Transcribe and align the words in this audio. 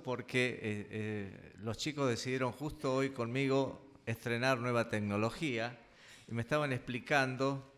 porque 0.00 0.58
eh, 0.62 0.86
eh, 0.90 1.52
los 1.62 1.76
chicos 1.76 2.08
decidieron 2.08 2.52
justo 2.52 2.94
hoy 2.94 3.10
conmigo 3.10 3.80
estrenar 4.06 4.58
nueva 4.58 4.88
tecnología 4.88 5.76
y 6.28 6.32
me 6.32 6.42
estaban 6.42 6.72
explicando 6.72 7.72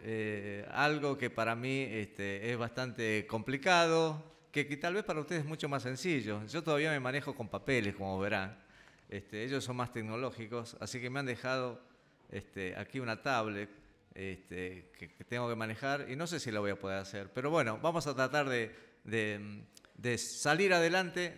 eh, 0.00 0.66
algo 0.72 1.16
que 1.18 1.30
para 1.30 1.54
mí 1.54 1.82
este, 1.82 2.50
es 2.50 2.56
bastante 2.56 3.26
complicado, 3.26 4.22
que, 4.50 4.64
tal 4.76 4.94
vez 4.94 5.04
para 5.04 5.20
ustedes 5.20 5.42
es 5.42 5.46
mucho 5.46 5.68
más 5.68 5.82
sencillo. 5.82 6.44
Yo 6.46 6.62
todavía 6.62 6.90
me 6.90 7.00
manejo 7.00 7.34
con 7.34 7.48
papeles, 7.48 7.94
como 7.94 8.18
verán. 8.18 8.58
Este, 9.08 9.44
ellos 9.44 9.62
son 9.62 9.76
más 9.76 9.92
tecnológicos, 9.92 10.76
así 10.80 11.00
que 11.00 11.10
me 11.10 11.20
han 11.20 11.26
dejado 11.26 11.80
este, 12.30 12.74
aquí 12.76 13.00
una 13.00 13.20
tablet 13.22 13.68
que, 14.14 14.90
tengo 15.28 15.48
que 15.48 15.56
manejar 15.56 16.06
y 16.08 16.16
no 16.16 16.26
sé 16.26 16.40
si 16.40 16.50
la 16.50 16.60
voy 16.60 16.70
a 16.70 16.78
poder 16.78 16.98
hacer. 16.98 17.30
Pero 17.32 17.50
bueno, 17.50 17.78
vamos 17.82 18.06
a 18.06 18.14
tratar 18.14 18.48
de, 18.48 18.74
salir 20.18 20.72
adelante 20.72 21.34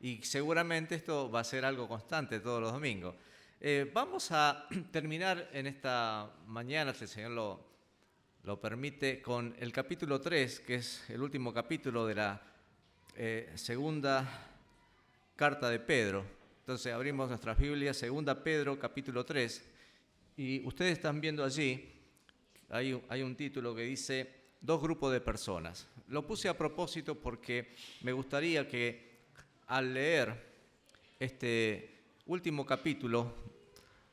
y 0.00 0.22
seguramente 0.22 0.96
esto 0.96 1.30
va 1.30 1.40
a 1.40 1.44
ser 1.44 1.64
algo 1.64 1.88
constante 1.88 2.40
todos 2.40 2.60
los 2.60 2.72
domingos. 2.72 3.14
Eh, 3.60 3.88
vamos 3.94 4.32
a 4.32 4.66
terminar 4.90 5.48
en 5.52 5.68
esta 5.68 6.28
mañana, 6.48 6.92
si 6.92 7.04
el 7.04 7.08
Señor 7.08 7.30
lo, 7.30 7.64
lo 8.42 8.60
permite, 8.60 9.22
con 9.22 9.54
el 9.60 9.70
capítulo 9.72 10.20
3, 10.20 10.60
que 10.60 10.74
es 10.74 11.08
el 11.08 11.22
último 11.22 11.54
capítulo 11.54 12.04
de 12.04 12.14
la 12.16 12.42
eh, 13.14 13.52
segunda 13.54 14.48
carta 15.36 15.70
de 15.70 15.78
Pedro. 15.78 16.24
Entonces 16.58 16.92
abrimos 16.92 17.28
nuestras 17.28 17.56
Biblias, 17.56 17.96
segunda 17.96 18.42
Pedro, 18.42 18.78
capítulo 18.80 19.24
3, 19.24 19.70
y 20.36 20.66
ustedes 20.66 20.94
están 20.94 21.20
viendo 21.20 21.44
allí, 21.44 21.88
hay, 22.68 23.00
hay 23.08 23.22
un 23.22 23.36
título 23.36 23.74
que 23.76 23.82
dice 23.82 24.41
dos 24.62 24.80
grupos 24.80 25.12
de 25.12 25.20
personas. 25.20 25.88
Lo 26.08 26.26
puse 26.26 26.48
a 26.48 26.56
propósito 26.56 27.16
porque 27.16 27.74
me 28.02 28.12
gustaría 28.12 28.66
que 28.66 29.12
al 29.66 29.92
leer 29.92 30.52
este 31.18 32.02
último 32.26 32.64
capítulo 32.64 33.34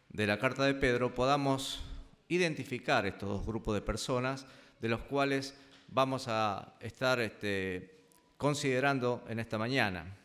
de 0.10 0.26
la 0.28 0.40
carta 0.40 0.66
de 0.66 0.74
Pedro 0.74 1.14
podamos 1.14 1.82
identificar 2.28 3.06
estos 3.06 3.30
dos 3.30 3.46
grupos 3.46 3.76
de 3.76 3.82
personas 3.82 4.46
de 4.82 4.90
los 4.90 5.02
cuales 5.02 5.56
vamos 5.88 6.28
a 6.28 6.76
estar 6.80 7.20
este, 7.20 8.04
considerando 8.38 9.24
en 9.28 9.40
esta 9.40 9.58
mañana. 9.58 10.18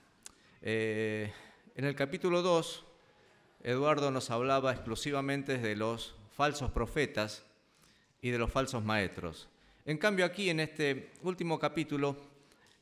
Eh, 0.62 1.32
en 1.74 1.84
el 1.84 1.94
capítulo 1.94 2.40
2, 2.40 2.84
Eduardo 3.62 4.10
nos 4.10 4.30
hablaba 4.30 4.72
exclusivamente 4.72 5.58
de 5.58 5.76
los 5.76 6.14
falsos 6.36 6.70
profetas 6.70 7.44
y 8.22 8.30
de 8.30 8.38
los 8.38 8.50
falsos 8.50 8.84
maestros. 8.84 9.48
En 9.86 9.98
cambio, 9.98 10.24
aquí 10.24 10.48
en 10.48 10.60
este 10.60 11.10
último 11.24 11.58
capítulo, 11.58 12.16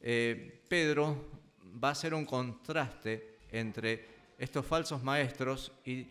eh, 0.01 0.63
Pedro 0.69 1.31
va 1.83 1.89
a 1.89 1.93
hacer 1.93 2.15
un 2.15 2.25
contraste 2.25 3.39
entre 3.51 4.07
estos 4.39 4.65
falsos 4.65 5.03
maestros 5.03 5.73
y 5.85 6.07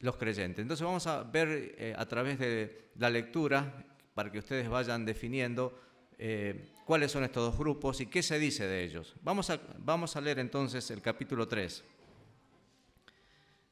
los 0.00 0.16
creyentes. 0.16 0.62
Entonces 0.62 0.86
vamos 0.86 1.06
a 1.06 1.22
ver 1.22 1.74
eh, 1.76 1.94
a 1.94 2.06
través 2.06 2.38
de 2.38 2.88
la 2.96 3.10
lectura, 3.10 3.84
para 4.14 4.32
que 4.32 4.38
ustedes 4.38 4.70
vayan 4.70 5.04
definiendo 5.04 5.78
eh, 6.16 6.70
cuáles 6.86 7.12
son 7.12 7.24
estos 7.24 7.50
dos 7.50 7.58
grupos 7.58 8.00
y 8.00 8.06
qué 8.06 8.22
se 8.22 8.38
dice 8.38 8.66
de 8.66 8.84
ellos. 8.84 9.14
Vamos 9.20 9.50
a, 9.50 9.60
vamos 9.76 10.16
a 10.16 10.22
leer 10.22 10.38
entonces 10.38 10.90
el 10.90 11.02
capítulo 11.02 11.46
3. 11.46 11.84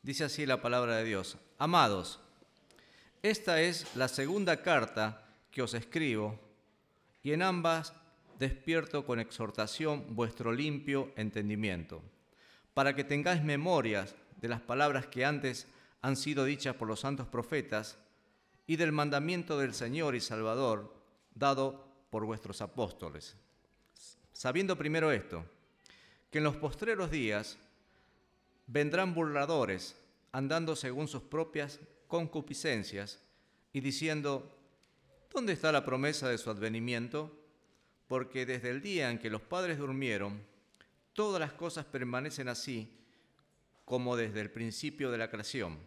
Dice 0.02 0.24
así 0.24 0.44
la 0.44 0.60
palabra 0.60 0.96
de 0.96 1.04
Dios. 1.04 1.38
Amados, 1.56 2.20
esta 3.22 3.62
es 3.62 3.96
la 3.96 4.08
segunda 4.08 4.60
carta 4.60 5.26
que 5.50 5.62
os 5.62 5.72
escribo 5.72 6.49
y 7.22 7.32
en 7.32 7.42
ambas 7.42 7.92
despierto 8.38 9.04
con 9.04 9.20
exhortación 9.20 10.16
vuestro 10.16 10.52
limpio 10.52 11.12
entendimiento, 11.16 12.02
para 12.72 12.94
que 12.94 13.04
tengáis 13.04 13.42
memorias 13.42 14.14
de 14.40 14.48
las 14.48 14.60
palabras 14.60 15.06
que 15.06 15.24
antes 15.24 15.66
han 16.00 16.16
sido 16.16 16.44
dichas 16.44 16.74
por 16.74 16.88
los 16.88 17.00
santos 17.00 17.28
profetas 17.28 17.98
y 18.66 18.76
del 18.76 18.92
mandamiento 18.92 19.58
del 19.58 19.74
Señor 19.74 20.14
y 20.14 20.20
Salvador 20.20 20.94
dado 21.34 21.86
por 22.08 22.24
vuestros 22.24 22.62
apóstoles. 22.62 23.36
Sabiendo 24.32 24.78
primero 24.78 25.12
esto, 25.12 25.44
que 26.30 26.38
en 26.38 26.44
los 26.44 26.56
postreros 26.56 27.10
días 27.10 27.58
vendrán 28.66 29.14
burladores 29.14 29.96
andando 30.32 30.76
según 30.76 31.08
sus 31.08 31.22
propias 31.22 31.80
concupiscencias 32.06 33.20
y 33.72 33.80
diciendo, 33.80 34.50
¿dónde 35.32 35.52
está 35.52 35.72
la 35.72 35.84
promesa 35.84 36.28
de 36.28 36.38
su 36.38 36.50
advenimiento? 36.50 37.36
Porque 38.06 38.46
desde 38.46 38.70
el 38.70 38.82
día 38.82 39.10
en 39.10 39.18
que 39.18 39.30
los 39.30 39.42
padres 39.42 39.78
durmieron, 39.78 40.42
todas 41.12 41.40
las 41.40 41.52
cosas 41.52 41.84
permanecen 41.84 42.48
así 42.48 42.90
como 43.84 44.16
desde 44.16 44.40
el 44.40 44.50
principio 44.50 45.10
de 45.10 45.18
la 45.18 45.30
creación. 45.30 45.78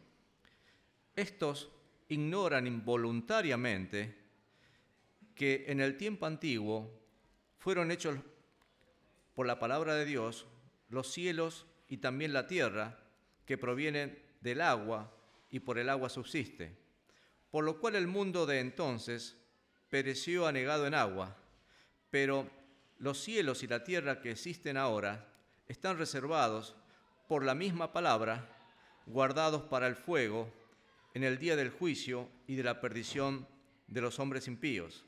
Estos 1.16 1.70
ignoran 2.10 2.68
involuntariamente 2.68 4.18
que 5.36 5.66
en 5.68 5.80
el 5.80 5.98
tiempo 5.98 6.26
antiguo 6.26 6.92
fueron 7.58 7.92
hechos 7.92 8.18
por 9.34 9.48
la 9.48 9.60
palabra 9.60 9.96
de 9.96 10.06
Dios 10.06 10.46
los 10.90 11.12
cielos 11.12 11.66
y 11.88 11.98
también 11.98 12.34
la 12.34 12.48
tierra 12.48 13.00
que 13.46 13.58
provienen 13.58 14.22
del 14.42 14.62
agua 14.62 15.12
y 15.50 15.60
por 15.60 15.78
el 15.80 15.90
agua 15.90 16.10
subsiste, 16.10 16.76
por 17.54 17.64
lo 17.64 17.80
cual 17.80 17.96
el 17.96 18.08
mundo 18.08 18.48
de 18.48 18.60
entonces 18.60 19.38
pereció 19.92 20.48
anegado 20.48 20.88
en 20.88 20.96
agua, 20.96 21.38
pero 22.10 22.50
los 22.98 23.22
cielos 23.22 23.62
y 23.62 23.68
la 23.68 23.84
tierra 23.84 24.22
que 24.22 24.32
existen 24.32 24.76
ahora 24.76 25.32
están 25.68 26.00
reservados 26.00 26.76
por 27.28 27.46
la 27.46 27.54
misma 27.54 27.94
palabra, 27.94 28.50
guardados 29.06 29.62
para 29.62 29.86
el 29.86 29.96
fuego 29.96 30.52
en 31.14 31.24
el 31.24 31.38
día 31.38 31.56
del 31.56 31.70
juicio 31.70 32.28
y 32.48 32.56
de 32.56 32.64
la 32.64 32.82
perdición 32.82 33.48
de 33.86 34.02
los 34.02 34.18
hombres 34.18 34.48
impíos. 34.48 35.06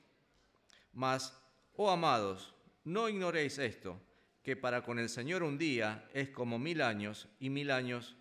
Mas, 0.94 1.36
oh 1.78 1.90
amados, 1.90 2.54
no 2.84 3.10
ignoréis 3.10 3.58
esto, 3.58 4.00
que 4.44 4.56
para 4.56 4.84
con 4.84 5.00
el 5.00 5.10
Señor 5.10 5.42
un 5.42 5.58
día 5.58 6.08
es 6.14 6.30
como 6.30 6.60
mil 6.60 6.84
años 6.84 7.28
y 7.40 7.50
mil 7.50 7.72
años 7.72 8.16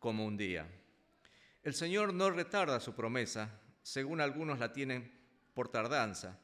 como 0.00 0.26
un 0.26 0.36
día. 0.36 0.66
El 1.62 1.74
Señor 1.74 2.12
no 2.12 2.28
retarda 2.30 2.80
su 2.80 2.96
promesa, 2.96 3.60
según 3.88 4.20
algunos 4.20 4.58
la 4.58 4.70
tienen 4.70 5.10
por 5.54 5.70
tardanza, 5.70 6.38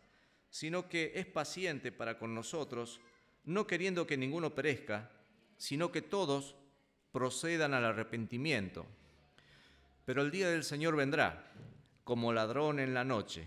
sino 0.49 0.89
que 0.89 1.13
es 1.15 1.27
paciente 1.27 1.93
para 1.93 2.19
con 2.19 2.35
nosotros, 2.35 3.03
no 3.45 3.67
queriendo 3.67 4.07
que 4.07 4.17
ninguno 4.17 4.55
perezca, 4.55 5.11
sino 5.59 5.93
que 5.93 6.01
todos 6.01 6.55
procedan 7.13 7.75
al 7.75 7.85
arrepentimiento. 7.85 8.87
Pero 10.07 10.23
el 10.23 10.31
día 10.31 10.49
del 10.49 10.65
Señor 10.65 10.97
vendrá, 10.97 11.53
como 12.03 12.33
ladrón 12.33 12.81
en 12.81 12.95
la 12.95 13.05
noche, 13.05 13.47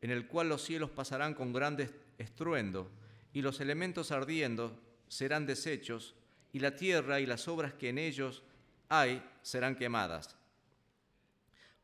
en 0.00 0.12
el 0.12 0.28
cual 0.28 0.48
los 0.48 0.62
cielos 0.62 0.90
pasarán 0.90 1.34
con 1.34 1.52
grande 1.52 1.90
estruendo, 2.18 2.92
y 3.32 3.42
los 3.42 3.60
elementos 3.60 4.12
ardiendo 4.12 4.80
serán 5.08 5.46
deshechos, 5.46 6.14
y 6.52 6.60
la 6.60 6.76
tierra 6.76 7.18
y 7.18 7.26
las 7.26 7.48
obras 7.48 7.74
que 7.74 7.88
en 7.88 7.98
ellos 7.98 8.44
hay 8.88 9.20
serán 9.42 9.74
quemadas. 9.74 10.36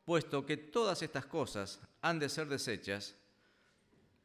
Puesto 0.04 0.44
que 0.44 0.56
todas 0.56 1.02
estas 1.02 1.26
cosas 1.26 1.80
han 2.00 2.18
de 2.18 2.28
ser 2.28 2.48
deshechas, 2.48 3.14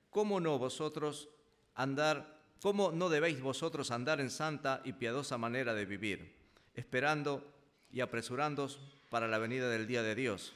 ¿cómo 0.09 0.39
no 0.39 0.57
vosotros 0.57 1.29
andar, 1.75 2.41
cómo 2.61 2.91
no 2.91 3.09
debéis 3.09 3.41
vosotros 3.41 3.91
andar 3.91 4.19
en 4.19 4.31
santa 4.31 4.81
y 4.83 4.93
piadosa 4.93 5.37
manera 5.37 5.73
de 5.73 5.85
vivir? 5.85 6.37
esperando 6.77 7.43
y 7.91 7.99
apresurándoos 7.99 8.79
para 9.09 9.27
la 9.27 9.39
venida 9.39 9.67
del 9.67 9.87
día 9.87 10.03
de 10.03 10.15
Dios, 10.15 10.53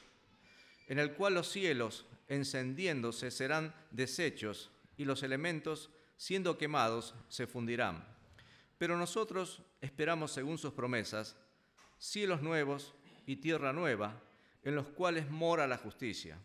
en 0.86 0.98
el 0.98 1.12
cual 1.14 1.34
los 1.34 1.50
cielos, 1.50 2.06
encendiéndose, 2.28 3.30
serán 3.30 3.74
deshechos 3.90 4.70
y 4.96 5.04
los 5.04 5.24
elementos, 5.24 5.90
siendo 6.16 6.56
quemados, 6.56 7.14
se 7.28 7.46
fundirán. 7.46 8.06
Pero 8.78 8.96
nosotros 8.96 9.62
esperamos, 9.80 10.30
según 10.30 10.58
sus 10.58 10.72
promesas, 10.72 11.36
cielos 11.98 12.40
nuevos 12.40 12.94
y 13.26 13.36
tierra 13.36 13.72
nueva, 13.72 14.20
en 14.64 14.74
los 14.74 14.88
cuales 14.88 15.28
mora 15.30 15.66
la 15.66 15.78
justicia. 15.78 16.38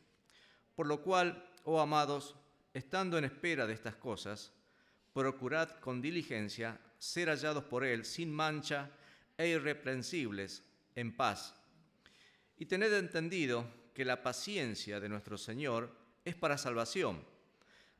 Por 0.75 0.87
lo 0.87 1.01
cual, 1.01 1.51
oh 1.63 1.79
amados, 1.79 2.35
estando 2.73 3.17
en 3.17 3.25
espera 3.25 3.65
de 3.67 3.73
estas 3.73 3.95
cosas, 3.95 4.53
procurad 5.13 5.79
con 5.79 6.01
diligencia 6.01 6.79
ser 6.97 7.29
hallados 7.29 7.63
por 7.63 7.83
Él 7.83 8.05
sin 8.05 8.31
mancha, 8.31 8.91
e 9.37 9.47
irreprensibles 9.49 10.63
en 10.95 11.15
paz. 11.15 11.53
Y 12.57 12.65
tened 12.65 12.91
entendido 12.93 13.69
que 13.93 14.03
la 14.03 14.23
paciencia 14.23 14.99
de 14.99 15.09
nuestro 15.09 15.37
Señor 15.37 15.95
es 16.25 16.35
para 16.35 16.57
salvación, 16.57 17.23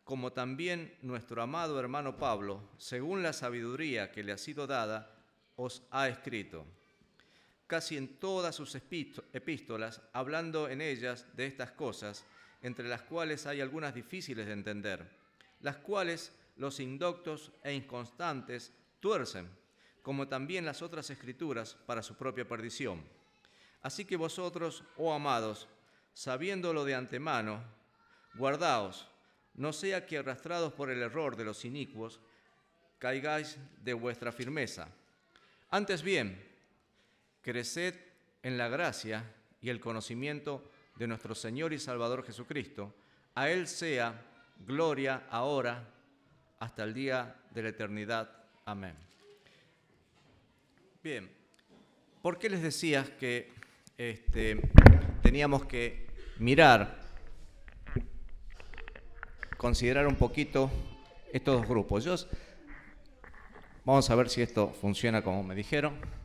como 0.03 0.33
también 0.33 0.97
nuestro 1.01 1.41
amado 1.41 1.79
hermano 1.79 2.17
Pablo, 2.17 2.69
según 2.77 3.21
la 3.21 3.33
sabiduría 3.33 4.11
que 4.11 4.23
le 4.23 4.31
ha 4.31 4.37
sido 4.37 4.65
dada, 4.65 5.15
os 5.55 5.83
ha 5.91 6.07
escrito. 6.07 6.65
Casi 7.67 7.97
en 7.97 8.17
todas 8.19 8.55
sus 8.55 8.75
epístolas, 8.75 10.01
hablando 10.13 10.69
en 10.69 10.81
ellas 10.81 11.25
de 11.35 11.45
estas 11.45 11.71
cosas, 11.71 12.25
entre 12.61 12.87
las 12.87 13.03
cuales 13.03 13.45
hay 13.45 13.61
algunas 13.61 13.93
difíciles 13.93 14.47
de 14.47 14.53
entender, 14.53 15.07
las 15.61 15.77
cuales 15.77 16.31
los 16.55 16.79
indoctos 16.79 17.51
e 17.63 17.73
inconstantes 17.73 18.71
tuercen 18.99 19.49
como 20.07 20.29
también 20.29 20.63
las 20.63 20.81
otras 20.81 21.09
escrituras, 21.09 21.75
para 21.85 22.01
su 22.01 22.15
propia 22.15 22.47
perdición. 22.47 23.03
Así 23.81 24.05
que 24.05 24.15
vosotros, 24.15 24.85
oh 24.95 25.13
amados, 25.13 25.67
sabiéndolo 26.13 26.85
de 26.85 26.95
antemano, 26.95 27.61
guardaos, 28.35 29.05
no 29.55 29.73
sea 29.73 30.05
que 30.05 30.17
arrastrados 30.17 30.71
por 30.71 30.89
el 30.89 31.01
error 31.01 31.35
de 31.35 31.43
los 31.43 31.65
inicuos, 31.65 32.21
caigáis 32.99 33.57
de 33.83 33.93
vuestra 33.93 34.31
firmeza. 34.31 34.87
Antes 35.71 36.01
bien, 36.01 36.41
creced 37.47 37.95
en 38.43 38.57
la 38.57 38.67
gracia 38.67 39.23
y 39.61 39.69
el 39.69 39.79
conocimiento 39.79 40.69
de 40.97 41.07
nuestro 41.07 41.33
Señor 41.33 41.71
y 41.71 41.79
Salvador 41.79 42.25
Jesucristo. 42.25 42.93
A 43.35 43.49
Él 43.49 43.69
sea 43.69 44.21
gloria 44.65 45.27
ahora 45.29 45.87
hasta 46.59 46.83
el 46.83 46.93
día 46.93 47.37
de 47.51 47.63
la 47.63 47.69
eternidad. 47.69 48.29
Amén. 48.65 48.95
Bien, 51.01 51.31
¿por 52.21 52.37
qué 52.37 52.49
les 52.49 52.61
decía 52.61 53.15
que 53.17 53.53
este, 53.97 54.59
teníamos 55.23 55.63
que 55.67 56.05
mirar, 56.39 56.99
considerar 59.55 60.05
un 60.05 60.15
poquito 60.15 60.69
estos 61.31 61.61
dos 61.61 61.69
grupos? 61.69 62.03
Yo, 62.03 62.13
vamos 63.85 64.09
a 64.09 64.15
ver 64.15 64.27
si 64.27 64.41
esto 64.41 64.73
funciona 64.81 65.23
como 65.23 65.43
me 65.43 65.55
dijeron. 65.55 66.16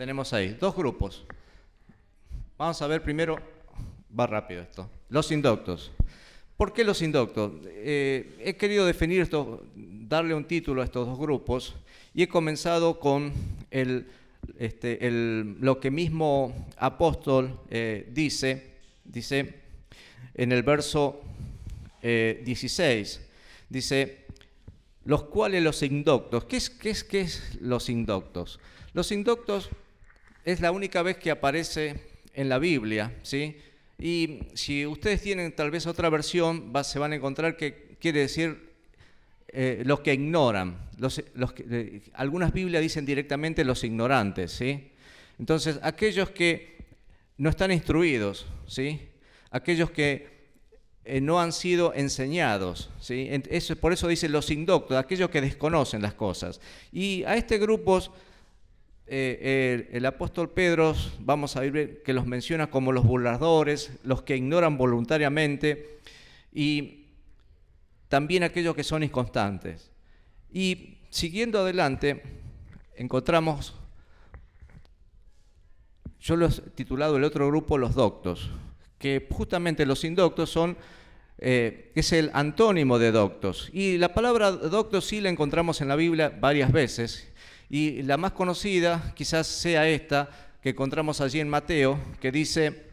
Tenemos 0.00 0.32
ahí 0.32 0.56
dos 0.58 0.74
grupos. 0.74 1.26
Vamos 2.56 2.80
a 2.80 2.86
ver 2.86 3.02
primero, 3.02 3.36
va 4.18 4.26
rápido 4.26 4.62
esto, 4.62 4.88
los 5.10 5.30
indoctos. 5.30 5.92
¿Por 6.56 6.72
qué 6.72 6.84
los 6.84 7.02
indoctos? 7.02 7.52
Eh, 7.66 8.34
he 8.42 8.56
querido 8.56 8.86
definir 8.86 9.20
esto, 9.20 9.62
darle 9.76 10.34
un 10.34 10.46
título 10.46 10.80
a 10.80 10.86
estos 10.86 11.06
dos 11.06 11.18
grupos 11.18 11.74
y 12.14 12.22
he 12.22 12.28
comenzado 12.28 12.98
con 12.98 13.30
el, 13.70 14.06
este, 14.58 14.98
lo 15.10 15.78
que 15.80 15.90
mismo 15.90 16.66
apóstol 16.78 17.60
eh, 17.68 18.08
dice, 18.10 18.78
dice 19.04 19.54
en 20.32 20.52
el 20.52 20.62
verso 20.62 21.20
16, 22.00 22.00
eh, 22.02 23.28
dice, 23.68 24.24
los 25.04 25.24
cuales 25.24 25.62
los 25.62 25.82
indoctos, 25.82 26.46
¿qué 26.46 26.56
es, 26.56 26.70
qué 26.70 26.88
es, 26.88 27.04
qué 27.04 27.20
es 27.20 27.58
los 27.60 27.90
indoctos? 27.90 28.60
Los 28.94 29.12
indoctos 29.12 29.68
es 30.44 30.60
la 30.60 30.72
única 30.72 31.02
vez 31.02 31.16
que 31.16 31.30
aparece 31.30 31.96
en 32.34 32.48
la 32.48 32.58
Biblia, 32.58 33.14
¿sí? 33.22 33.56
Y 33.98 34.40
si 34.54 34.86
ustedes 34.86 35.20
tienen 35.20 35.52
tal 35.52 35.70
vez 35.70 35.86
otra 35.86 36.08
versión, 36.08 36.72
se 36.84 36.98
van 36.98 37.12
a 37.12 37.16
encontrar 37.16 37.56
que 37.56 37.96
quiere 38.00 38.20
decir 38.20 38.70
eh, 39.48 39.82
los 39.84 40.00
que 40.00 40.14
ignoran. 40.14 40.88
Que, 41.54 42.02
algunas 42.14 42.52
Biblias 42.52 42.82
dicen 42.82 43.04
directamente 43.04 43.64
los 43.64 43.84
ignorantes, 43.84 44.52
¿sí? 44.52 44.90
Entonces, 45.38 45.78
aquellos 45.82 46.30
que 46.30 46.78
no 47.36 47.50
están 47.50 47.72
instruidos, 47.72 48.46
¿sí? 48.66 49.00
Aquellos 49.50 49.90
que 49.90 50.40
eh, 51.04 51.20
no 51.20 51.40
han 51.40 51.52
sido 51.52 51.92
enseñados, 51.94 52.90
¿sí? 53.00 53.28
Por 53.80 53.92
eso 53.92 54.08
dice 54.08 54.28
los 54.28 54.50
indoctos, 54.50 54.96
aquellos 54.96 55.28
que 55.28 55.40
desconocen 55.40 56.00
las 56.00 56.14
cosas. 56.14 56.60
Y 56.92 57.24
a 57.24 57.36
este 57.36 57.58
grupo 57.58 58.00
eh, 59.12 59.88
el, 59.92 60.06
apóstol 60.06 60.50
Pedro, 60.50 60.94
vamos 61.18 61.56
a 61.56 61.60
ver 61.60 62.02
que 62.04 62.12
los 62.12 62.26
menciona 62.26 62.70
como 62.70 62.92
los 62.92 63.04
burladores, 63.04 63.90
los 64.04 64.22
que 64.22 64.36
ignoran 64.36 64.78
voluntariamente 64.78 65.98
y 66.52 67.06
también 68.08 68.44
aquellos 68.44 68.76
que 68.76 68.84
son 68.84 69.02
inconstantes. 69.02 69.90
Y 70.52 70.98
siguiendo 71.10 71.58
adelante, 71.58 72.22
encontramos, 72.94 73.74
yo 76.20 76.36
lo 76.36 76.46
he 76.46 76.50
titulado 76.76 77.16
el 77.16 77.24
otro 77.24 77.48
grupo 77.48 77.78
los 77.78 77.96
doctos, 77.96 78.48
que 78.98 79.26
justamente 79.28 79.86
los 79.86 80.04
indoctos 80.04 80.50
son 80.50 80.76
eh, 81.38 81.90
es 81.94 82.12
el 82.12 82.30
antónimo 82.34 82.98
de 82.98 83.10
doctos. 83.10 83.70
Y 83.72 83.96
la 83.98 84.12
palabra 84.14 84.52
doctos 84.52 85.06
sí 85.06 85.20
la 85.20 85.30
encontramos 85.30 85.80
en 85.80 85.88
la 85.88 85.96
Biblia 85.96 86.28
varias 86.38 86.70
veces. 86.70 87.29
Y 87.70 88.02
la 88.02 88.16
más 88.16 88.32
conocida 88.32 89.12
quizás 89.14 89.46
sea 89.46 89.88
esta 89.88 90.28
que 90.60 90.70
encontramos 90.70 91.20
allí 91.20 91.38
en 91.38 91.48
Mateo, 91.48 91.98
que 92.20 92.32
dice, 92.32 92.90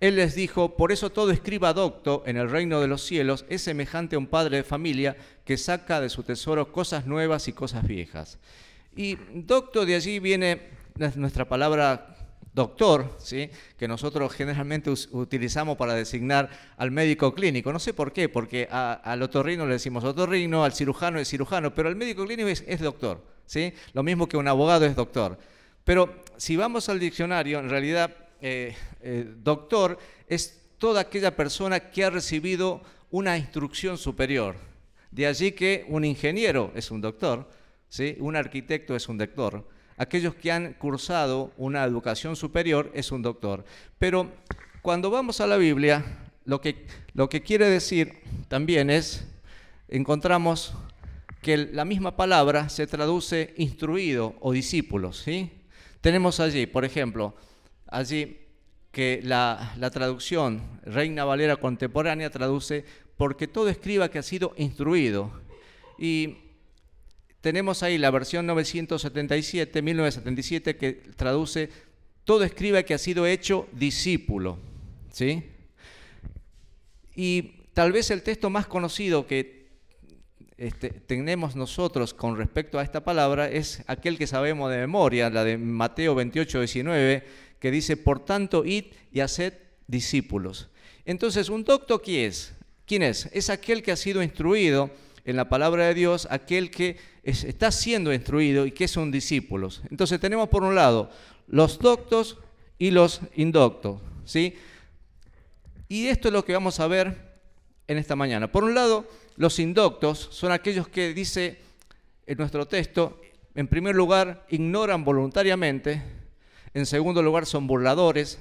Él 0.00 0.16
les 0.16 0.36
dijo, 0.36 0.76
por 0.76 0.92
eso 0.92 1.10
todo 1.10 1.32
escriba 1.32 1.72
docto 1.72 2.22
en 2.24 2.36
el 2.36 2.48
reino 2.48 2.80
de 2.80 2.86
los 2.86 3.02
cielos 3.02 3.44
es 3.48 3.62
semejante 3.62 4.14
a 4.14 4.20
un 4.20 4.28
padre 4.28 4.58
de 4.58 4.62
familia 4.62 5.16
que 5.44 5.56
saca 5.56 6.00
de 6.00 6.08
su 6.08 6.22
tesoro 6.22 6.70
cosas 6.70 7.06
nuevas 7.06 7.48
y 7.48 7.52
cosas 7.52 7.86
viejas. 7.86 8.38
Y 8.96 9.16
docto 9.34 9.84
de 9.84 9.96
allí 9.96 10.20
viene 10.20 10.62
nuestra 11.16 11.48
palabra 11.48 12.13
doctor, 12.54 13.16
¿sí? 13.18 13.50
que 13.76 13.86
nosotros 13.88 14.32
generalmente 14.32 14.90
utilizamos 15.10 15.76
para 15.76 15.92
designar 15.94 16.48
al 16.78 16.90
médico 16.90 17.34
clínico. 17.34 17.72
No 17.72 17.78
sé 17.78 17.92
por 17.92 18.12
qué, 18.12 18.28
porque 18.30 18.68
al 18.70 19.22
otorrino 19.22 19.66
le 19.66 19.74
decimos 19.74 20.04
otorrino, 20.04 20.64
al 20.64 20.72
cirujano 20.72 21.18
es 21.18 21.28
cirujano, 21.28 21.74
pero 21.74 21.88
al 21.88 21.96
médico 21.96 22.24
clínico 22.24 22.48
es 22.48 22.80
doctor. 22.80 23.34
Lo 23.92 24.02
mismo 24.02 24.28
que 24.28 24.36
un 24.36 24.48
abogado 24.48 24.86
es 24.86 24.96
doctor. 24.96 25.38
Pero 25.84 26.22
si 26.36 26.56
vamos 26.56 26.88
al 26.88 26.98
diccionario, 26.98 27.58
en 27.58 27.68
realidad, 27.68 28.10
eh, 28.40 28.74
eh, 29.00 29.26
doctor 29.42 29.98
es 30.28 30.62
toda 30.78 31.02
aquella 31.02 31.36
persona 31.36 31.90
que 31.90 32.04
ha 32.04 32.10
recibido 32.10 32.80
una 33.10 33.36
instrucción 33.36 33.98
superior. 33.98 34.56
De 35.10 35.26
allí 35.26 35.52
que 35.52 35.84
un 35.88 36.04
ingeniero 36.04 36.72
es 36.74 36.90
un 36.90 37.00
doctor, 37.00 37.48
¿sí? 37.88 38.16
un 38.18 38.34
arquitecto 38.34 38.96
es 38.96 39.08
un 39.08 39.18
doctor. 39.18 39.68
Aquellos 39.96 40.34
que 40.34 40.50
han 40.50 40.74
cursado 40.74 41.52
una 41.56 41.84
educación 41.84 42.36
superior 42.36 42.90
es 42.94 43.12
un 43.12 43.22
doctor. 43.22 43.64
Pero 43.98 44.32
cuando 44.82 45.10
vamos 45.10 45.40
a 45.40 45.46
la 45.46 45.56
Biblia, 45.56 46.04
lo 46.44 46.60
que, 46.60 46.86
lo 47.14 47.28
que 47.28 47.42
quiere 47.42 47.68
decir 47.68 48.20
también 48.48 48.90
es, 48.90 49.26
encontramos 49.88 50.74
que 51.42 51.56
la 51.56 51.84
misma 51.84 52.16
palabra 52.16 52.68
se 52.68 52.86
traduce 52.86 53.54
instruido 53.56 54.34
o 54.40 54.52
discípulos. 54.52 55.18
¿sí? 55.18 55.50
Tenemos 56.00 56.40
allí, 56.40 56.66
por 56.66 56.84
ejemplo, 56.84 57.34
allí 57.86 58.40
que 58.90 59.20
la, 59.22 59.76
traducción 59.92 60.62
Reina 60.84 61.24
Valera 61.24 61.56
contemporánea 61.56 62.30
traduce 62.30 62.84
porque 63.16 63.46
todo 63.48 63.68
escriba 63.68 64.08
que 64.08 64.18
ha 64.18 64.22
sido 64.22 64.54
instruido. 64.56 65.30
Y 65.98 66.38
tenemos 67.44 67.82
ahí 67.82 67.98
la 67.98 68.10
versión 68.10 68.46
977, 68.46 69.82
1977, 69.82 70.76
que 70.78 70.92
traduce 71.14 71.68
todo 72.24 72.42
escriba 72.42 72.82
que 72.84 72.94
ha 72.94 72.98
sido 72.98 73.26
hecho 73.26 73.68
discípulo. 73.72 74.56
¿sí? 75.12 75.42
Y 77.14 77.42
tal 77.74 77.92
vez 77.92 78.10
el 78.10 78.22
texto 78.22 78.48
más 78.48 78.66
conocido 78.66 79.26
que 79.26 79.66
este, 80.56 80.88
tenemos 80.88 81.54
nosotros 81.54 82.14
con 82.14 82.38
respecto 82.38 82.78
a 82.78 82.82
esta 82.82 83.04
palabra 83.04 83.50
es 83.50 83.82
aquel 83.88 84.16
que 84.16 84.26
sabemos 84.26 84.70
de 84.70 84.78
memoria, 84.78 85.28
la 85.28 85.44
de 85.44 85.58
Mateo 85.58 86.14
28, 86.14 86.60
19, 86.60 87.24
que 87.60 87.70
dice, 87.70 87.98
por 87.98 88.24
tanto, 88.24 88.64
id 88.64 88.86
y 89.12 89.20
haced 89.20 89.52
discípulos. 89.86 90.70
Entonces, 91.04 91.50
¿un 91.50 91.62
docto 91.62 92.00
quién 92.00 92.30
es? 92.30 92.54
¿Quién 92.86 93.02
es? 93.02 93.28
Es 93.34 93.50
aquel 93.50 93.82
que 93.82 93.92
ha 93.92 93.96
sido 93.96 94.22
instruido 94.22 94.90
en 95.24 95.36
la 95.36 95.48
palabra 95.48 95.86
de 95.86 95.94
Dios, 95.94 96.28
aquel 96.30 96.70
que 96.70 96.98
está 97.22 97.70
siendo 97.70 98.12
instruido 98.12 98.66
y 98.66 98.72
que 98.72 98.88
son 98.88 99.10
discípulos. 99.10 99.82
Entonces 99.90 100.20
tenemos 100.20 100.48
por 100.48 100.62
un 100.62 100.74
lado 100.74 101.10
los 101.46 101.78
doctos 101.78 102.38
y 102.78 102.90
los 102.90 103.20
indoctos. 103.34 104.00
¿sí? 104.24 104.54
Y 105.88 106.06
esto 106.06 106.28
es 106.28 106.34
lo 106.34 106.44
que 106.44 106.52
vamos 106.52 106.80
a 106.80 106.86
ver 106.86 107.34
en 107.86 107.98
esta 107.98 108.16
mañana. 108.16 108.50
Por 108.50 108.64
un 108.64 108.74
lado, 108.74 109.06
los 109.36 109.58
indoctos 109.58 110.28
son 110.30 110.52
aquellos 110.52 110.88
que 110.88 111.14
dice 111.14 111.58
en 112.26 112.38
nuestro 112.38 112.66
texto, 112.66 113.20
en 113.54 113.68
primer 113.68 113.94
lugar, 113.94 114.46
ignoran 114.50 115.04
voluntariamente, 115.04 116.02
en 116.72 116.86
segundo 116.86 117.22
lugar, 117.22 117.46
son 117.46 117.66
burladores, 117.66 118.40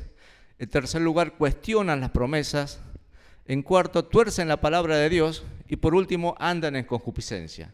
en 0.57 0.69
tercer 0.69 1.01
lugar, 1.01 1.33
cuestionan 1.33 2.01
las 2.01 2.11
promesas, 2.11 2.79
en 3.45 3.61
cuarto, 3.61 4.05
tuercen 4.05 4.47
la 4.47 4.61
palabra 4.61 4.97
de 4.97 5.09
Dios 5.09 5.43
y 5.67 5.75
por 5.75 5.95
último, 5.95 6.35
andan 6.39 6.75
en 6.75 6.85
concupiscencia. 6.85 7.73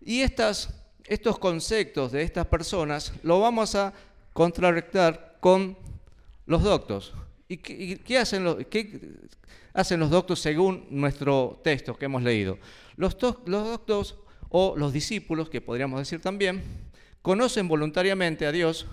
Y 0.00 0.20
estos 0.20 1.38
conceptos 1.38 2.12
de 2.12 2.22
estas 2.22 2.46
personas 2.46 3.12
lo 3.22 3.40
vamos 3.40 3.74
a 3.74 3.92
contrarrestar 4.32 5.36
con 5.40 5.76
los 6.46 6.62
doctos. 6.62 7.14
¿Y 7.48 7.56
qué, 7.56 8.18
hacen 8.18 8.44
los, 8.44 10.10
doctos 10.10 10.40
según 10.40 10.86
nuestro 10.90 11.60
texto 11.64 11.96
que 11.96 12.04
hemos 12.04 12.22
leído. 12.22 12.58
Los 12.96 13.16
doctos 13.18 14.16
o 14.50 14.74
los 14.76 14.92
discípulos, 14.92 15.48
que 15.48 15.60
podríamos 15.60 15.98
decir 16.00 16.20
también, 16.20 16.62
conocen 17.22 17.68
voluntariamente 17.68 18.46
a 18.46 18.52
Dios, 18.52 18.86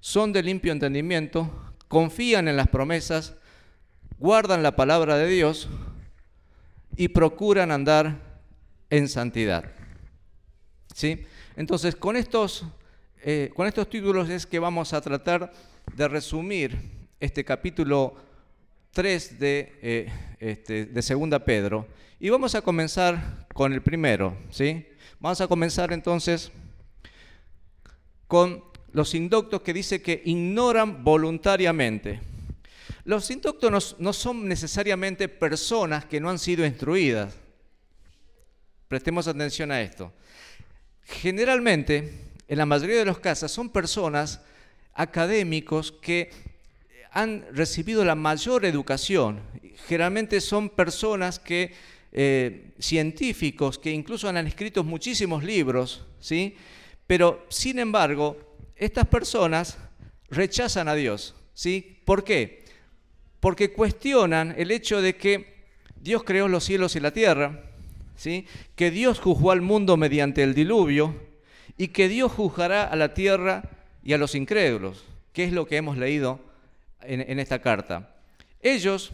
son 0.00 0.32
de 0.32 0.42
limpio 0.42 0.72
entendimiento, 0.72 1.50
confían 1.88 2.46
en 2.46 2.56
las 2.56 2.68
promesas, 2.68 3.36
guardan 4.18 4.62
la 4.62 4.76
palabra 4.76 5.16
de 5.16 5.28
Dios 5.28 5.68
y 6.96 7.08
procuran 7.08 7.70
andar 7.70 8.16
en 8.90 9.08
santidad. 9.08 9.72
¿Sí? 10.94 11.24
Entonces, 11.56 11.94
con 11.94 12.16
estos, 12.16 12.64
eh, 13.22 13.50
con 13.54 13.66
estos 13.66 13.88
títulos 13.88 14.28
es 14.28 14.46
que 14.46 14.58
vamos 14.58 14.92
a 14.92 15.00
tratar 15.00 15.52
de 15.94 16.08
resumir 16.08 16.78
este 17.20 17.44
capítulo 17.44 18.16
3 18.92 19.38
de, 19.38 19.78
eh, 19.82 20.12
este, 20.40 20.86
de 20.86 21.02
Segunda 21.02 21.44
Pedro. 21.44 21.86
Y 22.20 22.30
vamos 22.30 22.54
a 22.54 22.62
comenzar 22.62 23.46
con 23.54 23.72
el 23.72 23.82
primero. 23.82 24.36
¿sí? 24.50 24.86
Vamos 25.20 25.40
a 25.40 25.46
comenzar 25.46 25.92
entonces 25.92 26.50
con 28.26 28.64
los 28.92 29.14
indoctos 29.14 29.62
que 29.62 29.72
dice 29.72 30.02
que 30.02 30.22
ignoran 30.24 31.04
voluntariamente. 31.04 32.20
Los 33.08 33.30
indoctos 33.30 33.96
no 33.98 34.12
son 34.12 34.46
necesariamente 34.46 35.30
personas 35.30 36.04
que 36.04 36.20
no 36.20 36.28
han 36.28 36.38
sido 36.38 36.66
instruidas. 36.66 37.34
Prestemos 38.86 39.26
atención 39.26 39.72
a 39.72 39.80
esto. 39.80 40.12
Generalmente, 41.04 42.26
en 42.46 42.58
la 42.58 42.66
mayoría 42.66 42.98
de 42.98 43.06
los 43.06 43.18
casos, 43.18 43.50
son 43.50 43.70
personas 43.70 44.42
académicos 44.92 45.90
que 45.90 46.30
han 47.10 47.46
recibido 47.50 48.04
la 48.04 48.14
mayor 48.14 48.66
educación. 48.66 49.40
Generalmente 49.86 50.42
son 50.42 50.68
personas 50.68 51.38
que, 51.38 51.72
eh, 52.12 52.74
científicos, 52.78 53.78
que 53.78 53.90
incluso 53.90 54.28
han 54.28 54.36
escrito 54.46 54.84
muchísimos 54.84 55.42
libros, 55.42 56.04
¿sí? 56.20 56.56
Pero, 57.06 57.46
sin 57.48 57.78
embargo, 57.78 58.36
estas 58.76 59.06
personas 59.06 59.78
rechazan 60.28 60.88
a 60.88 60.94
Dios, 60.94 61.34
¿sí? 61.54 62.02
¿Por 62.04 62.22
qué? 62.22 62.67
Porque 63.40 63.72
cuestionan 63.72 64.54
el 64.58 64.70
hecho 64.70 65.00
de 65.00 65.16
que 65.16 65.58
Dios 66.00 66.24
creó 66.24 66.48
los 66.48 66.64
cielos 66.64 66.96
y 66.96 67.00
la 67.00 67.12
tierra, 67.12 67.62
¿sí? 68.16 68.46
que 68.74 68.90
Dios 68.90 69.20
juzgó 69.20 69.52
al 69.52 69.60
mundo 69.60 69.96
mediante 69.96 70.42
el 70.42 70.54
diluvio 70.54 71.14
y 71.76 71.88
que 71.88 72.08
Dios 72.08 72.32
juzgará 72.32 72.84
a 72.84 72.96
la 72.96 73.14
tierra 73.14 73.62
y 74.02 74.12
a 74.12 74.18
los 74.18 74.34
incrédulos, 74.34 75.04
que 75.32 75.44
es 75.44 75.52
lo 75.52 75.66
que 75.66 75.76
hemos 75.76 75.96
leído 75.96 76.40
en, 77.02 77.38
esta 77.38 77.60
carta. 77.60 78.16
Ellos 78.60 79.12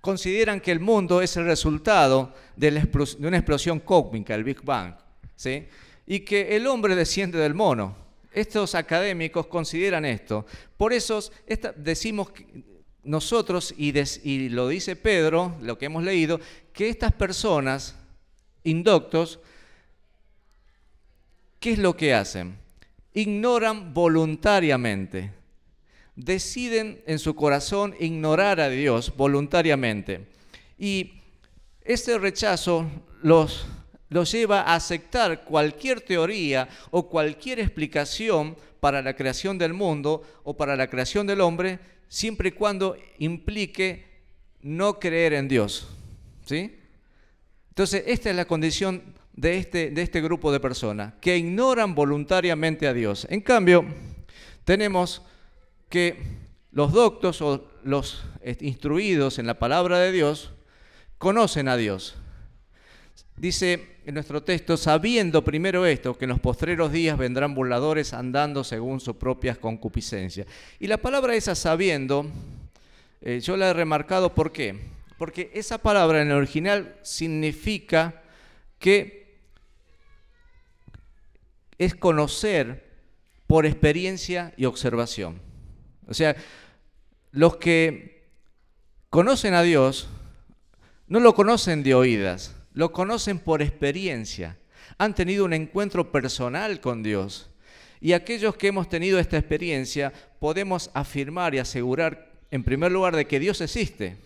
consideran 0.00 0.60
que 0.60 0.72
el 0.72 0.80
mundo 0.80 1.20
es 1.20 1.36
el 1.36 1.44
resultado 1.44 2.34
de, 2.56 2.88
una 3.18 3.36
explosión 3.36 3.80
cósmica, 3.80 4.34
el 4.34 4.44
Big 4.44 4.62
Bang, 4.62 4.94
¿sí? 5.36 5.66
y 6.06 6.20
que 6.20 6.56
el 6.56 6.66
hombre 6.66 6.96
desciende 6.96 7.38
del 7.38 7.54
mono. 7.54 7.96
Estos 8.32 8.74
académicos 8.74 9.46
consideran 9.46 10.04
esto. 10.04 10.46
Por 10.76 10.92
eso 10.92 11.20
decimos 11.76 12.30
nosotros, 13.02 13.74
y, 13.76 14.48
lo 14.48 14.68
dice 14.68 14.96
Pedro, 14.96 15.56
lo 15.62 15.78
que 15.78 15.86
hemos 15.86 16.04
leído, 16.04 16.40
que 16.72 16.88
estas 16.88 17.12
personas 17.12 17.96
indoctos, 18.64 19.40
¿qué 21.60 21.72
es 21.72 21.78
lo 21.78 21.96
que 21.96 22.14
hacen? 22.14 22.58
Ignoran 23.14 23.94
voluntariamente 23.94 25.38
deciden 26.18 27.00
en 27.06 27.20
su 27.20 27.36
corazón 27.36 27.94
ignorar 28.00 28.60
a 28.60 28.68
Dios 28.68 29.12
voluntariamente. 29.16 30.26
Y 30.76 31.12
ese 31.82 32.18
rechazo 32.18 32.86
los, 33.22 33.66
los 34.08 34.30
lleva 34.32 34.62
a 34.62 34.74
aceptar 34.74 35.44
cualquier 35.44 36.00
teoría 36.00 36.68
o 36.90 37.08
cualquier 37.08 37.60
explicación 37.60 38.56
para 38.80 39.00
la 39.00 39.14
creación 39.14 39.58
del 39.58 39.74
mundo 39.74 40.22
o 40.42 40.56
para 40.56 40.74
la 40.74 40.88
creación 40.88 41.26
del 41.26 41.40
hombre, 41.40 41.78
siempre 42.08 42.50
y 42.50 42.52
cuando 42.52 42.96
implique 43.18 44.06
no 44.62 44.98
creer 44.98 45.34
en 45.34 45.48
Dios. 45.48 45.88
¿Sí? 46.46 46.76
Entonces, 47.70 48.04
esta 48.06 48.30
es 48.30 48.36
la 48.36 48.46
condición 48.46 49.02
de 49.34 49.58
este, 49.58 49.90
de 49.90 50.02
este 50.02 50.20
grupo 50.20 50.50
de 50.50 50.58
personas, 50.58 51.14
que 51.20 51.36
ignoran 51.36 51.94
voluntariamente 51.94 52.88
a 52.88 52.92
Dios. 52.92 53.26
En 53.30 53.40
cambio, 53.40 53.84
tenemos 54.64 55.22
que 55.88 56.18
los 56.72 56.92
doctos 56.92 57.40
o 57.40 57.70
los 57.84 58.24
instruidos 58.60 59.38
en 59.38 59.46
la 59.46 59.58
palabra 59.58 59.98
de 60.00 60.10
Dios 60.10 60.52
conocen 61.18 61.68
a 61.68 61.76
Dios. 61.76 62.16
Dice 63.36 63.97
en 64.08 64.14
nuestro 64.14 64.42
texto, 64.42 64.78
sabiendo 64.78 65.44
primero 65.44 65.84
esto, 65.84 66.16
que 66.16 66.24
en 66.24 66.30
los 66.30 66.40
postreros 66.40 66.90
días 66.90 67.18
vendrán 67.18 67.54
burladores 67.54 68.14
andando 68.14 68.64
según 68.64 69.00
sus 69.00 69.16
propias 69.16 69.58
concupiscencias. 69.58 70.46
Y 70.80 70.86
la 70.86 70.96
palabra 70.96 71.34
esa 71.34 71.54
sabiendo, 71.54 72.24
eh, 73.20 73.40
yo 73.40 73.58
la 73.58 73.68
he 73.68 73.72
remarcado, 73.74 74.34
¿por 74.34 74.50
qué? 74.50 74.80
Porque 75.18 75.50
esa 75.52 75.76
palabra 75.76 76.22
en 76.22 76.28
el 76.28 76.38
original 76.38 76.96
significa 77.02 78.22
que 78.78 79.36
es 81.76 81.94
conocer 81.94 82.88
por 83.46 83.66
experiencia 83.66 84.54
y 84.56 84.64
observación. 84.64 85.38
O 86.06 86.14
sea, 86.14 86.34
los 87.30 87.58
que 87.58 88.24
conocen 89.10 89.52
a 89.52 89.60
Dios 89.60 90.08
no 91.08 91.20
lo 91.20 91.34
conocen 91.34 91.82
de 91.82 91.94
oídas, 91.94 92.54
lo 92.78 92.92
conocen 92.92 93.40
por 93.40 93.60
experiencia. 93.60 94.56
Han 94.98 95.12
tenido 95.12 95.44
un 95.44 95.52
encuentro 95.52 96.12
personal 96.12 96.80
con 96.80 97.02
Dios. 97.02 97.50
Y 98.00 98.12
aquellos 98.12 98.54
que 98.54 98.68
hemos 98.68 98.88
tenido 98.88 99.18
esta 99.18 99.36
experiencia 99.36 100.12
podemos 100.38 100.88
afirmar 100.94 101.56
y 101.56 101.58
asegurar, 101.58 102.30
en 102.52 102.62
primer 102.62 102.92
lugar, 102.92 103.16
de 103.16 103.26
que 103.26 103.40
Dios 103.40 103.60
existe. 103.62 104.16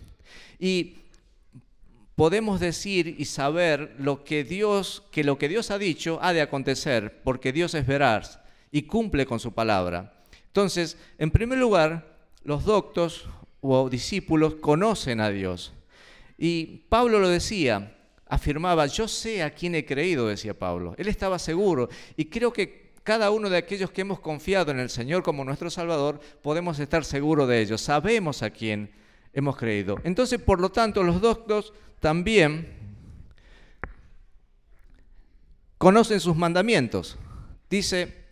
Y 0.59 0.97
podemos 2.13 2.59
decir 2.59 3.15
y 3.17 3.25
saber 3.25 3.95
lo 3.97 4.23
que 4.23 4.43
Dios, 4.43 5.01
que 5.11 5.23
lo 5.23 5.39
que 5.39 5.49
Dios 5.49 5.71
ha 5.71 5.79
dicho 5.79 6.19
ha 6.21 6.31
de 6.31 6.41
acontecer, 6.41 7.23
porque 7.23 7.53
Dios 7.53 7.73
es 7.73 7.87
veraz 7.87 8.39
y 8.71 8.83
cumple 8.83 9.25
con 9.25 9.39
su 9.39 9.53
palabra. 9.53 10.21
Entonces, 10.45 10.95
en 11.17 11.31
primer 11.31 11.57
lugar, 11.57 12.19
los 12.43 12.65
doctos 12.65 13.25
o 13.61 13.89
discípulos 13.89 14.53
conocen 14.61 15.21
a 15.21 15.31
Dios. 15.31 15.73
Y 16.37 16.83
Pablo 16.89 17.17
lo 17.19 17.29
decía, 17.29 17.97
afirmaba, 18.33 18.87
yo 18.87 19.07
sé 19.07 19.43
a 19.43 19.53
quién 19.53 19.75
he 19.75 19.85
creído, 19.85 20.27
decía 20.27 20.57
Pablo. 20.57 20.95
Él 20.97 21.07
estaba 21.07 21.37
seguro. 21.37 21.89
Y 22.17 22.25
creo 22.25 22.51
que 22.51 22.93
cada 23.03 23.29
uno 23.29 23.47
de 23.47 23.57
aquellos 23.57 23.91
que 23.91 24.01
hemos 24.01 24.19
confiado 24.19 24.71
en 24.71 24.79
el 24.79 24.89
Señor 24.89 25.21
como 25.21 25.45
nuestro 25.45 25.69
Salvador, 25.69 26.19
podemos 26.41 26.79
estar 26.79 27.05
seguros 27.05 27.47
de 27.47 27.61
ello. 27.61 27.77
Sabemos 27.77 28.41
a 28.41 28.49
quién 28.49 28.89
hemos 29.33 29.55
creído. 29.55 29.99
Entonces, 30.03 30.41
por 30.41 30.59
lo 30.59 30.71
tanto, 30.71 31.03
los 31.03 31.21
doctos 31.21 31.73
también 31.99 32.73
conocen 35.77 36.19
sus 36.19 36.35
mandamientos. 36.35 37.17
Dice 37.69 38.23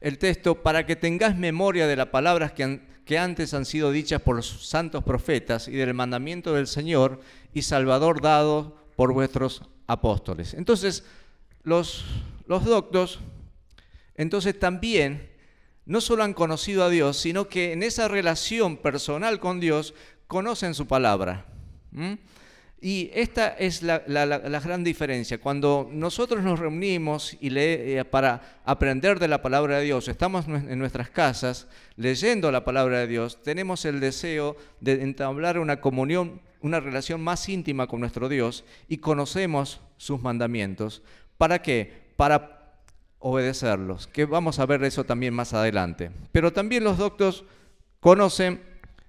el 0.00 0.18
texto, 0.18 0.62
para 0.62 0.86
que 0.86 0.94
tengáis 0.94 1.36
memoria 1.36 1.88
de 1.88 1.96
las 1.96 2.08
palabras 2.08 2.52
que, 2.52 2.82
que 3.04 3.18
antes 3.18 3.52
han 3.52 3.64
sido 3.64 3.90
dichas 3.90 4.22
por 4.22 4.36
los 4.36 4.68
santos 4.68 5.02
profetas 5.02 5.66
y 5.66 5.72
del 5.72 5.94
mandamiento 5.94 6.54
del 6.54 6.68
Señor 6.68 7.20
y 7.52 7.62
Salvador 7.62 8.20
dado 8.20 8.81
por 8.96 9.12
vuestros 9.12 9.62
apóstoles. 9.86 10.54
Entonces, 10.54 11.04
los, 11.62 12.04
los 12.46 12.64
doctos, 12.64 13.20
entonces 14.14 14.58
también, 14.58 15.30
no 15.84 16.00
solo 16.00 16.22
han 16.22 16.34
conocido 16.34 16.84
a 16.84 16.90
Dios, 16.90 17.16
sino 17.16 17.48
que 17.48 17.72
en 17.72 17.82
esa 17.82 18.08
relación 18.08 18.76
personal 18.76 19.40
con 19.40 19.60
Dios, 19.60 19.94
conocen 20.26 20.74
su 20.74 20.86
palabra. 20.86 21.46
Y 22.80 23.10
esta 23.14 23.48
es 23.48 23.82
la, 23.82 23.98
gran 24.64 24.82
diferencia. 24.82 25.38
Cuando 25.38 25.88
nosotros 25.92 26.42
nos 26.42 26.58
reunimos 26.58 27.36
y 27.40 27.56
eh, 27.56 28.04
para 28.04 28.60
aprender 28.64 29.20
de 29.20 29.28
la 29.28 29.40
palabra 29.40 29.78
de 29.78 29.84
Dios, 29.84 30.08
estamos 30.08 30.46
en 30.48 30.78
nuestras 30.80 31.08
casas 31.08 31.68
leyendo 31.96 32.50
la 32.50 32.64
palabra 32.64 32.98
de 32.98 33.06
Dios, 33.06 33.40
tenemos 33.42 33.84
el 33.84 34.00
deseo 34.00 34.56
de 34.80 35.02
entablar 35.02 35.58
una 35.60 35.80
comunión, 35.80 36.40
una 36.62 36.80
relación 36.80 37.20
más 37.20 37.48
íntima 37.48 37.86
con 37.86 38.00
nuestro 38.00 38.28
Dios 38.28 38.64
y 38.88 38.98
conocemos 38.98 39.80
sus 39.96 40.20
mandamientos. 40.22 41.02
¿Para 41.38 41.62
qué? 41.62 42.12
Para 42.16 42.80
obedecerlos, 43.18 44.06
que 44.06 44.24
vamos 44.24 44.58
a 44.58 44.66
ver 44.66 44.82
eso 44.84 45.04
también 45.04 45.34
más 45.34 45.52
adelante. 45.52 46.10
Pero 46.32 46.52
también 46.52 46.84
los 46.84 46.98
doctos 46.98 47.44
conocen 48.00 48.62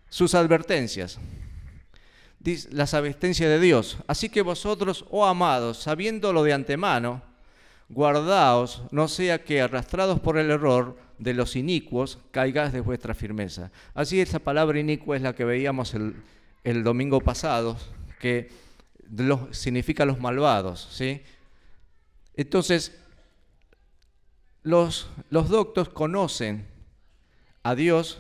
sus 0.10 0.36
advertencias 0.36 1.20
la 2.72 2.84
advertencia 2.84 3.48
de 3.48 3.60
Dios. 3.60 3.98
Así 4.08 4.30
que 4.30 4.42
vosotros, 4.42 5.06
oh 5.10 5.26
amados, 5.26 5.78
sabiéndolo 5.78 6.44
de 6.44 6.54
antemano, 6.54 7.22
guardaos, 7.90 8.84
no 8.92 9.08
sea 9.08 9.44
que 9.44 9.62
arrastrados 9.62 10.20
por 10.20 10.38
el 10.38 10.52
error 10.52 10.98
de 11.20 11.34
los 11.34 11.56
inicuos, 11.56 12.20
caigáis 12.32 12.74
de 12.74 12.82
vuestra 12.82 13.14
firmeza. 13.14 13.72
Así 13.94 14.20
esa 14.20 14.40
palabra 14.40 14.80
inicua 14.80 15.16
es 15.16 15.22
la 15.22 15.34
que 15.34 15.46
veíamos 15.46 15.94
el, 15.94 16.16
domingo 16.84 17.22
pasado, 17.22 17.78
que 18.20 18.50
significa 19.52 20.06
los 20.06 20.20
malvados. 20.20 20.88
¿sí? 20.92 21.22
Entonces, 22.36 22.98
los, 24.62 25.10
los 25.30 25.50
doctos 25.50 25.90
conocen 25.90 26.68
a 27.64 27.76
Dios, 27.76 28.20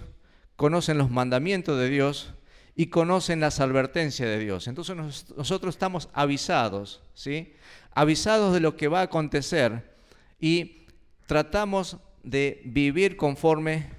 conocen 0.56 0.98
los 0.98 1.10
mandamientos 1.10 1.80
de 1.80 1.90
Dios, 1.90 2.34
y 2.76 2.88
conocen 2.88 3.40
las 3.40 3.60
advertencias 3.60 4.28
de 4.28 4.40
Dios. 4.40 4.68
Entonces 4.68 4.96
nosotros 5.36 5.76
estamos 5.76 6.10
avisados, 6.14 7.04
¿sí? 7.14 7.54
Avisados 7.92 8.54
de 8.54 8.60
lo 8.60 8.76
que 8.76 8.88
va 8.88 9.02
a 9.02 9.04
acontecer 9.04 9.94
y 10.40 10.88
tratamos 11.28 11.98
de 12.24 12.62
vivir 12.66 13.16
conforme 13.16 13.90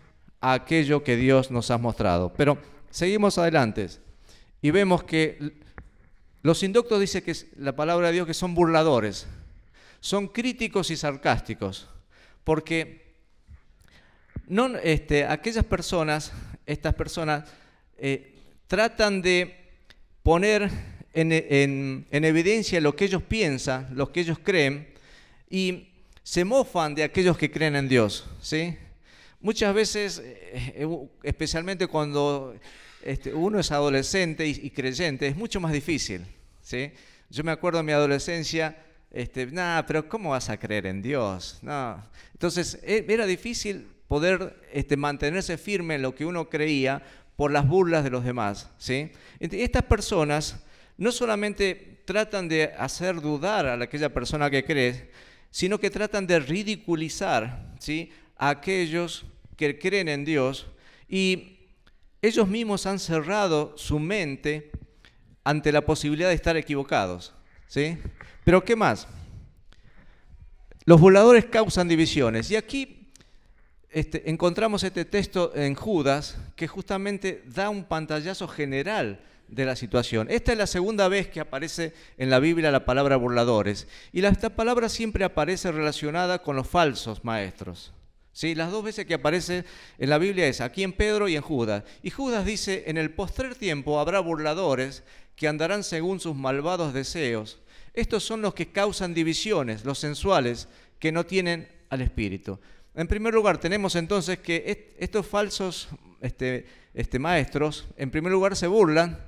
a 0.40 0.54
aquello 0.54 1.04
que 1.04 1.16
Dios 1.16 1.50
nos 1.50 1.70
ha 1.70 1.78
mostrado. 1.78 2.32
Pero 2.32 2.58
seguimos 2.90 3.38
adelante 3.38 3.88
y 4.64 4.70
vemos 4.70 5.04
que 5.04 5.36
los 6.40 6.62
inductos 6.62 6.98
dice 6.98 7.22
que 7.22 7.36
la 7.58 7.76
palabra 7.76 8.06
de 8.06 8.14
Dios 8.14 8.26
que 8.26 8.32
son 8.32 8.54
burladores, 8.54 9.26
son 10.00 10.26
críticos 10.26 10.90
y 10.90 10.96
sarcásticos, 10.96 11.86
porque 12.44 13.12
no, 14.46 14.74
este, 14.78 15.26
aquellas 15.26 15.66
personas, 15.66 16.32
estas 16.64 16.94
personas, 16.94 17.46
eh, 17.98 18.36
tratan 18.66 19.20
de 19.20 19.54
poner 20.22 20.70
en, 21.12 22.06
evidencia 22.10 22.80
lo 22.80 22.96
que 22.96 23.04
ellos 23.04 23.22
piensan, 23.22 23.88
lo 23.92 24.12
que 24.12 24.20
ellos 24.20 24.38
creen, 24.42 24.88
y 25.50 25.88
se 26.22 26.42
mofan 26.42 26.94
de 26.94 27.02
aquellos 27.02 27.36
que 27.36 27.50
creen 27.50 27.76
en 27.76 27.86
Dios. 27.86 28.24
¿sí? 28.40 28.78
Muchas 29.42 29.74
veces, 29.74 30.22
eh, 30.24 30.88
especialmente 31.22 31.86
cuando 31.86 32.54
este, 33.04 33.34
uno 33.34 33.58
es 33.60 33.70
adolescente 33.70 34.46
y, 34.46 34.70
creyente, 34.70 35.26
es 35.26 35.36
mucho 35.36 35.60
más 35.60 35.72
difícil. 35.72 36.26
¿sí? 36.62 36.90
Yo 37.28 37.44
me 37.44 37.52
acuerdo 37.52 37.80
en 37.80 37.86
mi 37.86 37.92
adolescencia, 37.92 38.78
este, 39.10 39.46
nada, 39.46 39.84
pero 39.84 40.08
¿cómo 40.08 40.30
vas 40.30 40.48
a 40.48 40.58
creer 40.58 40.86
en 40.86 41.02
Dios? 41.02 41.58
No. 41.60 42.02
Entonces, 42.32 42.80
e, 42.82 43.04
era 43.06 43.26
difícil 43.26 43.86
poder 44.08 44.56
este, 44.72 44.96
mantenerse 44.96 45.58
firme 45.58 45.96
en 45.96 46.02
lo 46.02 46.14
que 46.14 46.24
uno 46.24 46.48
creía 46.48 47.02
por 47.36 47.50
las 47.50 47.68
burlas 47.68 48.04
de 48.04 48.10
los 48.10 48.24
demás. 48.24 48.70
¿sí? 48.78 49.12
Estas 49.38 49.82
personas 49.82 50.56
no 50.96 51.12
solamente 51.12 52.02
tratan 52.06 52.48
de 52.48 52.72
hacer 52.78 53.20
dudar 53.20 53.66
a 53.66 53.82
aquella 53.82 54.12
persona 54.14 54.48
que 54.48 54.64
cree, 54.64 55.10
sino 55.50 55.78
que 55.78 55.90
tratan 55.90 56.26
de 56.26 56.40
ridiculizar 56.40 57.74
¿sí? 57.78 58.10
a 58.38 58.48
aquellos 58.48 59.26
que 59.56 59.78
creen 59.78 60.08
en 60.08 60.24
Dios 60.24 60.68
y 61.08 61.53
ellos 62.26 62.48
mismos 62.48 62.86
han 62.86 62.98
cerrado 62.98 63.74
su 63.76 63.98
mente 63.98 64.70
ante 65.44 65.70
la 65.72 65.82
posibilidad 65.82 66.28
de 66.28 66.34
estar 66.34 66.56
equivocados. 66.56 67.34
¿sí? 67.66 67.98
Pero 68.44 68.64
¿qué 68.64 68.76
más? 68.76 69.06
Los 70.86 71.00
burladores 71.00 71.44
causan 71.46 71.88
divisiones. 71.88 72.50
Y 72.50 72.56
aquí 72.56 73.10
este, 73.90 74.28
encontramos 74.30 74.82
este 74.84 75.04
texto 75.04 75.52
en 75.54 75.74
Judas 75.74 76.38
que 76.56 76.66
justamente 76.66 77.42
da 77.46 77.68
un 77.68 77.84
pantallazo 77.84 78.48
general 78.48 79.20
de 79.48 79.66
la 79.66 79.76
situación. 79.76 80.26
Esta 80.30 80.52
es 80.52 80.58
la 80.58 80.66
segunda 80.66 81.08
vez 81.08 81.28
que 81.28 81.40
aparece 81.40 81.92
en 82.16 82.30
la 82.30 82.38
Biblia 82.38 82.70
la 82.70 82.84
palabra 82.84 83.16
burladores. 83.16 83.86
Y 84.12 84.24
esta 84.24 84.50
palabra 84.50 84.88
siempre 84.88 85.24
aparece 85.24 85.70
relacionada 85.70 86.40
con 86.40 86.56
los 86.56 86.66
falsos 86.66 87.22
maestros. 87.24 87.92
¿Sí? 88.34 88.54
Las 88.56 88.72
dos 88.72 88.84
veces 88.84 89.06
que 89.06 89.14
aparece 89.14 89.64
en 89.96 90.10
la 90.10 90.18
Biblia 90.18 90.48
es 90.48 90.60
aquí 90.60 90.82
en 90.82 90.92
Pedro 90.92 91.28
y 91.28 91.36
en 91.36 91.42
Judas. 91.42 91.84
Y 92.02 92.10
Judas 92.10 92.44
dice, 92.44 92.84
en 92.88 92.98
el 92.98 93.12
postrer 93.12 93.54
tiempo 93.54 94.00
habrá 94.00 94.18
burladores 94.18 95.04
que 95.36 95.48
andarán 95.48 95.84
según 95.84 96.18
sus 96.18 96.34
malvados 96.34 96.92
deseos. 96.92 97.60
Estos 97.94 98.24
son 98.24 98.42
los 98.42 98.52
que 98.52 98.72
causan 98.72 99.14
divisiones, 99.14 99.84
los 99.84 100.00
sensuales, 100.00 100.68
que 100.98 101.12
no 101.12 101.24
tienen 101.24 101.68
al 101.90 102.00
Espíritu. 102.00 102.58
En 102.96 103.06
primer 103.06 103.32
lugar, 103.32 103.58
tenemos 103.58 103.94
entonces 103.94 104.40
que 104.40 104.94
estos 104.98 105.26
falsos 105.26 105.88
este, 106.20 106.66
este, 106.92 107.20
maestros, 107.20 107.86
en 107.96 108.10
primer 108.10 108.32
lugar, 108.32 108.56
se 108.56 108.66
burlan, 108.66 109.18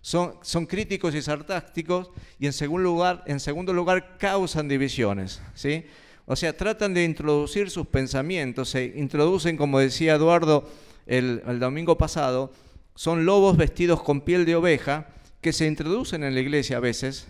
son, 0.00 0.38
son 0.42 0.66
críticos 0.66 1.14
y 1.14 1.22
sarcásticos, 1.22 2.10
y 2.40 2.46
en 2.46 2.52
segundo 2.52 2.82
lugar, 2.82 3.22
en 3.26 3.38
segundo 3.38 3.72
lugar 3.72 4.18
causan 4.18 4.66
divisiones. 4.66 5.40
¿sí? 5.54 5.84
O 6.26 6.34
sea, 6.34 6.56
tratan 6.56 6.92
de 6.92 7.04
introducir 7.04 7.70
sus 7.70 7.86
pensamientos, 7.86 8.70
se 8.70 8.84
introducen, 8.96 9.56
como 9.56 9.78
decía 9.78 10.16
Eduardo 10.16 10.68
el, 11.06 11.40
domingo 11.60 11.96
pasado, 11.96 12.52
son 12.96 13.24
lobos 13.24 13.56
vestidos 13.56 14.02
con 14.02 14.20
piel 14.22 14.44
de 14.44 14.56
oveja 14.56 15.06
que 15.40 15.52
se 15.52 15.66
introducen 15.66 16.24
en 16.24 16.34
la 16.34 16.40
iglesia 16.40 16.78
a 16.78 16.80
veces. 16.80 17.28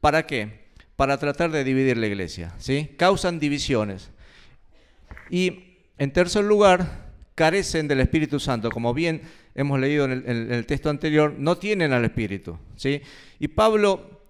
¿Para 0.00 0.26
qué? 0.26 0.68
Para 0.96 1.18
tratar 1.18 1.50
de 1.50 1.62
dividir 1.62 1.98
la 1.98 2.06
iglesia. 2.06 2.54
¿sí? 2.58 2.90
Causan 2.96 3.38
divisiones. 3.38 4.10
Y 5.28 5.76
en 5.98 6.12
tercer 6.12 6.44
lugar, 6.44 7.10
carecen 7.34 7.86
del 7.86 8.00
Espíritu 8.00 8.40
Santo, 8.40 8.70
como 8.70 8.94
bien 8.94 9.20
hemos 9.54 9.78
leído 9.78 10.06
en 10.06 10.24
el, 10.26 10.64
texto 10.66 10.88
anterior, 10.88 11.34
no 11.36 11.58
tienen 11.58 11.92
al 11.92 12.04
Espíritu. 12.06 12.58
¿sí? 12.76 13.02
Y 13.38 13.48
Pablo, 13.48 14.22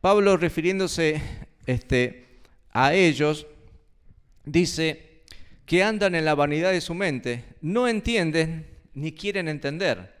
Pablo 0.00 0.38
refiriéndose 0.38 1.20
este, 1.66 2.24
a 2.70 2.94
ellos, 2.94 3.46
dice 4.46 5.22
que 5.66 5.82
andan 5.82 6.14
en 6.14 6.24
la 6.24 6.34
vanidad 6.34 6.72
de 6.72 6.80
su 6.80 6.94
mente, 6.94 7.44
no 7.60 7.88
entienden 7.88 8.66
ni 8.94 9.12
quieren 9.12 9.48
entender, 9.48 10.14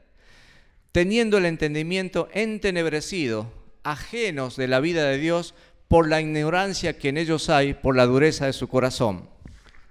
teniendo 0.92 1.38
el 1.38 1.46
entendimiento 1.46 2.28
entenebrecido, 2.34 3.50
ajenos 3.82 4.56
de 4.56 4.68
la 4.68 4.80
vida 4.80 5.08
de 5.08 5.18
Dios 5.18 5.54
por 5.88 6.08
la 6.08 6.20
ignorancia 6.20 6.98
que 6.98 7.08
en 7.08 7.16
ellos 7.16 7.48
hay, 7.48 7.74
por 7.74 7.96
la 7.96 8.06
dureza 8.06 8.46
de 8.46 8.52
su 8.52 8.68
corazón. 8.68 9.28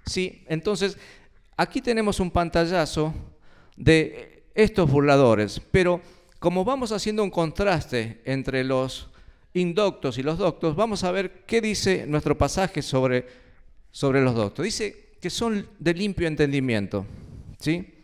¿sí? 0.04 0.44
Entonces, 0.48 0.98
aquí 1.56 1.80
tenemos 1.80 2.20
un 2.20 2.30
pantallazo 2.30 3.14
de 3.76 4.44
estos 4.54 4.90
burladores, 4.90 5.60
pero 5.70 6.00
como 6.38 6.64
vamos 6.64 6.92
haciendo 6.92 7.24
un 7.24 7.30
contraste 7.30 8.20
entre 8.24 8.62
los 8.62 9.08
indoctos 9.54 10.18
y 10.18 10.22
los 10.22 10.38
doctos, 10.38 10.76
vamos 10.76 11.02
a 11.02 11.10
ver 11.10 11.44
qué 11.46 11.60
dice 11.62 12.06
nuestro 12.06 12.36
pasaje 12.36 12.82
sobre, 12.82 13.26
sobre 13.96 14.20
los 14.20 14.34
doctos. 14.34 14.62
Dice 14.62 15.14
que 15.22 15.30
son 15.30 15.66
de 15.78 15.94
limpio 15.94 16.28
entendimiento, 16.28 17.06
¿sí? 17.58 17.94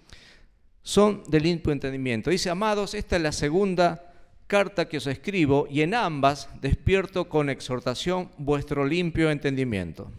Son 0.82 1.22
de 1.28 1.38
limpio 1.38 1.70
entendimiento. 1.70 2.30
Dice, 2.30 2.48
amados, 2.48 2.94
esta 2.94 3.16
es 3.16 3.22
la 3.22 3.30
segunda 3.30 4.10
carta 4.46 4.88
que 4.88 4.96
os 4.96 5.06
escribo 5.06 5.68
y 5.70 5.82
en 5.82 5.92
ambas 5.92 6.48
despierto 6.62 7.28
con 7.28 7.50
exhortación 7.50 8.30
vuestro 8.38 8.86
limpio 8.86 9.30
entendimiento. 9.30 10.10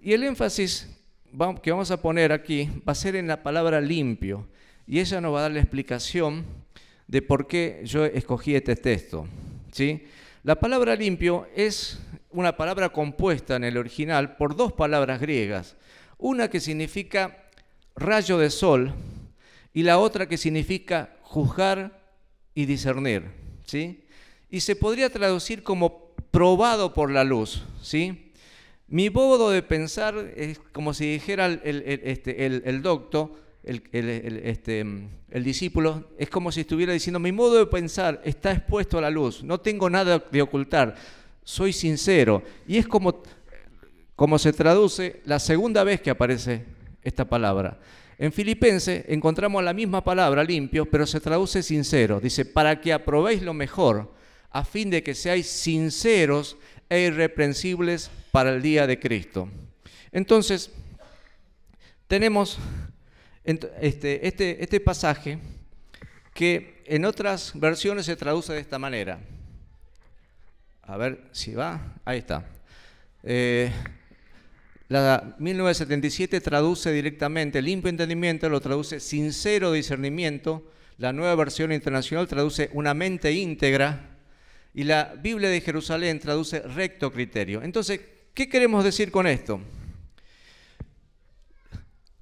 Y 0.00 0.14
el 0.14 0.22
énfasis 0.22 0.88
que 1.62 1.70
vamos 1.70 1.90
a 1.90 2.00
poner 2.00 2.32
aquí 2.32 2.70
va 2.88 2.92
a 2.92 2.94
ser 2.94 3.16
en 3.16 3.26
la 3.26 3.42
palabra 3.42 3.82
limpio. 3.82 4.48
Y 4.86 4.98
ella 4.98 5.20
nos 5.20 5.34
va 5.34 5.40
a 5.40 5.42
dar 5.42 5.52
la 5.52 5.60
explicación 5.60 6.42
de 7.06 7.20
por 7.20 7.46
qué 7.46 7.82
yo 7.84 8.06
escogí 8.06 8.54
este 8.54 8.76
texto. 8.76 9.28
¿sí? 9.72 10.04
La 10.42 10.54
palabra 10.54 10.96
limpio 10.96 11.48
es 11.54 12.00
una 12.34 12.56
palabra 12.56 12.88
compuesta 12.88 13.54
en 13.54 13.64
el 13.64 13.78
original 13.78 14.36
por 14.36 14.56
dos 14.56 14.72
palabras 14.72 15.20
griegas. 15.20 15.76
Una 16.18 16.50
que 16.50 16.58
significa 16.58 17.44
rayo 17.94 18.38
de 18.38 18.50
sol 18.50 18.92
y 19.72 19.84
la 19.84 19.98
otra 19.98 20.28
que 20.28 20.36
significa 20.36 21.16
juzgar 21.22 22.00
y 22.52 22.66
discernir. 22.66 23.30
¿sí? 23.64 24.04
Y 24.50 24.60
se 24.60 24.74
podría 24.74 25.10
traducir 25.10 25.62
como 25.62 26.12
probado 26.32 26.92
por 26.92 27.12
la 27.12 27.22
luz. 27.22 27.62
¿sí? 27.80 28.32
Mi 28.88 29.10
modo 29.10 29.50
de 29.50 29.62
pensar 29.62 30.32
es 30.36 30.58
como 30.72 30.92
si 30.92 31.12
dijera 31.12 31.46
el, 31.46 31.82
este, 32.04 32.48
doctor, 32.80 33.32
este, 33.62 34.80
el, 35.30 35.44
discípulo, 35.44 36.10
es 36.18 36.28
como 36.28 36.50
si 36.50 36.62
estuviera 36.62 36.92
diciendo, 36.92 37.20
mi 37.20 37.32
modo 37.32 37.58
de 37.58 37.66
pensar 37.66 38.20
está 38.24 38.50
expuesto 38.50 38.98
a 38.98 39.00
la 39.00 39.10
luz, 39.10 39.42
no 39.42 39.58
tengo 39.58 39.88
nada 39.88 40.18
de 40.30 40.42
ocultar, 40.42 40.96
soy 41.44 41.72
sincero. 41.72 42.42
Y 42.66 42.78
es 42.78 42.88
como, 42.88 43.22
como 44.16 44.38
se 44.38 44.52
traduce 44.52 45.20
la 45.24 45.38
segunda 45.38 45.84
vez 45.84 46.00
que 46.00 46.10
aparece 46.10 46.64
esta 47.02 47.26
palabra. 47.26 47.78
En 48.18 48.32
Filipense 48.32 49.04
encontramos 49.08 49.62
la 49.62 49.72
misma 49.72 50.02
palabra, 50.02 50.42
limpio, 50.42 50.86
pero 50.86 51.06
se 51.06 51.20
traduce 51.20 51.62
sincero. 51.62 52.20
Dice, 52.20 52.44
para 52.44 52.80
que 52.80 52.92
aprobéis 52.92 53.42
lo 53.42 53.54
mejor, 53.54 54.12
a 54.50 54.64
fin 54.64 54.88
de 54.88 55.02
que 55.02 55.14
seáis 55.14 55.48
sinceros 55.48 56.56
e 56.88 57.00
irreprensibles 57.00 58.10
para 58.30 58.50
el 58.50 58.62
día 58.62 58.86
de 58.86 58.98
Cristo. 59.00 59.48
Entonces, 60.12 60.70
tenemos 62.06 62.58
este, 63.44 64.26
este, 64.26 64.62
este 64.62 64.80
pasaje 64.80 65.38
que 66.32 66.82
en 66.86 67.04
otras 67.04 67.52
versiones 67.54 68.06
se 68.06 68.16
traduce 68.16 68.52
de 68.52 68.60
esta 68.60 68.78
manera. 68.78 69.20
A 70.86 70.96
ver 70.96 71.28
si 71.32 71.54
va. 71.54 71.94
Ahí 72.04 72.18
está. 72.18 72.44
Eh, 73.22 73.72
la 74.88 75.34
1977 75.38 76.40
traduce 76.42 76.92
directamente 76.92 77.62
limpio 77.62 77.88
entendimiento, 77.88 78.48
lo 78.48 78.60
traduce 78.60 79.00
sincero 79.00 79.72
discernimiento. 79.72 80.70
La 80.98 81.12
nueva 81.12 81.34
versión 81.36 81.72
internacional 81.72 82.28
traduce 82.28 82.70
una 82.74 82.92
mente 82.92 83.32
íntegra. 83.32 84.10
Y 84.74 84.84
la 84.84 85.14
Biblia 85.20 85.48
de 85.48 85.60
Jerusalén 85.60 86.20
traduce 86.20 86.60
recto 86.60 87.12
criterio. 87.12 87.62
Entonces, 87.62 88.00
¿qué 88.34 88.48
queremos 88.48 88.84
decir 88.84 89.10
con 89.10 89.26
esto? 89.26 89.60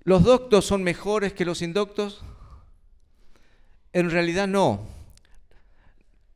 ¿Los 0.04 0.22
doctos 0.22 0.66
son 0.66 0.82
mejores 0.82 1.32
que 1.32 1.44
los 1.44 1.62
indoctos? 1.62 2.22
En 3.92 4.10
realidad 4.10 4.46
no. 4.46 4.86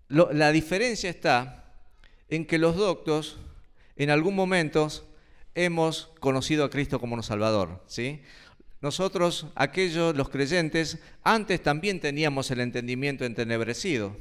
la 0.09 0.51
diferencia 0.53 1.11
está 1.11 1.66
en 2.29 2.47
que 2.47 2.59
los 2.59 2.77
doctos 2.77 3.39
en 3.97 4.11
algún 4.11 4.35
momento 4.35 4.89
hemos 5.55 6.11
conocido 6.21 6.65
a 6.65 6.71
Cristo 6.71 7.01
como 7.01 7.17
nuestro 7.17 7.35
Salvador. 7.35 7.83
¿sí? 7.87 8.21
Nosotros, 8.81 9.47
aquellos, 9.55 10.15
los 10.17 10.29
creyentes, 10.29 10.99
antes 11.23 11.63
también 11.63 11.99
teníamos 11.99 12.51
el 12.51 12.61
entendimiento 12.61 13.25
entenebrecido. 13.25 14.17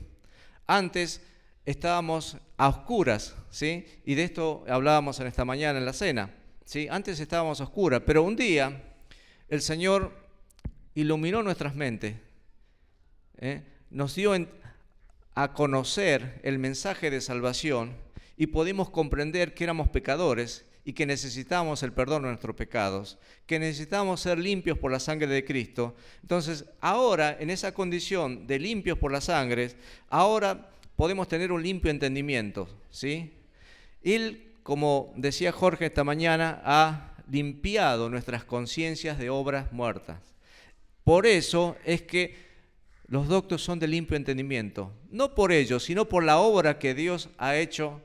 Antes 0.66 1.22
estábamos 1.66 2.38
a 2.58 2.70
oscuras, 2.70 3.36
¿sí? 3.50 3.86
Y 4.06 4.16
de 4.16 4.24
esto 4.24 4.64
hablábamos 4.68 5.20
en 5.20 5.28
esta 5.28 5.46
mañana 5.46 5.78
en 5.78 5.86
la 5.86 5.94
cena, 5.94 6.34
¿sí? 6.64 6.88
Antes 6.90 7.20
estábamos 7.20 7.60
a 7.60 7.66
oscuras, 7.66 8.02
pero 8.06 8.24
un 8.24 8.36
día 8.36 8.94
el 9.50 9.62
Señor 9.62 10.12
iluminó 10.94 11.44
nuestras 11.44 11.76
mentes, 11.76 12.16
¿eh? 13.38 13.62
nos 13.90 14.16
dio 14.16 14.34
a 15.36 15.54
conocer 15.54 16.40
el 16.44 16.58
mensaje 16.58 17.12
de 17.12 17.22
salvación 17.22 17.94
y 18.38 18.48
pudimos 18.48 18.90
comprender 18.90 19.54
que 19.54 19.66
éramos 19.66 19.90
pecadores 19.90 20.66
y 20.86 20.94
que 20.94 21.06
necesitamos 21.06 21.84
el 21.84 21.94
perdón 21.94 22.24
de 22.24 22.30
nuestros 22.30 22.56
pecados, 22.56 23.18
que 23.46 23.60
necesitamos 23.60 24.22
ser 24.22 24.38
limpios 24.38 24.78
por 24.78 24.92
la 24.92 25.00
sangre 25.00 25.28
de 25.28 25.44
Cristo. 25.44 25.96
Entonces, 26.22 26.66
ahora, 26.80 27.36
en 27.40 27.50
esa 27.50 27.74
condición 27.74 28.46
de 28.48 28.60
limpios 28.60 28.98
por 28.98 29.12
la 29.12 29.20
sangre, 29.20 29.72
ahora 30.10 30.70
podemos 30.96 31.28
tener 31.28 31.52
un 31.52 31.64
limpio 31.64 31.92
entendimiento, 31.92 32.70
¿sí? 32.92 33.34
Él, 34.04 34.54
como 34.62 35.12
decía 35.18 35.52
Jorge 35.52 35.88
esta 35.88 36.04
mañana, 36.04 36.62
ha 36.64 37.16
limpiado 37.30 38.10
nuestras 38.10 38.46
conciencias 38.46 39.18
de 39.18 39.32
obras 39.32 39.72
muertas. 39.74 40.20
Por 41.04 41.26
eso 41.26 41.76
es 41.84 42.04
que 42.04 42.45
los 43.08 43.28
doctos 43.28 43.62
son 43.64 43.80
de 43.80 43.88
limpio 43.88 44.18
entendimiento, 44.18 44.92
no 45.12 45.36
por 45.36 45.52
ellos, 45.52 45.84
sino 45.84 46.06
por 46.06 46.24
la 46.24 46.38
obra 46.38 46.80
que 46.80 46.96
Dios 46.96 47.30
ha 47.38 47.56
hecho 47.56 48.02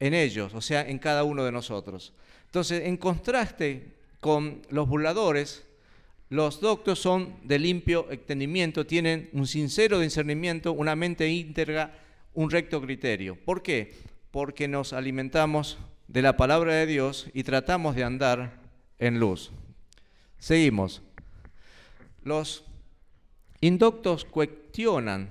en 0.00 0.14
ellos, 0.14 0.52
o 0.54 0.60
sea, 0.60 0.82
en 0.88 0.98
cada 0.98 1.24
uno 1.24 1.44
de 1.44 1.52
nosotros. 1.52 2.12
Entonces, 2.46 2.82
en 2.86 2.96
contraste 2.96 3.94
con 4.20 4.62
los 4.70 4.88
burladores, 4.88 5.64
los 6.28 6.60
doctos 6.60 6.98
son 6.98 7.36
de 7.44 7.58
limpio 7.58 8.10
entendimiento, 8.10 8.86
tienen 8.86 9.28
un 9.32 9.46
sincero 9.46 10.00
discernimiento, 10.00 10.72
una 10.72 10.96
mente 10.96 11.28
íntegra, 11.28 11.96
un 12.32 12.50
recto 12.50 12.80
criterio. 12.80 13.36
¿Por 13.36 13.62
qué? 13.62 13.94
Porque 14.30 14.66
nos 14.66 14.92
alimentamos 14.92 15.78
de 16.08 16.22
la 16.22 16.36
palabra 16.36 16.74
de 16.74 16.86
Dios 16.86 17.28
y 17.32 17.44
tratamos 17.44 17.94
de 17.94 18.04
andar 18.04 18.58
en 18.98 19.20
luz. 19.20 19.52
Seguimos. 20.38 21.02
Los 22.24 22.64
indoctos 23.66 24.24
cuestionan 24.24 25.28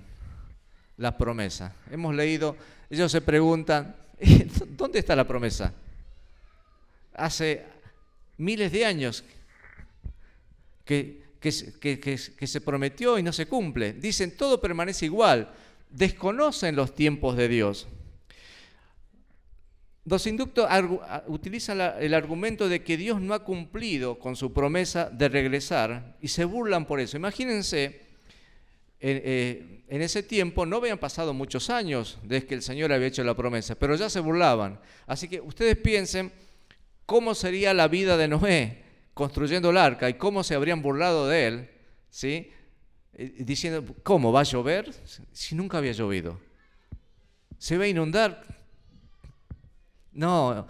la 0.98 1.18
promesa. 1.18 1.76
Hemos 1.92 2.16
leído, 2.16 2.56
ellos 2.90 3.12
se 3.12 3.22
preguntan, 3.22 3.96
¿Dónde 4.70 5.00
está 5.00 5.16
la 5.16 5.28
promesa? 5.28 5.74
Hace 7.14 7.66
miles 8.38 8.72
de 8.72 8.86
años 8.86 9.24
que, 10.86 11.24
que, 11.40 11.52
se 11.52 12.62
prometió 12.62 13.20
y 13.20 13.24
no 13.24 13.34
se 13.34 13.48
cumple. 13.48 13.94
Dicen, 13.94 14.36
todo 14.36 14.60
permanece 14.60 15.06
igual. 15.06 15.54
Desconocen 15.90 16.76
los 16.76 16.96
tiempos 16.96 17.36
de 17.38 17.48
Dios. 17.48 17.88
Los 20.06 20.28
inductos 20.28 20.68
utilizan 21.28 21.80
el 22.00 22.14
argumento 22.14 22.68
de 22.68 22.84
que 22.84 22.98
Dios 22.98 23.22
no 23.22 23.34
ha 23.34 23.44
cumplido 23.46 24.20
con 24.20 24.36
su 24.36 24.52
promesa 24.52 25.10
de 25.10 25.30
regresar 25.30 26.18
y 26.20 26.28
se 26.28 26.44
burlan 26.44 26.86
por 26.86 27.00
eso. 27.00 27.16
Imagínense 27.16 28.02
eh, 29.06 29.84
en 29.90 30.02
ese 30.02 30.24
tiempo 30.24 30.66
no 30.66 30.78
habían 30.78 30.98
pasado 30.98 31.34
muchos 31.34 31.70
años 31.70 32.18
desde 32.24 32.48
que 32.48 32.56
el 32.56 32.62
Señor 32.62 32.94
había 32.94 33.08
hecho 33.08 33.24
la 33.24 33.36
promesa, 33.36 33.76
pero 33.76 33.96
ya 33.96 34.10
se 34.10 34.22
burlaban. 34.22 34.80
Así 35.06 35.28
que 35.28 35.42
ustedes 35.42 35.78
piensen 35.78 36.32
cómo 37.06 37.36
sería 37.36 37.74
la 37.74 37.90
vida 37.90 38.16
de 38.16 38.30
Noé 38.30 38.84
construyendo 39.14 39.72
el 39.72 39.78
arca 39.78 40.10
y 40.10 40.14
cómo 40.14 40.44
se 40.44 40.56
habrían 40.56 40.82
burlado 40.82 41.28
de 41.28 41.48
él, 41.48 41.70
¿sí? 42.10 42.50
Eh, 43.14 43.36
diciendo, 43.40 43.84
¿cómo 44.04 44.32
va 44.32 44.40
a 44.40 44.44
llover 44.44 44.92
si 45.34 45.54
nunca 45.54 45.80
había 45.80 45.92
llovido? 45.92 46.40
¿Se 47.58 47.78
va 47.78 47.84
a 47.84 47.88
inundar? 47.90 48.44
No, 50.14 50.66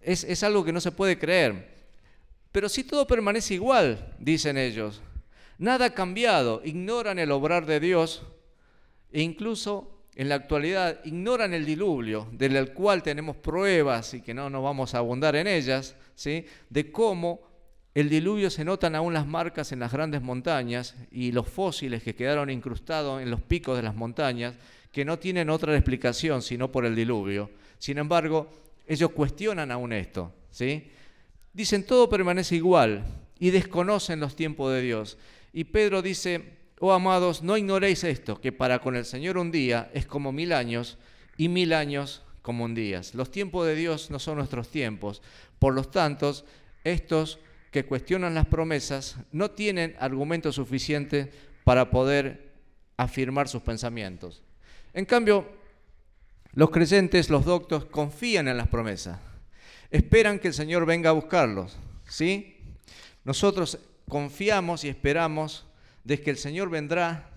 es, 0.00 0.24
es 0.24 0.42
algo 0.44 0.64
que 0.64 0.72
no 0.72 0.80
se 0.80 0.92
puede 0.92 1.18
creer. 1.18 1.72
Pero 2.52 2.68
si 2.68 2.84
todo 2.84 3.06
permanece 3.06 3.54
igual, 3.54 4.14
dicen 4.18 4.56
ellos, 4.56 5.02
Nada 5.58 5.86
ha 5.86 5.94
cambiado, 5.94 6.62
ignoran 6.64 7.18
el 7.18 7.30
obrar 7.30 7.66
de 7.66 7.80
Dios 7.80 8.22
e 9.12 9.22
incluso 9.22 10.02
en 10.14 10.28
la 10.28 10.34
actualidad 10.34 11.00
ignoran 11.04 11.54
el 11.54 11.64
diluvio, 11.64 12.28
del 12.32 12.72
cual 12.72 13.02
tenemos 13.02 13.36
pruebas 13.36 14.14
y 14.14 14.20
que 14.20 14.34
no 14.34 14.50
nos 14.50 14.62
vamos 14.62 14.94
a 14.94 14.98
abundar 14.98 15.36
en 15.36 15.46
ellas, 15.46 15.96
¿sí? 16.14 16.44
de 16.68 16.92
cómo 16.92 17.40
el 17.94 18.08
diluvio 18.08 18.50
se 18.50 18.64
notan 18.64 18.94
aún 18.94 19.12
las 19.12 19.26
marcas 19.26 19.72
en 19.72 19.80
las 19.80 19.92
grandes 19.92 20.22
montañas 20.22 20.94
y 21.10 21.32
los 21.32 21.48
fósiles 21.48 22.02
que 22.02 22.14
quedaron 22.14 22.50
incrustados 22.50 23.22
en 23.22 23.30
los 23.30 23.40
picos 23.40 23.76
de 23.76 23.82
las 23.82 23.94
montañas, 23.94 24.54
que 24.90 25.04
no 25.04 25.18
tienen 25.18 25.50
otra 25.50 25.74
explicación 25.74 26.42
sino 26.42 26.70
por 26.70 26.84
el 26.84 26.94
diluvio. 26.94 27.50
Sin 27.78 27.98
embargo, 27.98 28.50
ellos 28.86 29.10
cuestionan 29.12 29.70
aún 29.70 29.92
esto. 29.92 30.32
¿sí? 30.50 30.90
Dicen 31.52 31.86
todo 31.86 32.08
permanece 32.08 32.56
igual 32.56 33.04
y 33.38 33.50
desconocen 33.50 34.20
los 34.20 34.36
tiempos 34.36 34.72
de 34.72 34.82
Dios. 34.82 35.18
Y 35.52 35.64
Pedro 35.64 36.02
dice, 36.02 36.58
oh 36.80 36.92
amados, 36.92 37.42
no 37.42 37.56
ignoréis 37.56 38.04
esto, 38.04 38.40
que 38.40 38.52
para 38.52 38.80
con 38.80 38.96
el 38.96 39.04
Señor 39.04 39.38
un 39.38 39.50
día 39.50 39.90
es 39.94 40.06
como 40.06 40.32
mil 40.32 40.52
años 40.52 40.98
y 41.36 41.48
mil 41.48 41.72
años 41.72 42.22
como 42.42 42.64
un 42.64 42.74
día. 42.74 43.00
Los 43.14 43.30
tiempos 43.30 43.66
de 43.66 43.74
Dios 43.74 44.10
no 44.10 44.18
son 44.18 44.36
nuestros 44.36 44.68
tiempos. 44.68 45.22
Por 45.58 45.74
lo 45.74 45.84
tanto, 45.84 46.34
estos 46.84 47.38
que 47.70 47.84
cuestionan 47.84 48.34
las 48.34 48.46
promesas 48.46 49.16
no 49.30 49.50
tienen 49.50 49.96
argumento 49.98 50.52
suficiente 50.52 51.30
para 51.64 51.90
poder 51.90 52.52
afirmar 52.96 53.48
sus 53.48 53.62
pensamientos. 53.62 54.42
En 54.92 55.04
cambio, 55.04 55.48
los 56.52 56.70
creyentes, 56.70 57.30
los 57.30 57.44
doctos, 57.44 57.86
confían 57.86 58.48
en 58.48 58.56
las 58.56 58.68
promesas. 58.68 59.18
Esperan 59.90 60.38
que 60.38 60.48
el 60.48 60.54
Señor 60.54 60.84
venga 60.84 61.10
a 61.10 61.14
buscarlos. 61.14 61.76
¿Sí? 62.06 62.56
Nosotros 63.24 63.78
confiamos 64.08 64.84
y 64.84 64.88
esperamos 64.88 65.66
de 66.04 66.20
que 66.20 66.30
el 66.30 66.36
Señor 66.36 66.70
vendrá 66.70 67.30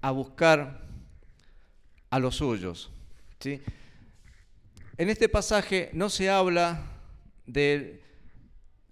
a 0.00 0.10
buscar 0.10 0.82
a 2.10 2.18
los 2.18 2.36
suyos. 2.36 2.90
¿sí? 3.40 3.60
En 4.96 5.10
este 5.10 5.28
pasaje 5.28 5.90
no 5.92 6.10
se 6.10 6.30
habla 6.30 6.84
de 7.46 8.02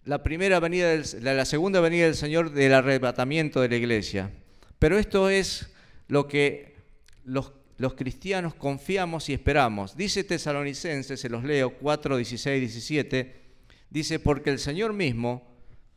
la 0.05 0.23
primera 0.23 0.61
venida, 0.61 0.89
de 0.89 1.21
la 1.21 1.45
segunda 1.45 1.81
venida 1.81 2.05
del 2.05 2.15
Señor 2.15 2.53
del 2.53 2.75
arrebatamiento 2.75 3.61
de 3.61 3.69
la 3.69 3.77
iglesia, 3.77 4.31
pero 4.79 4.99
esto 4.99 5.29
es 5.29 5.73
lo 6.07 6.29
que 6.29 6.77
los, 7.25 7.53
los 7.77 7.95
cristianos 7.95 8.55
confiamos 8.55 9.29
y 9.29 9.33
esperamos. 9.33 9.97
Dice 9.97 10.23
Tesalonicenses, 10.23 11.19
se 11.19 11.29
los 11.29 11.43
leo, 11.43 11.75
4, 11.79 12.17
16, 12.19 12.61
17, 12.61 13.43
dice, 13.91 14.21
porque 14.21 14.51
el 14.51 14.61
Señor 14.61 14.93
mismo 14.93 15.46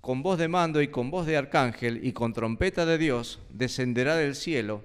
con 0.02 0.24
voz 0.24 0.38
de 0.38 0.48
mando 0.48 0.82
y 0.82 0.88
con 0.88 1.12
voz 1.12 1.26
de 1.26 1.38
arcángel 1.38 2.06
y 2.06 2.14
con 2.14 2.34
trompeta 2.34 2.86
de 2.86 2.98
Dios, 2.98 3.40
descenderá 3.50 4.16
del 4.16 4.36
cielo, 4.36 4.84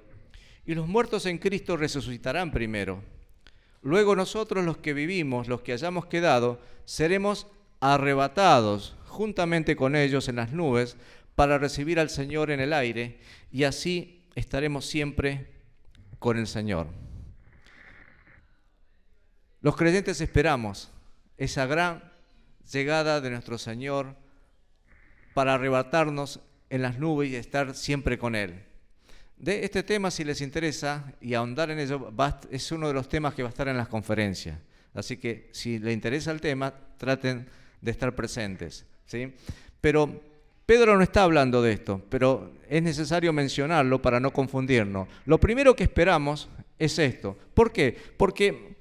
y 0.66 0.74
los 0.74 0.88
muertos 0.88 1.26
en 1.26 1.38
Cristo 1.38 1.76
resucitarán 1.76 2.50
primero. 2.50 3.02
Luego 3.82 4.16
nosotros 4.16 4.64
los 4.64 4.78
que 4.78 4.94
vivimos, 4.94 5.46
los 5.46 5.60
que 5.60 5.72
hayamos 5.72 6.06
quedado, 6.06 6.60
seremos 6.84 7.46
arrebatados 7.80 8.96
juntamente 9.06 9.76
con 9.76 9.94
ellos 9.94 10.28
en 10.28 10.36
las 10.36 10.52
nubes 10.52 10.96
para 11.34 11.58
recibir 11.58 12.00
al 12.00 12.10
Señor 12.10 12.50
en 12.50 12.60
el 12.60 12.72
aire, 12.72 13.18
y 13.52 13.64
así 13.64 14.24
estaremos 14.34 14.86
siempre 14.86 15.48
con 16.18 16.38
el 16.38 16.46
Señor. 16.46 16.86
Los 19.60 19.76
creyentes 19.76 20.20
esperamos 20.20 20.90
esa 21.38 21.66
gran 21.66 22.12
llegada 22.70 23.20
de 23.20 23.30
nuestro 23.30 23.58
Señor 23.58 24.16
para 25.34 25.54
arrebatarnos 25.54 26.40
en 26.70 26.82
las 26.82 26.98
nubes 26.98 27.30
y 27.30 27.36
estar 27.36 27.74
siempre 27.74 28.18
con 28.18 28.34
Él. 28.34 28.62
De 29.36 29.64
este 29.64 29.82
tema, 29.82 30.10
si 30.10 30.24
les 30.24 30.40
interesa 30.40 31.12
y 31.20 31.34
ahondar 31.34 31.70
en 31.70 31.80
ello, 31.80 32.10
es 32.50 32.72
uno 32.72 32.88
de 32.88 32.94
los 32.94 33.08
temas 33.08 33.34
que 33.34 33.42
va 33.42 33.48
a 33.48 33.50
estar 33.50 33.68
en 33.68 33.76
las 33.76 33.88
conferencias. 33.88 34.58
Así 34.94 35.16
que 35.16 35.50
si 35.52 35.78
les 35.78 35.92
interesa 35.92 36.30
el 36.30 36.40
tema, 36.40 36.72
traten 36.96 37.46
de 37.80 37.90
estar 37.90 38.14
presentes. 38.14 38.86
¿sí? 39.06 39.34
Pero 39.80 40.20
Pedro 40.64 40.96
no 40.96 41.02
está 41.02 41.24
hablando 41.24 41.60
de 41.60 41.72
esto, 41.72 42.00
pero 42.08 42.52
es 42.68 42.82
necesario 42.82 43.32
mencionarlo 43.32 44.00
para 44.00 44.20
no 44.20 44.32
confundirnos. 44.32 45.08
Lo 45.26 45.38
primero 45.38 45.76
que 45.76 45.84
esperamos 45.84 46.48
es 46.78 46.98
esto. 46.98 47.36
¿Por 47.52 47.72
qué? 47.72 47.96
Porque 48.16 48.76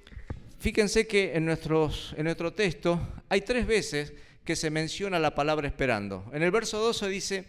fíjense 0.60 1.08
que 1.08 1.36
en, 1.36 1.46
nuestros, 1.46 2.14
en 2.18 2.26
nuestro 2.26 2.54
texto 2.54 3.00
hay 3.28 3.42
tres 3.42 3.68
veces 3.68 4.14
que 4.46 4.56
se 4.56 4.70
menciona 4.70 5.20
la 5.20 5.36
palabra 5.36 5.68
esperando. 5.68 6.30
En 6.34 6.44
el 6.44 6.52
verso 6.52 6.80
12 6.80 7.10
dice, 7.10 7.46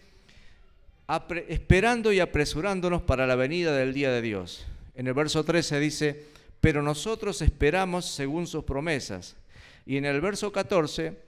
esperando 1.48 2.12
y 2.12 2.20
apresurándonos 2.20 3.02
para 3.02 3.26
la 3.26 3.34
venida 3.34 3.74
del 3.74 3.92
día 3.92 4.10
de 4.10 4.22
Dios. 4.22 4.66
En 4.94 5.06
el 5.06 5.14
verso 5.14 5.44
13 5.44 5.80
dice, 5.80 6.24
pero 6.60 6.82
nosotros 6.82 7.42
esperamos 7.42 8.06
según 8.06 8.46
sus 8.46 8.64
promesas. 8.64 9.36
Y 9.84 9.96
en 9.96 10.04
el 10.04 10.20
verso 10.20 10.50
14 10.52 11.18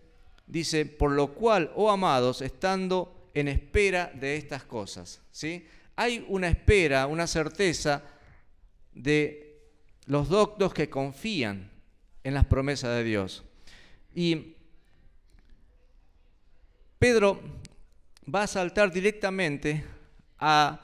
dice, 0.46 0.86
por 0.86 1.10
lo 1.10 1.34
cual, 1.34 1.70
oh 1.74 1.90
amados, 1.90 2.40
estando 2.40 3.30
en 3.34 3.48
espera 3.48 4.10
de 4.14 4.36
estas 4.36 4.64
cosas. 4.64 5.20
¿sí? 5.30 5.66
Hay 5.96 6.24
una 6.28 6.48
espera, 6.48 7.06
una 7.06 7.26
certeza 7.26 8.02
de 8.94 9.60
los 10.06 10.28
doctos 10.28 10.72
que 10.72 10.88
confían 10.88 11.70
en 12.24 12.34
las 12.34 12.46
promesas 12.46 12.96
de 12.96 13.04
Dios. 13.04 13.44
Y 14.14 14.55
Pedro 16.98 17.40
va 18.32 18.44
a 18.44 18.46
saltar 18.46 18.90
directamente 18.90 19.84
a 20.38 20.80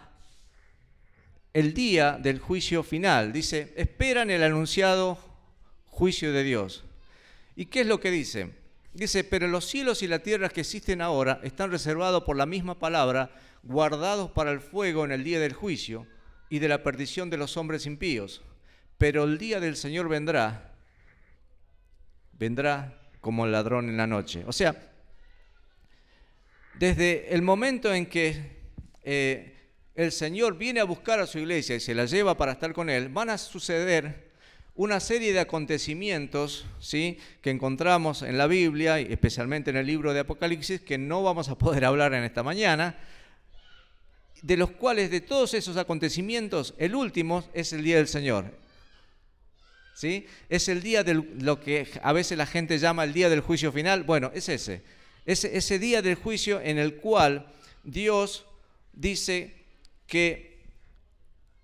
el 1.53 1.75
día 1.75 2.19
del 2.21 2.39
juicio 2.39 2.83
final. 2.83 3.33
Dice, 3.33 3.73
esperan 3.77 4.31
el 4.31 4.43
anunciado 4.43 5.19
juicio 5.87 6.33
de 6.33 6.43
Dios. 6.43 6.85
¿Y 7.57 7.67
qué 7.67 7.83
es 7.83 7.87
lo 7.87 8.01
que 8.01 8.11
dice? 8.11 8.51
Dice, 8.95 9.25
pero 9.25 9.49
los 9.49 9.67
cielos 9.67 10.03
y 10.03 10.07
la 10.07 10.19
tierra 10.19 10.49
que 10.49 10.63
existen 10.63 11.01
ahora 11.01 11.41
están 11.43 11.71
reservados 11.71 12.25
por 12.25 12.37
la 12.37 12.47
misma 12.47 12.79
palabra, 12.79 13.31
guardados 13.63 14.31
para 14.31 14.51
el 14.51 14.61
fuego 14.61 15.05
en 15.05 15.13
el 15.13 15.25
día 15.25 15.41
del 15.41 15.53
juicio 15.53 16.07
y 16.51 16.59
de 16.59 16.69
la 16.69 16.83
perdición 16.83 17.31
de 17.31 17.39
los 17.39 17.57
hombres 17.57 17.87
impíos. 17.87 18.43
Pero 18.99 19.25
el 19.25 19.39
día 19.39 19.61
del 19.61 19.77
Señor 19.77 20.09
vendrá, 20.09 20.75
vendrá 22.39 22.99
como 23.21 23.47
el 23.47 23.53
ladrón 23.53 23.89
en 23.89 23.97
la 23.97 24.07
noche. 24.07 24.45
O 24.47 24.53
sea, 24.53 24.92
desde 26.79 27.35
el 27.35 27.43
momento 27.43 27.93
en 27.93 28.07
que 28.07 28.53
eh, 29.05 29.55
el 29.95 30.13
Señor 30.13 30.57
viene 30.57 30.81
a 30.81 30.85
buscar 30.85 31.21
a 31.21 31.27
su 31.27 31.39
iglesia 31.39 31.77
y 31.77 31.81
se 31.81 31.95
la 31.95 32.07
lleva 32.07 32.37
para 32.37 32.53
estar 32.53 32.73
con 32.73 32.89
Él, 32.89 33.09
van 33.09 33.31
a 33.31 33.39
suceder 33.39 34.33
una 34.75 35.01
serie 35.01 35.33
de 35.33 35.41
acontecimientos 35.41 36.65
¿sí? 36.81 37.19
que 37.43 37.51
encontramos 37.51 38.23
en 38.23 38.39
la 38.39 38.47
Biblia, 38.47 39.01
y 39.01 39.13
especialmente 39.13 39.71
en 39.71 39.77
el 39.77 39.87
libro 39.87 40.15
de 40.15 40.21
Apocalipsis, 40.21 40.81
que 40.81 40.97
no 40.97 41.23
vamos 41.23 41.49
a 41.49 41.59
poder 41.59 41.85
hablar 41.85 42.15
en 42.15 42.25
esta 42.25 42.43
mañana, 42.43 42.99
de 44.41 44.57
los 44.57 44.71
cuales 44.71 45.11
de 45.11 45.21
todos 45.21 45.55
esos 45.55 45.77
acontecimientos, 45.77 46.75
el 46.79 46.95
último 46.95 47.45
es 47.53 47.73
el 47.73 47.85
día 47.85 47.97
del 47.97 48.09
Señor. 48.09 48.63
¿Sí? 49.95 50.27
Es 50.49 50.69
el 50.69 50.83
día 50.83 51.05
de 51.05 51.15
lo 51.15 51.61
que 51.61 51.87
a 52.03 52.13
veces 52.13 52.37
la 52.39 52.47
gente 52.47 52.79
llama 52.79 53.05
el 53.05 53.13
día 53.13 53.29
del 53.29 53.41
juicio 53.41 53.71
final. 53.71 54.05
Bueno, 54.05 54.33
es 54.35 54.49
ese. 54.49 54.83
Ese, 55.25 55.79
día 55.79 56.03
del 56.03 56.17
juicio 56.17 56.61
en 56.61 56.79
el 56.79 56.97
cual 56.97 57.47
Dios 57.85 58.45
dice 58.93 59.55
que 60.07 60.61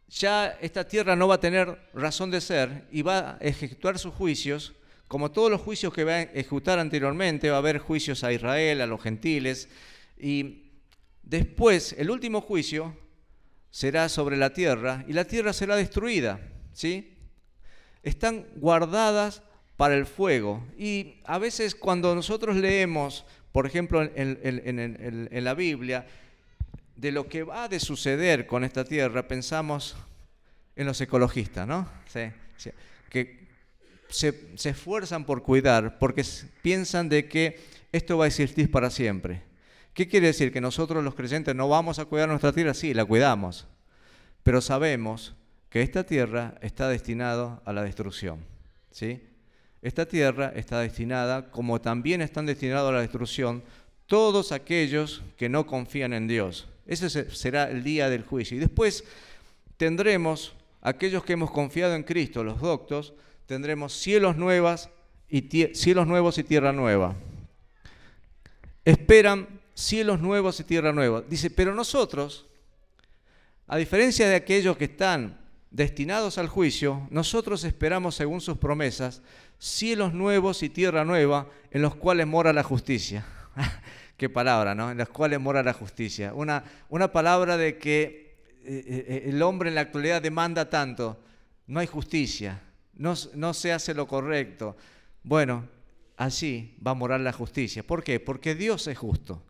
ya 0.09 0.57
esta 0.61 0.87
tierra 0.87 1.17
no 1.17 1.29
va 1.29 1.37
a 1.37 1.41
tener 1.41 1.91
razón 1.93 2.31
de 2.31 2.41
ser 2.41 2.87
y 2.91 3.03
va 3.03 3.33
a 3.33 3.39
ejecutar 3.41 3.99
sus 3.99 4.15
juicios, 4.15 4.75
como 5.09 5.31
todos 5.31 5.51
los 5.51 5.61
juicios 5.61 5.93
que 5.93 6.05
va 6.05 6.13
a 6.13 6.23
ejecutar 6.23 6.79
anteriormente, 6.79 7.51
va 7.51 7.57
a 7.57 7.59
haber 7.59 7.79
juicios 7.79 8.23
a 8.25 8.33
Israel, 8.33 8.81
a 8.81 8.87
los 8.87 9.03
gentiles, 9.03 9.69
y 10.17 10.71
después 11.23 11.95
el 11.99 12.11
último 12.11 12.41
juicio 12.41 12.97
será 13.71 14.09
sobre 14.09 14.37
la 14.37 14.53
tierra 14.53 15.05
y 15.09 15.13
la 15.13 15.25
tierra 15.25 15.53
será 15.53 15.77
destruida, 15.77 16.41
¿sí? 16.73 17.17
Están 18.03 18.47
guardadas 18.57 19.43
para 19.77 19.95
el 19.95 20.07
fuego 20.07 20.67
y 20.77 21.21
a 21.25 21.39
veces 21.39 21.75
cuando 21.75 22.15
nosotros 22.15 22.57
leemos, 22.57 23.25
por 23.53 23.67
ejemplo, 23.67 24.03
en, 24.03 25.29
en 25.31 25.45
la 25.45 25.55
Biblia, 25.55 26.07
de 26.97 27.13
lo 27.13 27.29
que 27.29 27.45
va 27.45 27.65
a 27.65 27.81
suceder 27.81 28.47
con 28.47 28.65
esta 28.65 28.85
tierra, 28.85 29.29
pensamos 29.29 29.97
en 30.75 30.87
los 30.87 31.01
ecologistas, 31.01 31.67
¿no? 31.67 31.89
que 33.11 33.49
se, 34.09 34.57
se, 34.57 34.71
esfuerzan 34.71 35.25
por 35.25 35.43
cuidar, 35.43 35.99
porque 35.99 36.25
piensan 36.63 37.09
de 37.09 37.29
que 37.29 37.61
esto 37.93 38.19
va 38.19 38.25
a 38.25 38.29
existir 38.29 38.71
para 38.71 38.91
siempre. 38.91 39.43
¿Qué 39.93 40.09
quiere 40.09 40.29
decir? 40.29 40.53
¿Que 40.53 40.61
nosotros 40.61 41.03
los 41.03 41.15
creyentes 41.15 41.55
no 41.55 41.69
vamos 41.69 41.99
a 41.99 42.05
cuidar 42.05 42.29
nuestra 42.29 42.53
tierra? 42.53 42.75
Sí, 42.75 42.95
la 42.95 43.05
cuidamos, 43.05 43.67
pero 44.43 44.61
sabemos 44.61 45.35
que 45.71 45.83
esta 45.83 46.05
tierra 46.05 46.55
está 46.63 46.89
destinada 46.89 47.61
a 47.65 47.73
la 47.73 47.83
destrucción. 47.83 48.45
¿sí? 48.91 49.21
Esta 49.81 50.07
tierra 50.07 50.53
está 50.57 50.81
destinada, 50.81 51.51
como 51.51 51.81
también 51.81 52.21
están 52.21 52.47
destinados 52.47 52.91
a 52.91 52.95
la 52.95 53.01
destrucción, 53.01 53.63
todos 54.07 54.53
aquellos 54.53 55.23
que 55.37 55.49
no 55.49 55.67
confían 55.67 56.13
en 56.13 56.27
Dios. 56.27 56.67
Ese 56.87 57.31
será 57.31 57.71
el 57.71 57.85
día 57.85 58.09
del 58.09 58.25
juicio. 58.25 58.57
Y 58.57 58.61
después 58.61 59.05
tendremos, 59.77 60.55
aquellos 60.81 61.25
que 61.25 61.35
hemos 61.35 61.51
confiado 61.51 61.95
en 61.95 62.03
Cristo, 62.03 62.43
los 62.43 62.61
doctos, 62.61 63.13
tendremos 63.47 63.93
cielos, 63.93 64.37
nuevas 64.37 64.91
y 65.29 65.43
cielos 65.75 66.07
nuevos 66.07 66.39
y 66.39 66.45
tierra 66.45 66.73
nueva. 66.73 67.15
Esperan 68.85 69.47
cielos 69.75 70.21
nuevos 70.21 70.59
y 70.59 70.65
tierra 70.65 70.93
nueva. 70.93 71.23
Dice, 71.23 71.51
pero 71.51 71.75
nosotros, 71.75 72.47
a 73.67 73.77
diferencia 73.77 74.27
de 74.29 74.35
aquellos 74.35 74.77
que 74.77 74.87
están 74.87 75.39
destinados 75.71 76.39
al 76.39 76.49
juicio, 76.49 77.07
nosotros 77.11 77.65
esperamos, 77.65 78.15
según 78.15 78.41
sus 78.41 78.59
promesas, 78.59 79.23
cielos 79.59 80.15
nuevos 80.15 80.63
y 80.63 80.69
tierra 80.69 81.05
nueva 81.05 81.49
en 81.71 81.83
los 81.83 81.95
cuales 81.95 82.27
mora 82.27 82.53
la 82.53 82.63
justicia. 82.63 83.27
qué 84.17 84.29
palabra, 84.29 84.75
¿no? 84.75 84.91
En 84.91 84.99
las 84.99 85.09
cuales 85.09 85.41
mora 85.41 85.63
la 85.63 85.73
justicia. 85.73 86.33
Una, 86.35 86.65
una 86.89 87.13
palabra 87.13 87.57
de 87.57 87.79
que 87.79 88.29
eh, 88.65 88.85
eh, 88.87 89.23
el 89.27 89.43
hombre 89.43 89.69
en 89.69 89.75
la 89.75 89.83
actualidad 89.83 90.23
demanda 90.23 90.69
tanto. 90.69 91.21
No 91.67 91.81
hay 91.81 91.87
justicia, 91.87 92.61
no, 92.95 93.15
no 93.35 93.55
se 93.55 93.73
hace 93.73 93.95
lo 93.95 94.07
correcto. 94.07 94.77
Bueno, 95.23 95.69
allí 96.17 96.77
va 96.85 96.93
a 96.93 96.95
morar 96.95 97.21
la 97.21 97.33
justicia. 97.33 97.87
¿Por 97.87 98.03
qué? 98.03 98.21
Porque 98.21 98.55
Dios 98.55 98.87
es 98.87 98.97
justo. 98.97 99.43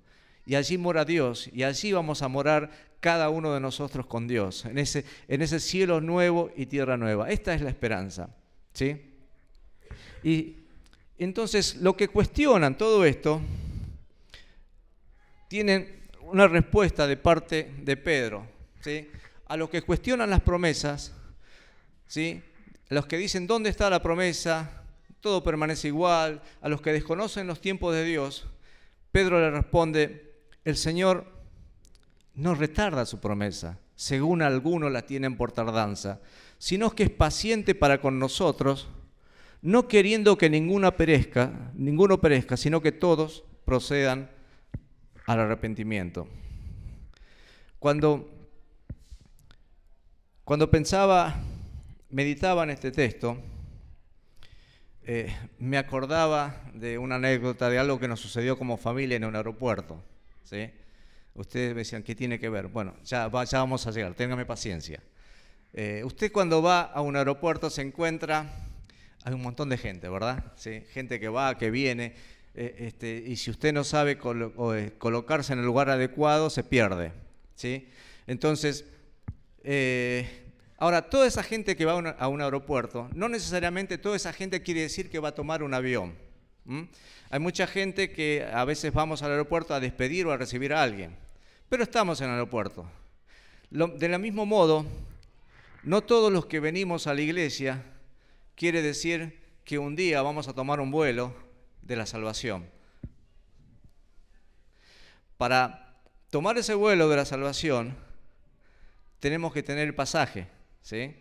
Y 0.48 0.54
allí 0.54 0.78
mora 0.78 1.04
Dios. 1.04 1.50
Y 1.52 1.62
allí 1.62 1.92
vamos 1.92 2.22
a 2.22 2.28
morar 2.28 2.70
cada 3.00 3.28
uno 3.28 3.52
de 3.52 3.60
nosotros 3.60 4.06
con 4.06 4.26
Dios. 4.26 4.64
En 4.64 4.78
ese, 4.78 5.04
en 5.28 5.42
ese 5.42 5.60
cielo 5.60 6.00
nuevo 6.00 6.50
y 6.56 6.64
tierra 6.64 6.96
nueva. 6.96 7.28
Esta 7.28 7.52
es 7.52 7.60
la 7.60 7.68
esperanza. 7.68 8.30
¿Sí? 8.72 9.12
Y 10.22 10.56
entonces 11.18 11.76
lo 11.76 11.98
que 11.98 12.08
cuestionan 12.08 12.78
todo 12.78 13.04
esto 13.04 13.42
tienen 15.48 16.00
una 16.22 16.48
respuesta 16.48 17.06
de 17.06 17.18
parte 17.18 17.70
de 17.82 17.98
Pedro. 17.98 18.46
¿sí? 18.80 19.06
A 19.48 19.56
los 19.58 19.68
que 19.68 19.82
cuestionan 19.82 20.30
las 20.30 20.40
promesas, 20.40 21.12
¿sí? 22.06 22.42
a 22.90 22.94
los 22.94 23.04
que 23.04 23.18
dicen 23.18 23.46
dónde 23.46 23.68
está 23.68 23.90
la 23.90 24.00
promesa, 24.00 24.82
todo 25.20 25.44
permanece 25.44 25.88
igual, 25.88 26.40
a 26.62 26.70
los 26.70 26.80
que 26.80 26.94
desconocen 26.94 27.46
los 27.46 27.60
tiempos 27.60 27.94
de 27.94 28.04
Dios, 28.04 28.46
Pedro 29.12 29.40
le 29.40 29.50
responde, 29.50 30.27
el 30.68 30.76
Señor 30.76 31.24
no 32.34 32.54
retarda 32.54 33.06
su 33.06 33.20
promesa, 33.20 33.78
según 33.96 34.42
algunos 34.42 34.92
la 34.92 35.06
tienen 35.06 35.36
por 35.38 35.50
tardanza, 35.50 36.20
sino 36.58 36.90
que 36.90 37.04
es 37.04 37.10
paciente 37.10 37.74
para 37.74 38.02
con 38.02 38.18
nosotros, 38.18 38.86
no 39.62 39.88
queriendo 39.88 40.36
que 40.36 40.50
ninguna 40.50 40.94
perezca, 40.94 41.72
ninguno 41.74 42.20
perezca, 42.20 42.58
sino 42.58 42.82
que 42.82 42.92
todos 42.92 43.44
procedan 43.64 44.30
al 45.24 45.40
arrepentimiento. 45.40 46.28
Cuando, 47.78 48.28
cuando 50.44 50.70
pensaba, 50.70 51.40
meditaba 52.10 52.64
en 52.64 52.70
este 52.70 52.92
texto, 52.92 53.38
eh, 55.02 55.34
me 55.58 55.78
acordaba 55.78 56.60
de 56.74 56.98
una 56.98 57.14
anécdota 57.14 57.70
de 57.70 57.78
algo 57.78 57.98
que 57.98 58.08
nos 58.08 58.20
sucedió 58.20 58.58
como 58.58 58.76
familia 58.76 59.16
en 59.16 59.24
un 59.24 59.34
aeropuerto. 59.34 60.04
¿Sí? 60.48 60.70
Ustedes 61.34 61.74
me 61.74 61.80
decían, 61.80 62.02
¿qué 62.02 62.14
tiene 62.14 62.38
que 62.38 62.48
ver? 62.48 62.68
Bueno, 62.68 62.96
ya, 63.04 63.28
vamos 63.28 63.86
a 63.86 63.90
llegar, 63.90 64.14
téngame 64.14 64.46
paciencia. 64.46 65.00
Eh, 65.74 66.02
usted 66.04 66.32
cuando 66.32 66.62
va 66.62 66.80
a 66.80 67.00
un 67.02 67.16
aeropuerto 67.16 67.68
se 67.70 67.82
encuentra, 67.82 68.66
hay 69.24 69.34
un 69.34 69.42
montón 69.42 69.68
de 69.68 69.76
gente, 69.76 70.08
¿verdad? 70.08 70.52
¿Sí? 70.56 70.82
Gente 70.92 71.20
que 71.20 71.28
va, 71.28 71.58
que 71.58 71.70
viene, 71.70 72.14
eh, 72.54 72.74
este, 72.78 73.22
y 73.26 73.36
si 73.36 73.50
usted 73.50 73.72
no 73.72 73.84
sabe 73.84 74.18
eh, 74.74 74.92
colocarse 74.98 75.52
en 75.52 75.58
el 75.60 75.66
lugar 75.66 75.90
adecuado, 75.90 76.50
se 76.50 76.64
pierde. 76.64 77.12
¿sí? 77.54 77.88
Entonces, 78.26 78.84
ahora, 80.78 81.10
toda 81.10 81.26
esa 81.26 81.42
gente 81.42 81.76
que 81.76 81.84
va 81.84 81.92
a 82.18 82.28
un, 82.28 82.40
aeropuerto, 82.40 83.10
no 83.14 83.28
necesariamente 83.28 83.98
toda 83.98 84.16
esa 84.16 84.32
gente 84.32 84.62
quiere 84.62 84.80
decir 84.80 85.10
que 85.10 85.18
va 85.18 85.28
a 85.28 85.34
tomar 85.34 85.62
un 85.62 85.74
avión. 85.74 86.27
Hay 87.30 87.40
mucha 87.40 87.66
gente 87.66 88.10
que 88.10 88.46
a 88.52 88.64
veces 88.64 88.92
vamos 88.92 89.22
al 89.22 89.30
aeropuerto 89.30 89.74
a 89.74 89.80
despedir 89.80 90.26
o 90.26 90.32
a 90.32 90.36
recibir 90.36 90.72
a 90.72 90.82
alguien, 90.82 91.16
pero 91.68 91.82
estamos 91.82 92.20
en 92.20 92.28
el 92.28 92.34
aeropuerto. 92.34 92.90
de 93.70 93.86
del 93.86 94.18
mismo 94.18 94.44
modo, 94.44 94.86
no 95.82 96.02
todos 96.02 96.32
los 96.32 96.46
que 96.46 96.60
venimos 96.60 97.06
a 97.06 97.14
la 97.14 97.22
iglesia 97.22 97.84
quiere 98.54 98.82
decir 98.82 99.38
que 99.64 99.78
un 99.78 99.96
día 99.96 100.22
vamos 100.22 100.48
a 100.48 100.52
tomar 100.52 100.80
un 100.80 100.90
vuelo 100.90 101.34
de 101.82 101.96
la 101.96 102.06
salvación. 102.06 102.68
Para, 105.36 105.96
tomar 106.30 106.58
ese 106.58 106.74
vuelo 106.74 107.08
de 107.08 107.16
la 107.16 107.24
salvación, 107.24 107.96
tenemos 109.20 109.52
que 109.52 109.62
tener 109.62 109.86
el 109.86 109.94
pasaje. 109.94 110.48
¿sí? 110.82 111.14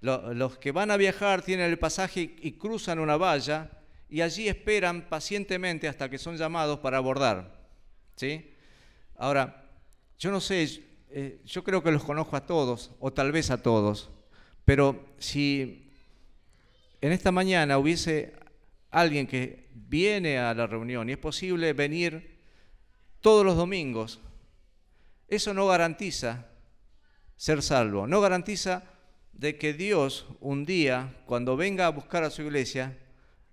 Los 0.00 0.58
que 0.58 0.72
van 0.72 0.90
a 0.90 0.96
viajar 0.96 1.42
tienen 1.42 1.70
el 1.70 1.78
pasaje 1.78 2.36
y 2.40 2.52
cruzan 2.52 2.98
una 2.98 3.16
valla 3.16 3.70
y 4.08 4.20
allí 4.20 4.48
esperan 4.48 5.08
pacientemente 5.08 5.88
hasta 5.88 6.08
que 6.08 6.18
son 6.18 6.36
llamados 6.36 6.78
para 6.78 6.98
abordar. 6.98 7.68
¿sí? 8.16 8.52
Ahora, 9.16 9.64
yo 10.18 10.30
no 10.30 10.40
sé, 10.40 10.82
eh, 11.10 11.40
yo 11.44 11.64
creo 11.64 11.82
que 11.82 11.90
los 11.90 12.04
conozco 12.04 12.36
a 12.36 12.46
todos, 12.46 12.92
o 13.00 13.12
tal 13.12 13.32
vez 13.32 13.50
a 13.50 13.62
todos, 13.62 14.10
pero 14.64 15.06
si 15.18 15.90
en 17.00 17.12
esta 17.12 17.32
mañana 17.32 17.78
hubiese 17.78 18.34
alguien 18.90 19.26
que 19.26 19.68
viene 19.74 20.38
a 20.38 20.54
la 20.54 20.66
reunión 20.66 21.08
y 21.08 21.12
es 21.12 21.18
posible 21.18 21.72
venir 21.72 22.38
todos 23.20 23.44
los 23.44 23.56
domingos, 23.56 24.20
eso 25.28 25.52
no 25.52 25.66
garantiza 25.66 26.46
ser 27.36 27.62
salvo, 27.62 28.06
no 28.06 28.20
garantiza 28.20 28.84
de 29.32 29.58
que 29.58 29.74
Dios 29.74 30.26
un 30.40 30.64
día, 30.64 31.22
cuando 31.26 31.56
venga 31.56 31.86
a 31.86 31.90
buscar 31.90 32.24
a 32.24 32.30
su 32.30 32.42
iglesia, 32.42 32.96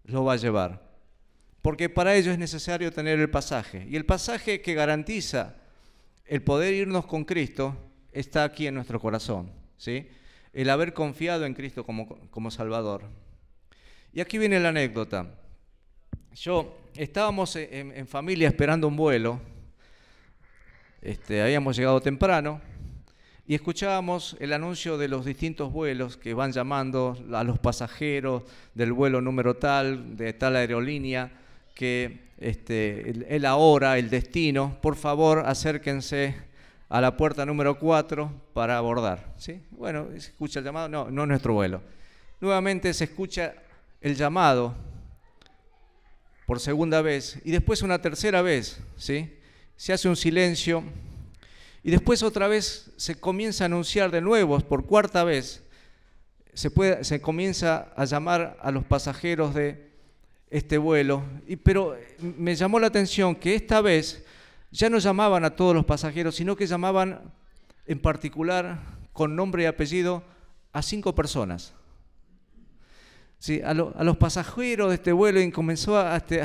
lo 0.03 0.23
va 0.23 0.33
a 0.33 0.37
llevar. 0.37 0.81
Porque 1.61 1.89
para 1.89 2.15
ello 2.15 2.31
es 2.31 2.37
necesario 2.37 2.91
tener 2.91 3.19
el 3.19 3.29
pasaje. 3.29 3.87
Y 3.89 3.95
el 3.95 4.05
pasaje 4.05 4.61
que 4.61 4.73
garantiza 4.73 5.55
el 6.25 6.41
poder 6.41 6.73
irnos 6.73 7.05
con 7.05 7.23
Cristo 7.23 7.75
está 8.11 8.43
aquí 8.43 8.67
en 8.67 8.75
nuestro 8.75 8.99
corazón. 8.99 9.51
¿sí? 9.77 10.07
El 10.51 10.69
haber 10.69 10.93
confiado 10.93 11.45
en 11.45 11.53
Cristo 11.53 11.85
como, 11.85 12.07
como 12.29 12.51
Salvador. 12.51 13.03
Y 14.11 14.21
aquí 14.21 14.37
viene 14.37 14.59
la 14.59 14.69
anécdota. 14.69 15.27
Yo 16.35 16.77
estábamos 16.95 17.55
en, 17.55 18.07
familia 18.07 18.47
esperando 18.47 18.87
un 18.87 18.95
vuelo. 18.95 19.39
Este, 21.01 21.41
habíamos 21.41 21.75
llegado 21.75 22.01
temprano 22.01 22.61
y 23.45 23.55
escuchábamos 23.55 24.37
el 24.39 24.53
anuncio 24.53 24.97
de 24.97 25.09
los 25.09 25.25
distintos 25.25 25.71
vuelos 25.71 26.15
que 26.15 26.33
van 26.33 26.53
llamando 26.53 27.17
a 27.33 27.43
los 27.43 27.59
pasajeros 27.59 28.43
del 28.73 28.93
vuelo 28.93 29.19
número 29.19 29.55
tal, 29.55 30.15
de 30.15 30.31
tal 30.33 30.55
aerolínea, 30.55 31.31
que 31.75 32.31
este, 32.37 33.09
el, 33.09 33.41
la 33.41 33.55
hora, 33.55 33.97
el 33.97 34.09
destino, 34.09 34.77
por 34.81 34.95
favor 34.95 35.43
acérquense 35.45 36.35
a 36.87 37.01
la 37.01 37.17
puerta 37.17 37.45
número 37.45 37.77
4 37.77 38.31
para 38.53 38.77
abordar. 38.77 39.33
¿sí? 39.37 39.61
Bueno, 39.71 40.07
se 40.11 40.29
escucha 40.29 40.59
el 40.59 40.65
llamado, 40.65 40.87
no, 40.87 41.11
no 41.11 41.23
es 41.23 41.27
nuestro 41.27 41.53
vuelo. 41.53 41.81
Nuevamente 42.39 42.93
se 42.93 43.05
escucha 43.05 43.55
el 43.99 44.15
llamado 44.15 44.73
por 46.45 46.59
segunda 46.59 47.01
vez 47.01 47.39
y 47.43 47.51
después 47.51 47.81
una 47.81 48.01
tercera 48.01 48.41
vez, 48.41 48.79
¿sí? 48.97 49.37
Se 49.75 49.91
hace 49.91 50.07
un 50.07 50.15
silencio 50.15 50.83
y 51.83 51.91
después 51.91 52.23
otra 52.23 52.47
vez 52.47 52.91
se 52.95 53.15
comienza 53.15 53.63
a 53.63 53.67
anunciar 53.67 54.09
de 54.09 54.21
nuevo, 54.21 54.57
por 54.61 54.85
cuarta 54.85 55.23
vez, 55.25 55.63
se, 56.53 56.71
puede, 56.71 57.03
se 57.03 57.19
comienza 57.19 57.91
a 57.95 58.05
llamar 58.05 58.57
a 58.61 58.71
los 58.71 58.85
pasajeros 58.85 59.53
de 59.53 59.91
este 60.49 60.77
vuelo. 60.77 61.23
Y, 61.45 61.57
pero 61.57 61.97
me 62.19 62.55
llamó 62.55 62.79
la 62.79 62.87
atención 62.87 63.35
que 63.35 63.55
esta 63.55 63.81
vez 63.81 64.23
ya 64.71 64.89
no 64.89 64.97
llamaban 64.97 65.43
a 65.43 65.55
todos 65.55 65.75
los 65.75 65.83
pasajeros, 65.83 66.35
sino 66.35 66.55
que 66.55 66.67
llamaban 66.67 67.21
en 67.85 67.99
particular 67.99 68.79
con 69.11 69.35
nombre 69.35 69.63
y 69.63 69.65
apellido 69.65 70.23
a 70.71 70.81
cinco 70.81 71.13
personas. 71.13 71.73
Sí, 73.39 73.61
a, 73.61 73.73
los 73.73 74.17
pasajeros 74.17 74.87
de 74.87 74.95
este 74.95 75.11
vuelo 75.11 75.41
y 75.41 75.51
comenzó 75.51 75.99
a, 75.99 76.15
este, 76.15 76.43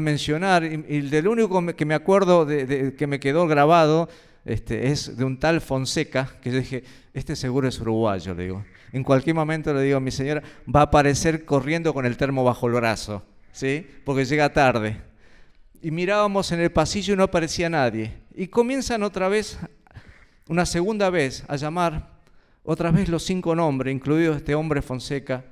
mencionar, 0.00 0.62
y, 0.62 1.00
del 1.00 1.26
único 1.26 1.64
que 1.74 1.86
me 1.86 1.94
acuerdo 1.94 2.44
de, 2.44 2.94
que 2.98 3.06
me 3.06 3.18
quedó 3.18 3.46
grabado 3.46 4.10
este, 4.44 4.88
es 4.88 5.16
de 5.16 5.24
un 5.24 5.38
tal 5.38 5.60
Fonseca, 5.60 6.36
que 6.40 6.50
yo 6.50 6.58
dije, 6.58 6.84
este 7.14 7.36
seguro 7.36 7.68
es 7.68 7.80
uruguayo, 7.80 8.34
le 8.34 8.44
digo. 8.44 8.64
En 8.92 9.04
cualquier 9.04 9.34
momento 9.34 9.72
le 9.72 9.82
digo 9.82 9.96
a 9.96 10.00
mi 10.00 10.10
señora, 10.10 10.42
va 10.74 10.80
a 10.80 10.84
aparecer 10.84 11.44
corriendo 11.44 11.94
con 11.94 12.04
el 12.04 12.16
termo 12.16 12.44
bajo 12.44 12.66
el 12.66 12.74
brazo, 12.74 13.22
¿sí? 13.52 13.86
Porque 14.04 14.24
llega 14.24 14.52
tarde. 14.52 15.00
Y 15.80 15.90
mirábamos 15.90 16.52
en 16.52 16.60
el 16.60 16.70
pasillo 16.70 17.14
y 17.14 17.16
no 17.16 17.24
aparecía 17.24 17.68
nadie. 17.70 18.12
Y 18.34 18.48
comienzan 18.48 19.02
otra 19.02 19.28
vez, 19.28 19.58
una 20.48 20.66
segunda 20.66 21.10
vez, 21.10 21.44
a 21.48 21.56
llamar 21.56 22.12
otra 22.64 22.90
vez 22.90 23.08
los 23.08 23.24
cinco 23.24 23.54
nombres, 23.54 23.94
incluido 23.94 24.34
este 24.34 24.54
hombre 24.54 24.82
Fonseca, 24.82 25.44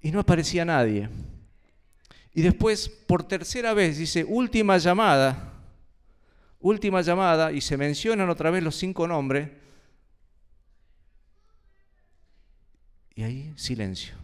y 0.00 0.10
no 0.10 0.20
aparecía 0.20 0.64
nadie. 0.64 1.08
Y 2.34 2.42
después, 2.42 2.88
por 2.88 3.22
tercera 3.22 3.74
vez, 3.74 3.98
dice, 3.98 4.24
última 4.24 4.78
llamada, 4.78 5.51
última 6.62 7.02
llamada 7.02 7.52
y 7.52 7.60
se 7.60 7.76
mencionan 7.76 8.30
otra 8.30 8.50
vez 8.50 8.62
los 8.62 8.76
cinco 8.76 9.06
nombres. 9.06 9.50
Y 13.14 13.22
ahí 13.24 13.52
silencio. 13.56 14.14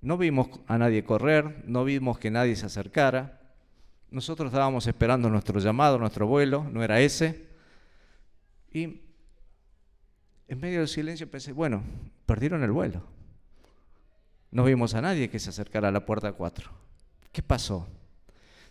No 0.00 0.16
vimos 0.16 0.48
a 0.68 0.78
nadie 0.78 1.04
correr, 1.04 1.64
no 1.66 1.84
vimos 1.84 2.18
que 2.18 2.30
nadie 2.30 2.54
se 2.54 2.66
acercara. 2.66 3.40
Nosotros 4.10 4.50
estábamos 4.52 4.86
esperando 4.86 5.28
nuestro 5.28 5.58
llamado, 5.58 5.98
nuestro 5.98 6.26
vuelo, 6.26 6.64
no 6.70 6.84
era 6.84 7.00
ese. 7.00 7.48
Y 8.72 9.02
en 10.46 10.60
medio 10.60 10.78
del 10.78 10.88
silencio 10.88 11.28
pensé, 11.28 11.52
bueno, 11.52 11.82
perdieron 12.26 12.62
el 12.62 12.70
vuelo. 12.70 13.02
No 14.50 14.64
vimos 14.64 14.94
a 14.94 15.02
nadie 15.02 15.28
que 15.28 15.38
se 15.38 15.50
acercara 15.50 15.88
a 15.88 15.92
la 15.92 16.06
puerta 16.06 16.32
4. 16.32 16.70
¿Qué 17.32 17.42
pasó? 17.42 17.86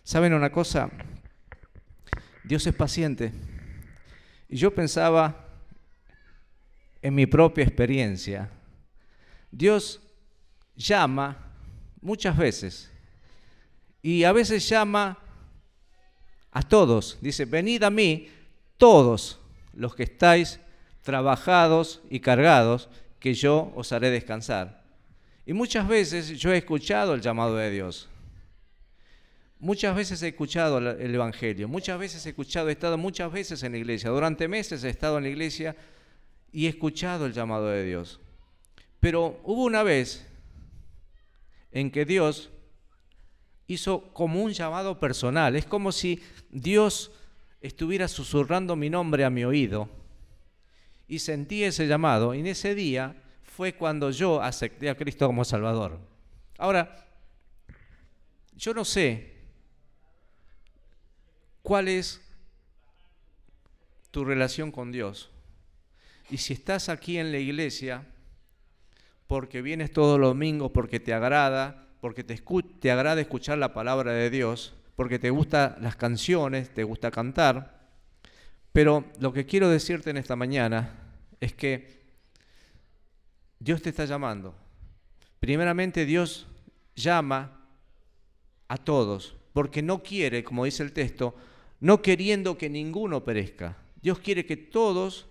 ¿Saben 0.02 0.32
una 0.32 0.50
cosa? 0.50 0.90
Dios 2.48 2.66
es 2.66 2.74
paciente. 2.74 3.30
Y 4.48 4.56
yo 4.56 4.74
pensaba 4.74 5.46
en 7.02 7.14
mi 7.14 7.26
propia 7.26 7.62
experiencia. 7.62 8.48
Dios 9.50 10.00
llama 10.74 11.36
muchas 12.00 12.34
veces 12.36 12.90
y 14.00 14.24
a 14.24 14.32
veces 14.32 14.66
llama 14.66 15.18
a 16.50 16.62
todos. 16.62 17.18
Dice, 17.20 17.44
venid 17.44 17.82
a 17.82 17.90
mí 17.90 18.30
todos 18.78 19.38
los 19.74 19.94
que 19.94 20.04
estáis 20.04 20.58
trabajados 21.02 22.00
y 22.08 22.20
cargados, 22.20 22.88
que 23.20 23.34
yo 23.34 23.72
os 23.76 23.92
haré 23.92 24.10
descansar. 24.10 24.84
Y 25.44 25.52
muchas 25.52 25.86
veces 25.86 26.38
yo 26.38 26.50
he 26.52 26.56
escuchado 26.56 27.12
el 27.12 27.20
llamado 27.20 27.56
de 27.56 27.70
Dios. 27.70 28.08
Muchas 29.60 29.96
veces 29.96 30.22
he 30.22 30.28
escuchado 30.28 30.78
el 30.78 31.14
Evangelio, 31.14 31.66
muchas 31.66 31.98
veces 31.98 32.24
he 32.24 32.28
escuchado, 32.28 32.68
he 32.68 32.72
estado 32.72 32.96
muchas 32.96 33.32
veces 33.32 33.62
en 33.64 33.72
la 33.72 33.78
iglesia, 33.78 34.10
durante 34.10 34.46
meses 34.46 34.84
he 34.84 34.88
estado 34.88 35.18
en 35.18 35.24
la 35.24 35.30
iglesia 35.30 35.74
y 36.52 36.66
he 36.66 36.68
escuchado 36.68 37.26
el 37.26 37.32
llamado 37.32 37.66
de 37.68 37.84
Dios. 37.84 38.20
Pero 39.00 39.40
hubo 39.42 39.64
una 39.64 39.82
vez 39.82 40.24
en 41.72 41.90
que 41.90 42.04
Dios 42.04 42.50
hizo 43.66 44.12
como 44.12 44.42
un 44.42 44.52
llamado 44.52 45.00
personal, 45.00 45.56
es 45.56 45.66
como 45.66 45.90
si 45.90 46.22
Dios 46.50 47.10
estuviera 47.60 48.06
susurrando 48.06 48.76
mi 48.76 48.88
nombre 48.88 49.24
a 49.24 49.30
mi 49.30 49.44
oído 49.44 49.88
y 51.08 51.18
sentí 51.18 51.64
ese 51.64 51.88
llamado 51.88 52.32
y 52.32 52.40
en 52.40 52.46
ese 52.46 52.76
día 52.76 53.16
fue 53.42 53.74
cuando 53.74 54.12
yo 54.12 54.40
acepté 54.40 54.88
a 54.88 54.96
Cristo 54.96 55.26
como 55.26 55.44
Salvador. 55.44 55.98
Ahora, 56.58 57.06
yo 58.54 58.72
no 58.72 58.84
sé 58.84 59.37
cuál 61.68 61.88
es 61.88 62.22
tu 64.10 64.24
relación 64.24 64.72
con 64.72 64.90
Dios. 64.90 65.28
Y 66.30 66.38
si 66.38 66.54
estás 66.54 66.88
aquí 66.88 67.18
en 67.18 67.30
la 67.30 67.36
iglesia, 67.36 68.06
porque 69.26 69.60
vienes 69.60 69.92
todos 69.92 70.18
los 70.18 70.30
domingos, 70.30 70.70
porque 70.72 70.98
te 70.98 71.12
agrada, 71.12 71.86
porque 72.00 72.24
te, 72.24 72.90
agrada 72.90 73.20
escuchar 73.20 73.58
la 73.58 73.74
palabra 73.74 74.12
de 74.12 74.30
Dios, 74.30 74.76
porque 74.96 75.18
te 75.18 75.28
gustan 75.28 75.76
las 75.82 75.94
canciones, 75.94 76.72
te 76.72 76.84
gusta 76.84 77.10
cantar, 77.10 77.90
pero 78.72 79.04
lo 79.20 79.34
que 79.34 79.44
quiero 79.44 79.68
decirte 79.68 80.08
en 80.08 80.16
esta 80.16 80.36
mañana 80.36 80.94
es 81.38 81.52
que 81.52 82.00
Dios 83.58 83.82
te 83.82 83.90
está 83.90 84.06
llamando. 84.06 84.54
Primeramente 85.38 86.06
Dios 86.06 86.46
llama 86.96 87.60
a 88.68 88.78
todos, 88.78 89.36
porque 89.52 89.82
no 89.82 90.02
quiere, 90.02 90.42
como 90.42 90.64
dice 90.64 90.82
el 90.82 90.94
texto, 90.94 91.36
no 91.80 92.02
queriendo 92.02 92.58
que 92.58 92.68
ninguno 92.68 93.24
perezca. 93.24 93.76
Dios 94.02 94.18
quiere 94.18 94.46
que 94.46 94.56
todos 94.56 95.26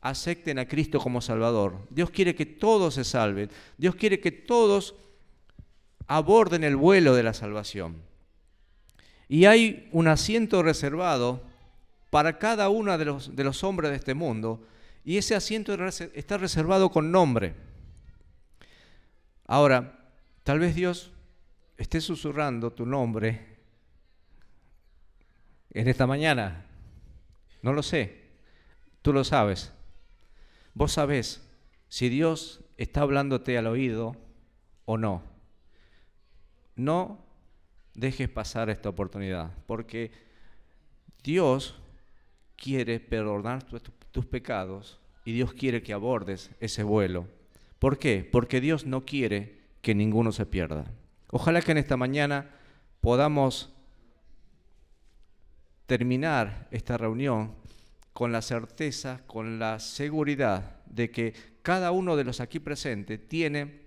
acepten 0.00 0.58
a 0.58 0.66
Cristo 0.66 0.98
como 0.98 1.20
Salvador. 1.20 1.86
Dios 1.90 2.10
quiere 2.10 2.34
que 2.34 2.46
todos 2.46 2.94
se 2.94 3.04
salven. 3.04 3.50
Dios 3.76 3.94
quiere 3.94 4.20
que 4.20 4.32
todos 4.32 4.94
aborden 6.06 6.64
el 6.64 6.76
vuelo 6.76 7.14
de 7.14 7.22
la 7.22 7.34
salvación. 7.34 7.96
Y 9.28 9.44
hay 9.44 9.88
un 9.92 10.08
asiento 10.08 10.62
reservado 10.62 11.42
para 12.10 12.38
cada 12.38 12.68
uno 12.68 12.96
de 12.98 13.04
los, 13.04 13.36
de 13.36 13.44
los 13.44 13.62
hombres 13.62 13.90
de 13.90 13.96
este 13.96 14.14
mundo, 14.14 14.66
y 15.04 15.16
ese 15.16 15.34
asiento 15.36 15.74
está 15.86 16.36
reservado 16.36 16.90
con 16.90 17.12
nombre. 17.12 17.54
Ahora, 19.46 20.10
tal 20.42 20.58
vez 20.58 20.74
Dios 20.74 21.12
esté 21.78 22.00
susurrando 22.00 22.72
tu 22.72 22.84
nombre 22.84 23.49
en 25.72 25.88
esta 25.88 26.06
mañana. 26.06 26.66
No 27.62 27.72
lo 27.72 27.82
sé. 27.82 28.20
Tú 29.02 29.12
lo 29.12 29.24
sabes. 29.24 29.72
Vos 30.74 30.92
sabés 30.92 31.46
si 31.88 32.08
Dios 32.08 32.64
está 32.76 33.02
hablándote 33.02 33.58
al 33.58 33.66
oído 33.66 34.16
o 34.84 34.98
no. 34.98 35.22
No 36.76 37.24
dejes 37.94 38.28
pasar 38.28 38.70
esta 38.70 38.88
oportunidad, 38.88 39.52
porque 39.66 40.10
Dios 41.22 41.78
quiere 42.56 43.00
perdonar 43.00 43.64
tus 44.10 44.26
pecados 44.26 45.00
y 45.24 45.32
Dios 45.32 45.52
quiere 45.52 45.82
que 45.82 45.92
abordes 45.92 46.50
ese 46.60 46.82
vuelo. 46.82 47.26
¿Por 47.78 47.98
qué? 47.98 48.28
Porque 48.30 48.60
Dios 48.60 48.86
no 48.86 49.04
quiere 49.04 49.60
que 49.82 49.94
ninguno 49.94 50.32
se 50.32 50.46
pierda. 50.46 50.86
Ojalá 51.30 51.62
que 51.62 51.72
en 51.72 51.78
esta 51.78 51.96
mañana 51.96 52.50
podamos 53.00 53.72
terminar 55.90 56.68
esta 56.70 56.96
reunión 56.96 57.52
con 58.12 58.30
la 58.30 58.42
certeza, 58.42 59.22
con 59.26 59.58
la 59.58 59.80
seguridad 59.80 60.76
de 60.86 61.10
que 61.10 61.34
cada 61.62 61.90
uno 61.90 62.14
de 62.14 62.22
los 62.22 62.38
aquí 62.38 62.60
presentes 62.60 63.26
tiene 63.26 63.80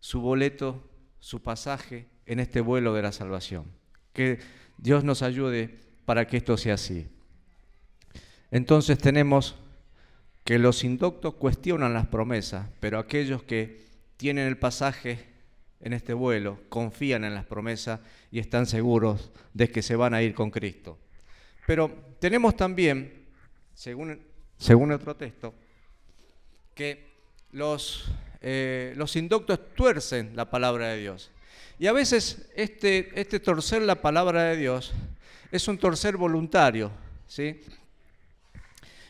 su 0.00 0.20
boleto, 0.20 0.82
su 1.20 1.40
pasaje 1.44 2.08
en 2.26 2.40
este 2.40 2.60
vuelo 2.60 2.92
de 2.92 3.02
la 3.02 3.12
salvación. 3.12 3.66
Que 4.12 4.40
Dios 4.76 5.04
nos 5.04 5.22
ayude 5.22 5.78
para 6.06 6.26
que 6.26 6.38
esto 6.38 6.56
sea 6.56 6.74
así. 6.74 7.06
Entonces 8.50 8.98
tenemos 8.98 9.54
que 10.42 10.58
los 10.58 10.82
indoctos 10.82 11.34
cuestionan 11.34 11.94
las 11.94 12.08
promesas, 12.08 12.66
pero 12.80 12.98
aquellos 12.98 13.44
que 13.44 13.86
tienen 14.16 14.48
el 14.48 14.58
pasaje 14.58 15.33
en 15.84 15.92
este 15.92 16.14
vuelo 16.14 16.58
confían 16.70 17.24
en 17.24 17.34
las 17.34 17.44
promesas 17.44 18.00
y 18.32 18.38
están 18.38 18.64
seguros 18.64 19.30
de 19.52 19.68
que 19.68 19.82
se 19.82 19.96
van 19.96 20.14
a 20.14 20.22
ir 20.22 20.34
con 20.34 20.50
Cristo. 20.50 20.98
Pero 21.66 21.90
tenemos 22.18 22.56
también, 22.56 23.26
según, 23.74 24.92
otro 24.92 25.14
texto, 25.14 25.54
que 26.74 27.12
los, 27.52 28.10
eh, 28.40 28.94
los 28.96 29.14
indoctos 29.14 29.74
tuercen 29.74 30.34
la 30.34 30.48
palabra 30.48 30.88
de 30.88 31.00
Dios. 31.00 31.30
Y 31.78 31.86
a 31.86 31.92
veces 31.92 32.50
este, 32.56 33.20
este 33.20 33.38
torcer 33.38 33.82
la 33.82 34.00
palabra 34.00 34.44
de 34.44 34.56
Dios 34.56 34.94
es 35.52 35.68
un 35.68 35.76
torcer 35.76 36.16
voluntario. 36.16 36.90
¿sí? 37.26 37.60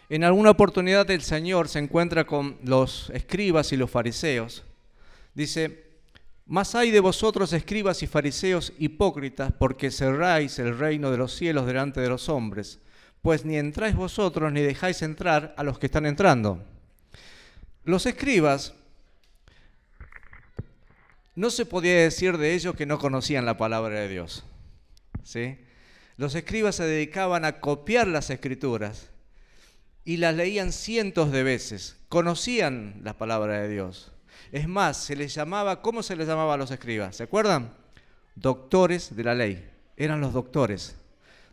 En 0.08 0.24
alguna 0.24 0.50
oportunidad 0.50 1.08
el 1.12 1.22
Señor 1.22 1.68
se 1.68 1.78
encuentra 1.78 2.26
con 2.26 2.58
los 2.64 3.10
escribas 3.10 3.72
y 3.72 3.76
los 3.76 3.90
fariseos. 3.90 4.64
Dice, 5.34 5.83
más 6.46 6.74
hay 6.74 6.90
de 6.90 7.00
vosotros 7.00 7.52
escribas 7.52 8.02
y 8.02 8.06
fariseos 8.06 8.72
hipócritas, 8.78 9.52
porque 9.58 9.90
cerráis 9.90 10.58
el 10.58 10.78
reino 10.78 11.10
de 11.10 11.16
los 11.16 11.34
cielos 11.34 11.66
delante 11.66 12.00
de 12.00 12.08
los 12.08 12.28
hombres, 12.28 12.80
pues 13.22 13.44
ni 13.44 13.56
entráis 13.56 13.96
vosotros 13.96 14.52
ni 14.52 14.60
dejáis 14.60 15.02
entrar 15.02 15.54
a 15.56 15.62
los 15.62 15.78
que 15.78 15.86
están 15.86 16.04
entrando. 16.04 16.62
Los 17.84 18.06
escribas 18.06 18.74
no 21.34 21.50
se 21.50 21.66
podía 21.66 21.96
decir 21.96 22.38
de 22.38 22.54
ellos 22.54 22.76
que 22.76 22.86
no 22.86 22.98
conocían 22.98 23.46
la 23.46 23.56
palabra 23.56 24.00
de 24.00 24.08
Dios. 24.08 24.44
¿sí? 25.22 25.58
Los 26.16 26.34
escribas 26.34 26.76
se 26.76 26.84
dedicaban 26.84 27.44
a 27.44 27.60
copiar 27.60 28.06
las 28.06 28.30
escrituras 28.30 29.10
y 30.04 30.18
las 30.18 30.34
leían 30.34 30.72
cientos 30.72 31.32
de 31.32 31.42
veces. 31.42 31.96
Conocían 32.08 33.00
la 33.02 33.18
palabra 33.18 33.60
de 33.62 33.68
Dios. 33.68 34.13
Es 34.54 34.68
más, 34.68 34.98
se 34.98 35.16
les 35.16 35.34
llamaba, 35.34 35.82
¿cómo 35.82 36.00
se 36.00 36.14
les 36.14 36.28
llamaba 36.28 36.54
a 36.54 36.56
los 36.56 36.70
escribas? 36.70 37.16
¿Se 37.16 37.24
acuerdan? 37.24 37.72
Doctores 38.36 39.16
de 39.16 39.24
la 39.24 39.34
ley. 39.34 39.68
Eran 39.96 40.20
los 40.20 40.32
doctores. 40.32 40.94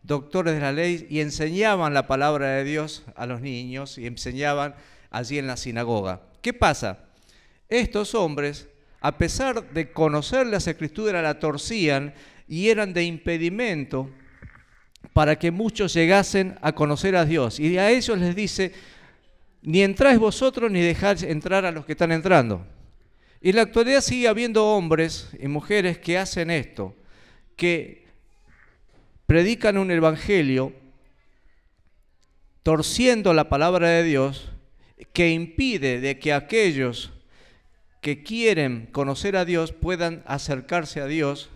Doctores 0.04 0.54
de 0.54 0.60
la 0.60 0.72
ley 0.72 1.08
y 1.10 1.20
enseñaban 1.20 1.95
la 1.95 2.06
palabra 2.06 2.49
de 2.49 2.64
Dios 2.64 3.02
a 3.16 3.26
los 3.26 3.41
niños 3.41 3.97
y 3.97 4.06
enseñaban 4.06 4.76
allí 5.10 5.39
en 5.39 5.47
la 5.47 5.58
sinagoga. 5.58 6.22
¿Qué 6.43 6.54
pasa? 6.54 6.99
Estos 7.70 8.14
hombres 8.14 8.68
a 8.99 9.18
pesar 9.18 9.74
de 9.74 9.91
conocer 9.91 10.45
las 10.45 10.68
escrituras, 10.68 11.24
la 11.24 11.39
torcían 11.39 12.14
y 12.47 12.70
eran 12.70 12.93
de 12.93 13.04
impedimento 13.04 14.12
para 15.12 15.39
que 15.39 15.49
muchos 15.49 15.95
llegasen 15.95 16.56
a 16.62 16.74
conocer 16.74 17.16
a 17.16 17.26
Dios. 17.26 17.60
Y 17.60 17.80
a 17.80 17.89
ellos 17.89 18.16
les 18.20 18.36
dice, 18.36 18.74
ni 19.64 19.82
entráis 19.82 20.20
vosotros 20.20 20.70
ni 20.70 20.82
dejáis 20.82 21.24
entrar 21.24 21.66
a 21.66 21.72
los 21.72 21.84
que 21.84 21.93
están 21.93 22.12
entrando. 22.12 22.64
Y 23.42 23.50
en 23.50 23.56
la 23.56 23.64
actualidad 23.64 24.02
sigue 24.02 24.28
habiendo 24.28 24.68
hombres 24.68 25.30
y 25.39 25.48
mujeres 25.48 25.98
que 25.98 26.20
hacen 26.20 26.52
esto, 26.52 26.96
que 27.56 28.06
predican 29.26 29.80
un 29.80 29.89
evangelio 29.89 30.74
torciendo 32.62 33.34
la 33.34 33.50
palabra 33.50 33.89
de 33.89 34.04
Dios, 34.04 34.52
que 35.12 35.32
impide 35.32 36.00
de 36.00 36.20
que 36.20 36.34
aquellos 36.34 37.12
que 38.00 38.22
quieren 38.22 38.88
conocer 38.92 39.36
a 39.36 39.46
Dios 39.46 39.72
puedan 39.72 40.22
acercarse 40.28 41.02
a 41.02 41.08
Dios, 41.08 41.50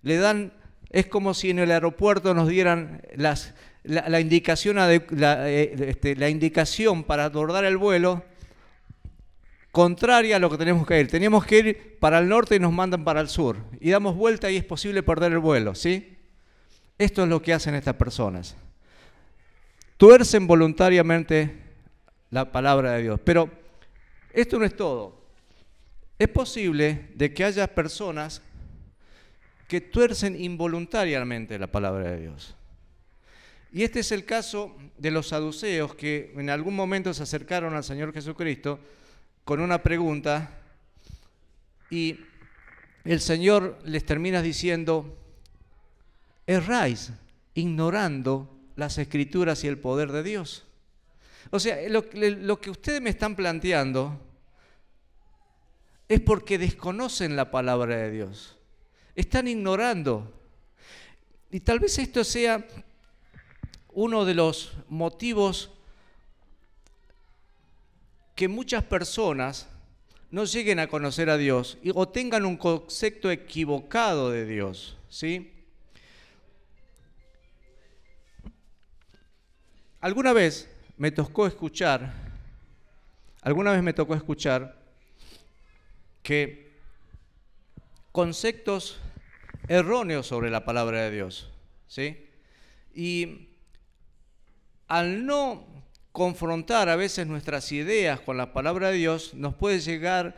le 0.00 0.16
dan, 0.16 0.54
es 0.88 1.06
como 1.06 1.34
si 1.34 1.50
en 1.50 1.58
el 1.58 1.70
aeropuerto 1.70 2.32
nos 2.32 2.48
dieran 2.48 3.02
las, 3.14 3.54
la, 3.82 4.20
indicación, 4.20 4.78
eh, 4.78 5.74
este, 5.86 6.16
la 6.16 6.30
indicación 6.30 7.04
para 7.04 7.26
abordar 7.26 7.66
el 7.66 7.76
vuelo 7.76 8.24
contraria 9.74 10.36
a 10.36 10.38
lo 10.38 10.48
que 10.48 10.56
tenemos 10.56 10.86
que 10.86 11.00
ir. 11.00 11.08
Teníamos 11.08 11.44
que 11.44 11.58
ir 11.58 11.98
para 11.98 12.20
el 12.20 12.28
norte 12.28 12.54
y 12.54 12.60
nos 12.60 12.72
mandan 12.72 13.02
para 13.02 13.20
el 13.20 13.28
sur. 13.28 13.56
Y 13.80 13.90
damos 13.90 14.14
vuelta 14.14 14.48
y 14.48 14.56
es 14.56 14.64
posible 14.64 15.02
perder 15.02 15.32
el 15.32 15.40
vuelo, 15.40 15.74
¿sí? 15.74 16.16
Esto 16.96 17.24
es 17.24 17.28
lo 17.28 17.42
que 17.42 17.52
hacen 17.52 17.74
estas 17.74 17.96
personas. 17.96 18.54
Tuercen 19.96 20.46
voluntariamente 20.46 21.58
la 22.30 22.52
palabra 22.52 22.92
de 22.92 23.02
Dios. 23.02 23.20
Pero 23.24 23.50
esto 24.32 24.60
no 24.60 24.64
es 24.64 24.76
todo. 24.76 25.24
Es 26.20 26.28
posible 26.28 27.08
de 27.16 27.34
que 27.34 27.42
haya 27.42 27.66
personas 27.66 28.42
que 29.66 29.80
tuercen 29.80 30.40
involuntariamente 30.40 31.58
la 31.58 31.66
palabra 31.66 32.12
de 32.12 32.20
Dios. 32.20 32.54
Y 33.72 33.82
este 33.82 33.98
es 33.98 34.12
el 34.12 34.24
caso 34.24 34.76
de 34.98 35.10
los 35.10 35.26
saduceos 35.26 35.96
que 35.96 36.32
en 36.36 36.48
algún 36.48 36.76
momento 36.76 37.12
se 37.12 37.24
acercaron 37.24 37.74
al 37.74 37.82
Señor 37.82 38.12
Jesucristo 38.12 38.78
con 39.44 39.60
una 39.60 39.82
pregunta 39.82 40.50
y 41.90 42.18
el 43.04 43.20
Señor 43.20 43.78
les 43.84 44.04
termina 44.04 44.40
diciendo, 44.40 45.18
erráis 46.46 47.12
ignorando 47.54 48.50
las 48.76 48.98
escrituras 48.98 49.62
y 49.62 49.68
el 49.68 49.78
poder 49.78 50.10
de 50.12 50.22
Dios. 50.22 50.64
O 51.50 51.60
sea, 51.60 51.76
lo, 51.88 52.04
lo 52.14 52.60
que 52.60 52.70
ustedes 52.70 53.02
me 53.02 53.10
están 53.10 53.36
planteando 53.36 54.18
es 56.08 56.20
porque 56.20 56.58
desconocen 56.58 57.36
la 57.36 57.50
palabra 57.50 57.96
de 57.96 58.10
Dios. 58.10 58.56
Están 59.14 59.46
ignorando. 59.46 60.32
Y 61.50 61.60
tal 61.60 61.80
vez 61.80 61.98
esto 61.98 62.24
sea 62.24 62.66
uno 63.92 64.24
de 64.24 64.34
los 64.34 64.72
motivos 64.88 65.70
que 68.34 68.48
muchas 68.48 68.82
personas 68.84 69.68
no 70.30 70.44
lleguen 70.44 70.80
a 70.80 70.88
conocer 70.88 71.30
a 71.30 71.36
Dios 71.36 71.78
o 71.94 72.08
tengan 72.08 72.44
un 72.44 72.56
concepto 72.56 73.30
equivocado 73.30 74.30
de 74.30 74.44
Dios. 74.46 74.96
¿sí? 75.08 75.52
Alguna 80.00 80.32
vez 80.32 80.68
me 80.96 81.12
tocó 81.12 81.46
escuchar, 81.46 82.12
alguna 83.42 83.72
vez 83.72 83.82
me 83.82 83.92
tocó 83.92 84.14
escuchar 84.14 84.76
que 86.22 86.72
conceptos 88.10 88.98
erróneos 89.68 90.26
sobre 90.26 90.50
la 90.50 90.64
palabra 90.64 91.02
de 91.02 91.10
Dios. 91.12 91.52
¿sí? 91.86 92.26
Y 92.92 93.50
al 94.88 95.24
no 95.24 95.64
confrontar 96.14 96.88
a 96.88 96.94
veces 96.94 97.26
nuestras 97.26 97.72
ideas 97.72 98.20
con 98.20 98.36
la 98.36 98.52
palabra 98.52 98.90
de 98.90 98.98
Dios, 98.98 99.34
nos 99.34 99.56
puede 99.56 99.80
llegar 99.80 100.36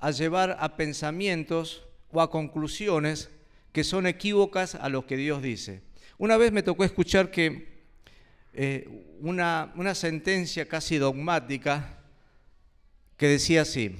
a 0.00 0.10
llevar 0.10 0.56
a 0.58 0.76
pensamientos 0.76 1.84
o 2.10 2.20
a 2.20 2.28
conclusiones 2.28 3.30
que 3.70 3.84
son 3.84 4.08
equívocas 4.08 4.74
a 4.74 4.88
lo 4.88 5.06
que 5.06 5.16
Dios 5.16 5.40
dice. 5.40 5.80
Una 6.18 6.36
vez 6.36 6.50
me 6.50 6.64
tocó 6.64 6.82
escuchar 6.82 7.30
que 7.30 7.84
eh, 8.52 9.16
una, 9.20 9.72
una 9.76 9.94
sentencia 9.94 10.66
casi 10.66 10.98
dogmática 10.98 12.00
que 13.16 13.28
decía 13.28 13.62
así, 13.62 13.94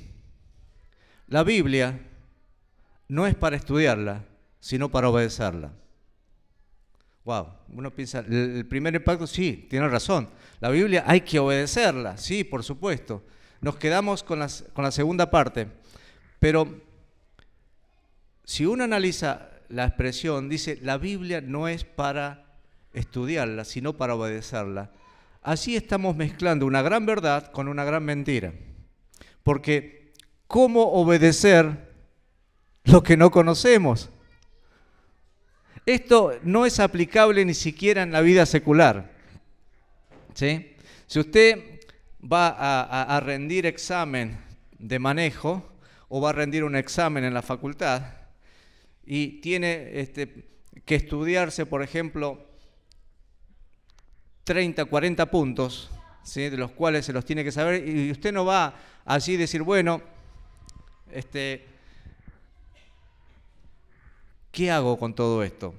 la 1.29 1.45
Biblia 1.45 2.01
no 3.07 3.29
es 3.29 3.37
para 3.37 3.55
estudiarla, 3.55 4.25
sino 4.59 4.91
para 4.91 5.09
obedecerla. 5.09 5.71
Wow, 7.25 7.49
uno 7.69 7.91
piensa, 7.91 8.21
el 8.21 8.67
primer 8.67 8.95
impacto, 8.95 9.27
sí, 9.27 9.67
tiene 9.71 9.89
razón. 9.89 10.29
La 10.61 10.71
Biblia 10.71 11.05
hay 11.07 11.21
que 11.21 11.39
obedecerla, 11.39 12.17
sí, 12.17 12.43
por 12.45 12.65
supuesto. 12.65 13.23
Nos 13.61 13.77
quedamos 13.77 14.23
con, 14.23 14.45
con 14.73 14.85
la 14.85 14.91
segunda 14.91 15.31
parte. 15.31 15.69
Pero 16.41 16.67
si 18.45 18.67
uno 18.67 18.83
analiza 18.85 19.51
la 19.69 19.85
expresión, 19.85 20.49
dice, 20.49 20.79
la 20.83 20.99
Biblia 20.99 21.41
no 21.41 21.69
es 21.69 21.85
para 21.85 22.45
estudiarla, 22.93 23.65
sino 23.65 23.97
para 23.97 24.17
obedecerla, 24.17 24.91
Así 25.43 25.75
estamos 25.75 26.15
mezclando 26.15 26.67
una 26.67 26.83
gran 26.83 27.05
verdad 27.05 27.51
con 27.51 27.67
una 27.67 27.83
gran 27.83 28.05
mentira. 28.05 28.53
Porque, 29.43 30.13
¿cómo 30.47 30.85
obedecer 30.93 31.93
lo 32.85 33.03
que 33.03 33.17
no 33.17 33.33
conocemos? 33.33 34.11
Esto 35.85 36.39
no 36.45 36.65
es 36.65 36.79
aplicable 36.79 37.45
ni 37.45 37.55
siquiera 37.55 38.03
en 38.03 38.13
la 38.13 38.21
vida 38.21 38.47
secular. 38.47 39.11
¿sí? 40.35 40.77
Si 41.09 41.19
usted 41.19 41.81
va 42.21 42.49
a, 43.17 43.21
rendir 43.21 43.67
examen 43.67 44.39
de 44.79 44.99
manejo 45.01 45.73
o 46.09 46.21
va 46.21 46.31
a 46.31 46.33
rendir 46.33 46.63
un 46.63 46.77
examen 46.77 47.25
en 47.25 47.35
la 47.35 47.43
facultad 47.43 48.03
y 49.05 49.41
tiene 49.41 49.91
este, 50.01 50.47
que 50.85 50.95
estudiarse, 50.95 51.67
por 51.67 51.83
ejemplo, 51.83 52.47
30, 54.45 54.85
40 54.85 55.27
puntos, 55.31 55.91
¿sí? 56.23 56.49
de 56.49 56.57
los 56.57 56.71
cuales 56.71 57.07
se 57.07 57.13
los 57.13 57.25
tiene 57.25 57.43
que 57.43 57.51
saber, 57.51 57.89
y 57.89 58.13
usted 58.13 58.33
no 58.33 58.45
va 58.45 58.77
allí 59.05 59.37
decir, 59.37 59.63
bueno, 59.63 60.01
este, 61.11 61.72
¿qué 64.53 64.71
hago 64.71 64.99
con 64.99 65.15
todo 65.15 65.43
esto? 65.43 65.75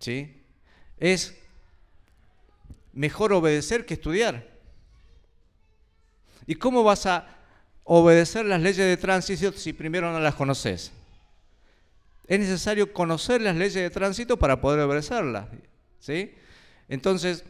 ¿Sí? 0.00 0.42
Es 0.98 1.38
mejor 2.92 3.32
obedecer 3.32 3.86
que 3.86 3.94
estudiar. 3.94 4.48
¿Y 6.46 6.56
cómo 6.56 6.82
vas 6.82 7.06
a 7.06 7.36
obedecer 7.84 8.46
las 8.46 8.60
leyes 8.60 8.78
de 8.78 8.96
tránsito 8.96 9.52
si 9.52 9.72
primero 9.72 10.10
no 10.10 10.18
las 10.18 10.34
conoces? 10.34 10.90
Es 12.26 12.40
necesario 12.40 12.92
conocer 12.92 13.40
las 13.40 13.54
leyes 13.54 13.74
de 13.74 13.90
tránsito 13.90 14.38
para 14.38 14.60
poder 14.60 14.80
obedecerlas. 14.80 15.46
¿sí? 16.00 16.34
Entonces, 16.88 17.44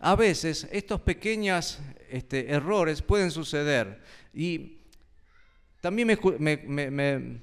a 0.00 0.16
veces 0.16 0.68
estos 0.72 1.00
pequeños 1.00 1.78
este, 2.10 2.52
errores 2.52 3.02
pueden 3.02 3.30
suceder. 3.30 4.00
Y 4.34 4.78
también 5.80 6.08
me, 6.08 7.40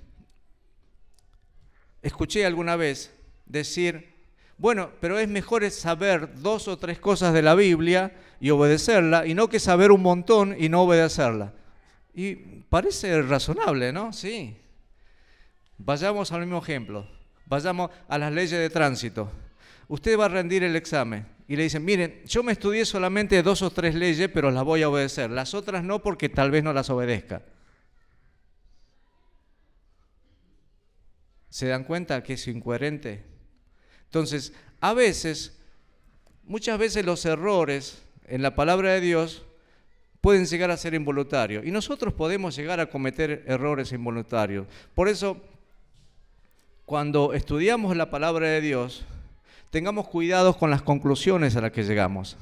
escuché 2.02 2.46
alguna 2.46 2.76
vez 2.76 3.14
decir, 3.46 4.14
bueno, 4.58 4.92
pero 5.00 5.18
es 5.20 5.28
mejor 5.28 5.70
saber 5.72 6.42
dos 6.42 6.68
o 6.68 6.78
tres 6.78 7.00
cosas 7.00 7.34
de 7.34 7.42
la 7.42 7.56
Biblia 7.56 8.12
y 8.40 8.50
obedecerla, 8.50 9.26
y 9.26 9.34
no 9.34 9.48
que 9.50 9.60
saber 9.60 9.92
un 9.92 10.02
montón 10.02 10.56
y 10.58 10.70
no 10.70 10.84
obedecerla. 10.84 11.54
Y 12.14 12.36
parece 12.70 13.22
razonable, 13.22 13.94
¿no? 13.94 14.12
Sí. 14.12 14.58
Vayamos 15.78 16.32
al 16.32 16.42
mismo 16.42 16.58
ejemplo. 16.60 17.08
Vayamos 17.46 17.90
a 18.08 18.18
las 18.18 18.32
leyes 18.32 18.60
de 18.60 18.70
tránsito. 18.70 19.32
Usted 19.88 20.20
va 20.20 20.26
a 20.26 20.30
rendir 20.30 20.64
el 20.64 20.76
examen 20.76 21.26
y 21.48 21.56
le 21.56 21.64
dicen, 21.64 21.84
miren, 21.84 22.22
yo 22.26 22.44
me 22.44 22.52
estudié 22.52 22.86
solamente 22.86 23.42
dos 23.42 23.62
o 23.62 23.72
tres 23.72 23.96
leyes, 23.96 24.30
pero 24.32 24.52
las 24.52 24.64
voy 24.64 24.84
a 24.84 24.90
obedecer. 24.90 25.32
Las 25.32 25.54
otras 25.54 25.84
no 25.84 26.04
porque 26.04 26.30
tal 26.30 26.52
vez 26.52 26.64
no 26.64 26.74
las 26.74 26.90
obedezca. 26.90 27.42
¿Se 31.50 31.68
dan 31.68 31.84
cuenta 31.84 32.24
que 32.24 32.34
es 32.34 32.48
incoherente? 32.48 33.24
Entonces, 34.06 34.54
a 34.80 34.94
veces, 34.94 35.60
muchas 36.44 36.78
veces 36.78 37.06
los 37.06 37.26
errores 37.26 38.02
en 38.28 38.42
la 38.42 38.56
palabra 38.56 38.92
de 38.92 39.02
Dios 39.02 39.44
pueden 40.22 40.46
llegar 40.46 40.72
a 40.72 40.78
ser 40.78 40.94
involuntarios. 40.94 41.66
Y 41.66 41.72
nosotros 41.72 42.14
podemos 42.14 42.56
llegar 42.56 42.80
a 42.80 42.90
cometer 42.90 43.44
errores 43.48 43.92
involuntarios. 43.92 44.68
Por 44.94 45.08
eso, 45.08 45.38
cuando 46.86 47.34
estudiamos 47.34 47.96
la 47.96 48.10
palabra 48.10 48.48
de 48.48 48.62
Dios, 48.62 49.06
tengamos 49.70 50.08
cuidado 50.08 50.58
con 50.58 50.70
las 50.70 50.82
conclusiones 50.82 51.56
a 51.56 51.62
las 51.62 51.72
que 51.72 51.84
llegamos. 51.84 52.38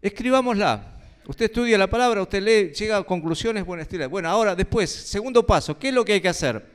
Escribámosla. 0.00 0.98
Usted 1.24 1.44
estudia 1.44 1.78
la 1.78 1.86
palabra, 1.86 2.20
usted 2.20 2.42
lee, 2.42 2.74
llega 2.74 2.96
a 2.96 3.04
conclusiones, 3.04 3.64
buen 3.64 3.78
estilo. 3.78 4.08
Bueno, 4.10 4.28
ahora 4.28 4.56
después, 4.56 4.90
segundo 4.90 5.46
paso, 5.46 5.78
¿qué 5.78 5.88
es 5.88 5.94
lo 5.94 6.04
que 6.04 6.14
hay 6.14 6.20
que 6.20 6.28
hacer? 6.28 6.71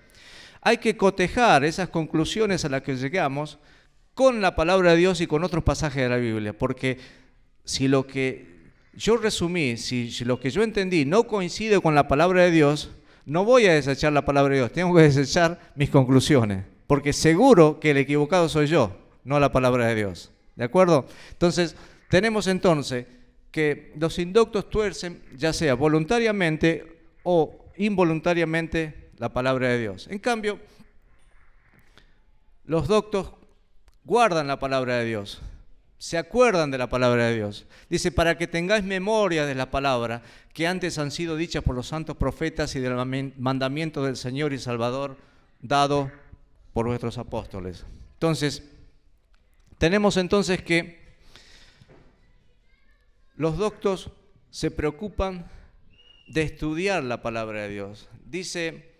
Hay 0.67 0.79
que 0.79 0.97
cotejar 0.97 1.63
esas 1.63 1.87
conclusiones 1.87 2.65
a 2.65 2.67
las 2.67 2.81
que 2.81 2.97
llegamos 2.97 3.57
con 4.13 4.41
la 4.41 4.53
palabra 4.53 4.91
de 4.91 4.97
Dios 4.97 5.21
y 5.21 5.25
con 5.25 5.45
otros 5.45 5.63
pasajes 5.63 6.03
de 6.03 6.09
la 6.09 6.17
Biblia, 6.17 6.51
porque 6.51 6.97
si 7.63 7.87
lo 7.87 8.05
que 8.05 8.47
yo 8.91 9.15
resumí, 9.15 9.77
si, 9.77 10.11
si 10.11 10.25
lo 10.25 10.41
que 10.41 10.49
yo 10.49 10.63
entendí 10.63 11.05
no 11.05 11.23
coincide 11.23 11.79
con 11.79 11.95
la 11.95 12.09
palabra 12.09 12.43
de 12.43 12.51
Dios, 12.51 12.91
no 13.23 13.45
voy 13.45 13.65
a 13.67 13.75
desechar 13.75 14.11
la 14.11 14.25
palabra 14.25 14.55
de 14.55 14.59
Dios, 14.59 14.73
tengo 14.73 14.93
que 14.93 15.03
desechar 15.03 15.71
mis 15.75 15.89
conclusiones, 15.89 16.65
porque 16.85 17.13
seguro 17.13 17.79
que 17.79 17.91
el 17.91 17.97
equivocado 17.99 18.49
soy 18.49 18.67
yo 18.67 18.91
no 19.23 19.39
la 19.39 19.53
palabra 19.53 19.87
de 19.87 19.95
Dios. 19.95 20.33
¿De 20.57 20.65
acuerdo? 20.65 21.05
Entonces, 21.31 21.77
tenemos 22.09 22.45
entonces 22.45 23.05
que 23.51 23.93
los 23.97 24.19
inductos 24.19 24.69
tuercen, 24.69 25.21
ya 25.33 25.53
sea 25.53 25.75
voluntariamente 25.75 27.05
o 27.23 27.57
involuntariamente, 27.77 29.06
la 29.17 29.29
palabra 29.29 29.69
de 29.69 29.79
Dios. 29.79 30.07
En 30.09 30.19
cambio, 30.19 30.59
los 32.65 32.87
doctos 32.87 33.31
guardan 34.03 34.47
la 34.47 34.59
palabra 34.59 34.97
de 34.97 35.05
Dios, 35.05 35.41
se 35.97 36.17
acuerdan 36.17 36.69
de 36.69 36.77
la 36.77 36.87
palabra 36.87 37.25
de 37.25 37.35
Dios. 37.35 37.65
Dice, 37.89 38.11
para 38.11 38.37
que 38.37 38.47
tengáis 38.47 38.83
memoria 38.83 39.45
de 39.45 39.55
la 39.55 39.71
palabra 39.71 40.21
que 40.53 40.67
antes 40.67 40.97
han 40.97 41.11
sido 41.11 41.35
dichas 41.35 41.63
por 41.63 41.75
los 41.75 41.87
santos 41.87 42.17
profetas 42.17 42.75
y 42.75 42.79
del 42.79 42.95
mandamiento 43.37 44.03
del 44.03 44.15
Señor 44.15 44.53
y 44.53 44.59
Salvador 44.59 45.17
dado 45.61 46.11
por 46.73 46.85
vuestros 46.85 47.17
apóstoles. 47.17 47.85
Entonces, 48.13 48.63
tenemos 49.77 50.17
entonces 50.17 50.61
que 50.61 50.99
los 53.35 53.57
doctos 53.57 54.11
se 54.51 54.71
preocupan 54.71 55.49
de 56.27 56.41
estudiar 56.43 57.03
la 57.03 57.21
palabra 57.21 57.63
de 57.63 57.69
Dios. 57.69 58.09
Dice 58.25 58.96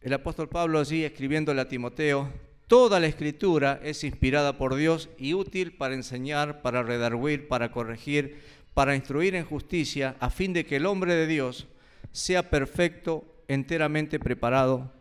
el 0.00 0.12
apóstol 0.12 0.48
Pablo 0.48 0.78
allí 0.78 1.04
escribiéndole 1.04 1.60
a 1.60 1.68
Timoteo, 1.68 2.28
toda 2.66 3.00
la 3.00 3.06
escritura 3.06 3.80
es 3.82 4.04
inspirada 4.04 4.56
por 4.56 4.74
Dios 4.74 5.08
y 5.18 5.34
útil 5.34 5.76
para 5.76 5.94
enseñar, 5.94 6.62
para 6.62 6.82
redarguir, 6.82 7.48
para 7.48 7.70
corregir, 7.70 8.40
para 8.74 8.94
instruir 8.94 9.34
en 9.34 9.44
justicia, 9.44 10.16
a 10.20 10.30
fin 10.30 10.52
de 10.52 10.64
que 10.64 10.76
el 10.76 10.86
hombre 10.86 11.14
de 11.14 11.26
Dios 11.26 11.66
sea 12.12 12.48
perfecto, 12.48 13.24
enteramente 13.48 14.18
preparado 14.18 14.92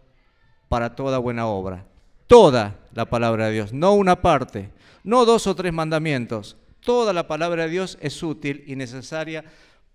para 0.68 0.96
toda 0.96 1.20
buena 1.20 1.48
obra 1.48 1.86
toda 2.30 2.78
la 2.94 3.10
palabra 3.10 3.48
de 3.48 3.54
Dios, 3.54 3.74
no 3.74 3.94
una 3.94 4.22
parte, 4.22 4.70
no 5.04 5.26
dos 5.26 5.48
o 5.48 5.56
tres 5.56 5.74
mandamientos. 5.74 6.58
Toda 6.80 7.12
la 7.12 7.28
palabra 7.28 7.64
de 7.64 7.72
Dios 7.72 7.98
es 8.02 8.22
útil 8.22 8.64
y 8.68 8.76
necesaria 8.76 9.44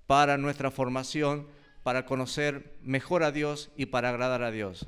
para 0.09 0.37
nuestra 0.37 0.73
formación, 0.73 1.47
para 1.85 2.07
conocer 2.07 2.75
mejor 2.83 3.23
a 3.23 3.31
Dios 3.31 3.71
y 3.77 3.87
para 3.87 4.09
agradar 4.09 4.43
a 4.43 4.51
Dios. 4.51 4.87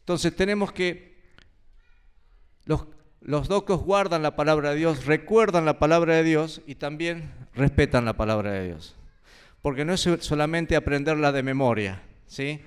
Entonces 0.00 0.36
tenemos 0.36 0.70
que, 0.70 1.16
los, 2.66 2.86
los 3.22 3.48
doctos 3.48 3.82
guardan 3.82 4.22
la 4.22 4.36
palabra 4.36 4.70
de 4.70 4.76
Dios, 4.76 5.06
recuerdan 5.06 5.64
la 5.64 5.80
palabra 5.80 6.14
de 6.14 6.22
Dios 6.22 6.60
y 6.66 6.76
también 6.76 7.32
respetan 7.54 8.04
la 8.04 8.12
palabra 8.12 8.52
de 8.52 8.66
Dios. 8.66 8.94
Porque 9.62 9.84
no 9.84 9.94
es 9.94 10.08
solamente 10.20 10.76
aprenderla 10.76 11.32
de 11.32 11.42
memoria, 11.42 12.02
¿sí? 12.26 12.60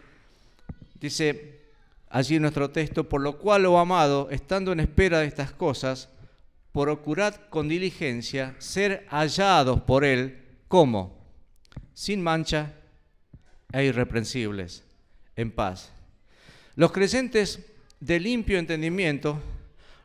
Dice 0.99 1.61
allí 2.09 2.39
nuestro 2.39 2.71
texto, 2.71 3.07
por 3.07 3.21
lo 3.21 3.37
cual, 3.37 3.67
oh 3.67 3.77
amado, 3.77 4.29
estando 4.31 4.71
en 4.71 4.79
espera 4.79 5.19
de 5.19 5.27
estas 5.27 5.51
cosas, 5.51 6.09
procurad 6.73 7.35
con 7.51 7.69
diligencia 7.69 8.55
ser 8.57 9.05
hallados 9.09 9.81
por 9.81 10.03
Él 10.03 10.43
como 10.67 11.19
sin 11.93 12.21
mancha 12.23 12.73
e 13.71 13.85
irreprensibles, 13.85 14.83
en 15.35 15.51
paz. 15.51 15.91
Los 16.75 16.91
creyentes 16.91 17.65
de 17.99 18.19
limpio 18.19 18.57
entendimiento 18.57 19.39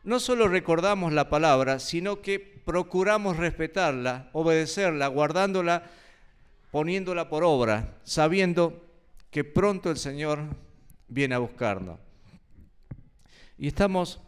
no 0.03 0.19
solo 0.19 0.47
recordamos 0.47 1.13
la 1.13 1.29
palabra, 1.29 1.79
sino 1.79 2.21
que 2.21 2.39
procuramos 2.39 3.37
respetarla, 3.37 4.29
obedecerla, 4.33 5.07
guardándola, 5.07 5.83
poniéndola 6.71 7.29
por 7.29 7.43
obra, 7.43 7.95
sabiendo 8.03 8.85
que 9.31 9.43
pronto 9.43 9.89
el 9.89 9.97
Señor 9.97 10.39
viene 11.07 11.35
a 11.35 11.39
buscarnos. 11.39 11.99
Y 13.57 13.67
estamos 13.67 14.19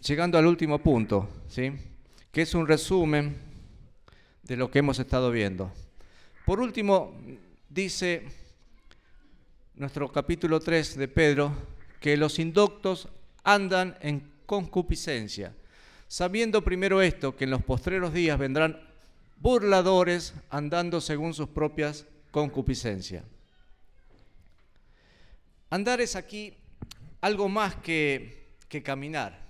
llegando 0.00 0.38
al 0.38 0.46
último 0.46 0.78
punto, 0.78 1.28
¿sí? 1.48 1.72
que 2.32 2.42
es 2.42 2.54
un 2.54 2.66
resumen 2.66 3.36
de 4.42 4.56
lo 4.56 4.70
que 4.70 4.78
hemos 4.80 4.98
estado 4.98 5.30
viendo. 5.30 5.72
Por 6.44 6.60
último, 6.60 7.14
dice 7.68 8.26
nuestro 9.74 10.10
capítulo 10.10 10.60
3 10.60 10.96
de 10.96 11.08
Pedro 11.08 11.52
que 12.00 12.16
los 12.16 12.38
indoctos 12.38 13.08
andan 13.42 13.96
en 14.00 14.30
concupiscencia, 14.46 15.54
sabiendo 16.08 16.62
primero 16.62 17.02
esto, 17.02 17.36
que 17.36 17.44
en 17.44 17.50
los 17.50 17.62
postreros 17.62 18.12
días 18.12 18.38
vendrán 18.38 18.80
burladores 19.38 20.34
andando 20.50 21.00
según 21.00 21.34
sus 21.34 21.48
propias 21.48 22.06
concupiscencias. 22.30 23.24
Andar 25.70 26.00
es 26.00 26.16
aquí 26.16 26.56
algo 27.20 27.48
más 27.48 27.74
que, 27.76 28.54
que 28.68 28.82
caminar. 28.82 29.45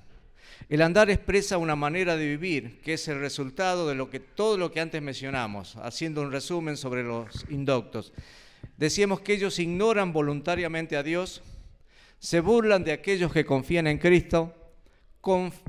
El 0.69 0.83
andar 0.83 1.11
expresa 1.11 1.59
una 1.59 1.77
manera 1.77 2.17
de 2.17 2.27
vivir 2.27 2.81
que 2.81 2.95
es 2.95 3.07
el 3.07 3.21
resultado 3.21 3.89
de 3.89 3.95
lo 3.95 4.11
que, 4.11 4.19
todo 4.19 4.59
lo 4.59 4.73
que 4.73 4.81
antes 4.81 5.01
mencionamos, 5.01 5.77
haciendo 5.77 6.23
un 6.23 6.33
resumen 6.33 6.77
sobre 6.77 7.05
los 7.05 7.47
indoctos. 7.51 8.12
Decíamos 8.77 9.21
que 9.21 9.35
ellos 9.35 9.61
ignoran 9.61 10.12
voluntariamente 10.12 10.97
a 10.97 11.05
Dios, 11.05 11.43
se 12.19 12.41
burlan 12.41 12.83
de 12.83 12.93
aquellos 12.93 13.33
que 13.33 13.47
confían 13.47 13.87
en 13.87 13.99
Cristo, 13.99 14.55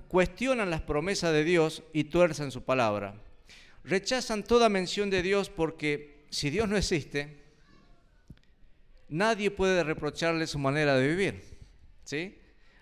cuestionan 0.07 0.71
las 0.71 0.81
promesas 0.81 1.31
de 1.31 1.43
Dios 1.43 1.83
y 1.93 2.05
tuercen 2.05 2.49
su 2.49 2.63
palabra. 2.63 3.15
Rechazan 3.83 4.43
toda 4.43 4.67
mención 4.67 5.11
de 5.11 5.21
Dios 5.21 5.49
porque 5.49 6.25
si 6.29 6.49
Dios 6.49 6.67
no 6.67 6.75
existe, 6.75 7.37
nadie 9.09 9.51
puede 9.51 9.83
reprocharle 9.83 10.47
su 10.47 10.57
manera 10.57 10.95
de 10.95 11.07
vivir. 11.07 11.43
¿sí? 12.03 12.37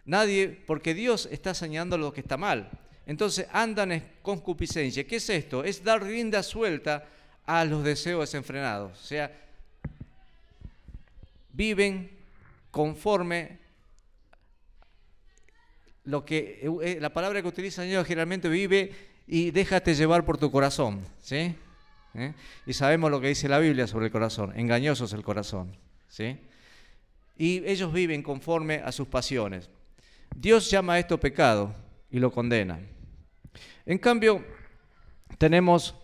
Nadie, 0.05 0.49
porque 0.49 0.93
Dios 0.93 1.27
está 1.31 1.53
señalando 1.53 1.97
lo 1.97 2.13
que 2.13 2.21
está 2.21 2.37
mal. 2.37 2.69
Entonces 3.05 3.47
andan 3.51 3.91
en 3.91 4.03
concupiscencia. 4.21 5.05
¿Qué 5.05 5.17
es 5.17 5.29
esto? 5.29 5.63
Es 5.63 5.83
dar 5.83 6.03
rienda 6.03 6.41
suelta 6.43 7.07
a 7.45 7.65
los 7.65 7.83
deseos 7.83 8.21
desenfrenados. 8.21 8.99
O 8.99 9.05
sea, 9.05 9.31
viven 11.53 12.11
conforme 12.71 13.59
lo 16.03 16.25
que 16.25 16.67
eh, 16.83 16.97
la 16.99 17.11
palabra 17.13 17.41
que 17.41 17.47
utiliza 17.47 17.83
el 17.83 17.89
Señor 17.89 18.05
generalmente 18.05 18.49
vive 18.49 18.93
y 19.27 19.51
déjate 19.51 19.95
llevar 19.95 20.23
por 20.25 20.37
tu 20.37 20.51
corazón, 20.51 21.01
¿sí? 21.19 21.55
¿Eh? 22.13 22.33
Y 22.65 22.73
sabemos 22.73 23.11
lo 23.11 23.19
que 23.19 23.29
dice 23.29 23.49
la 23.49 23.59
Biblia 23.59 23.87
sobre 23.87 24.05
el 24.07 24.11
corazón, 24.11 24.53
engañoso 24.55 25.05
es 25.05 25.13
el 25.13 25.23
corazón, 25.23 25.75
¿sí? 26.07 26.37
Y 27.37 27.65
ellos 27.65 27.91
viven 27.91 28.21
conforme 28.21 28.75
a 28.75 28.91
sus 28.91 29.07
pasiones. 29.07 29.69
Dios 30.33 30.69
llama 30.69 30.93
a 30.93 30.99
esto 30.99 31.19
pecado 31.19 31.75
y 32.09 32.19
lo 32.19 32.31
condena. 32.31 32.79
En 33.85 33.97
cambio, 33.97 34.43
tenemos 35.37 35.95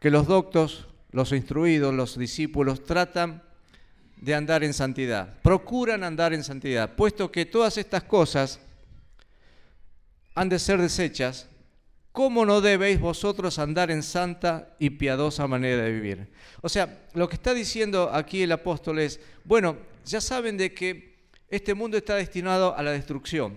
que 0.00 0.10
los 0.10 0.26
doctos, 0.26 0.88
los 1.10 1.32
instruidos, 1.32 1.94
los 1.94 2.18
discípulos 2.18 2.84
tratan 2.84 3.42
de 4.16 4.34
andar 4.34 4.64
en 4.64 4.74
santidad, 4.74 5.40
procuran 5.42 6.04
andar 6.04 6.32
en 6.32 6.44
santidad, 6.44 6.94
puesto 6.94 7.30
que 7.30 7.46
todas 7.46 7.78
estas 7.78 8.04
cosas 8.04 8.60
han 10.34 10.48
de 10.48 10.58
ser 10.58 10.80
desechas, 10.80 11.48
¿cómo 12.12 12.46
no 12.46 12.60
debéis 12.60 13.00
vosotros 13.00 13.58
andar 13.58 13.90
en 13.90 14.02
santa 14.02 14.74
y 14.78 14.90
piadosa 14.90 15.46
manera 15.46 15.82
de 15.82 15.92
vivir? 15.92 16.30
O 16.60 16.68
sea, 16.68 17.06
lo 17.14 17.28
que 17.28 17.36
está 17.36 17.54
diciendo 17.54 18.10
aquí 18.12 18.42
el 18.42 18.52
apóstol 18.52 18.98
es, 18.98 19.20
bueno, 19.44 19.78
ya 20.04 20.20
saben 20.20 20.56
de 20.56 20.72
que 20.72 21.15
este 21.48 21.74
mundo 21.74 21.96
está 21.96 22.16
destinado 22.16 22.76
a 22.76 22.82
la 22.82 22.92
destrucción. 22.92 23.56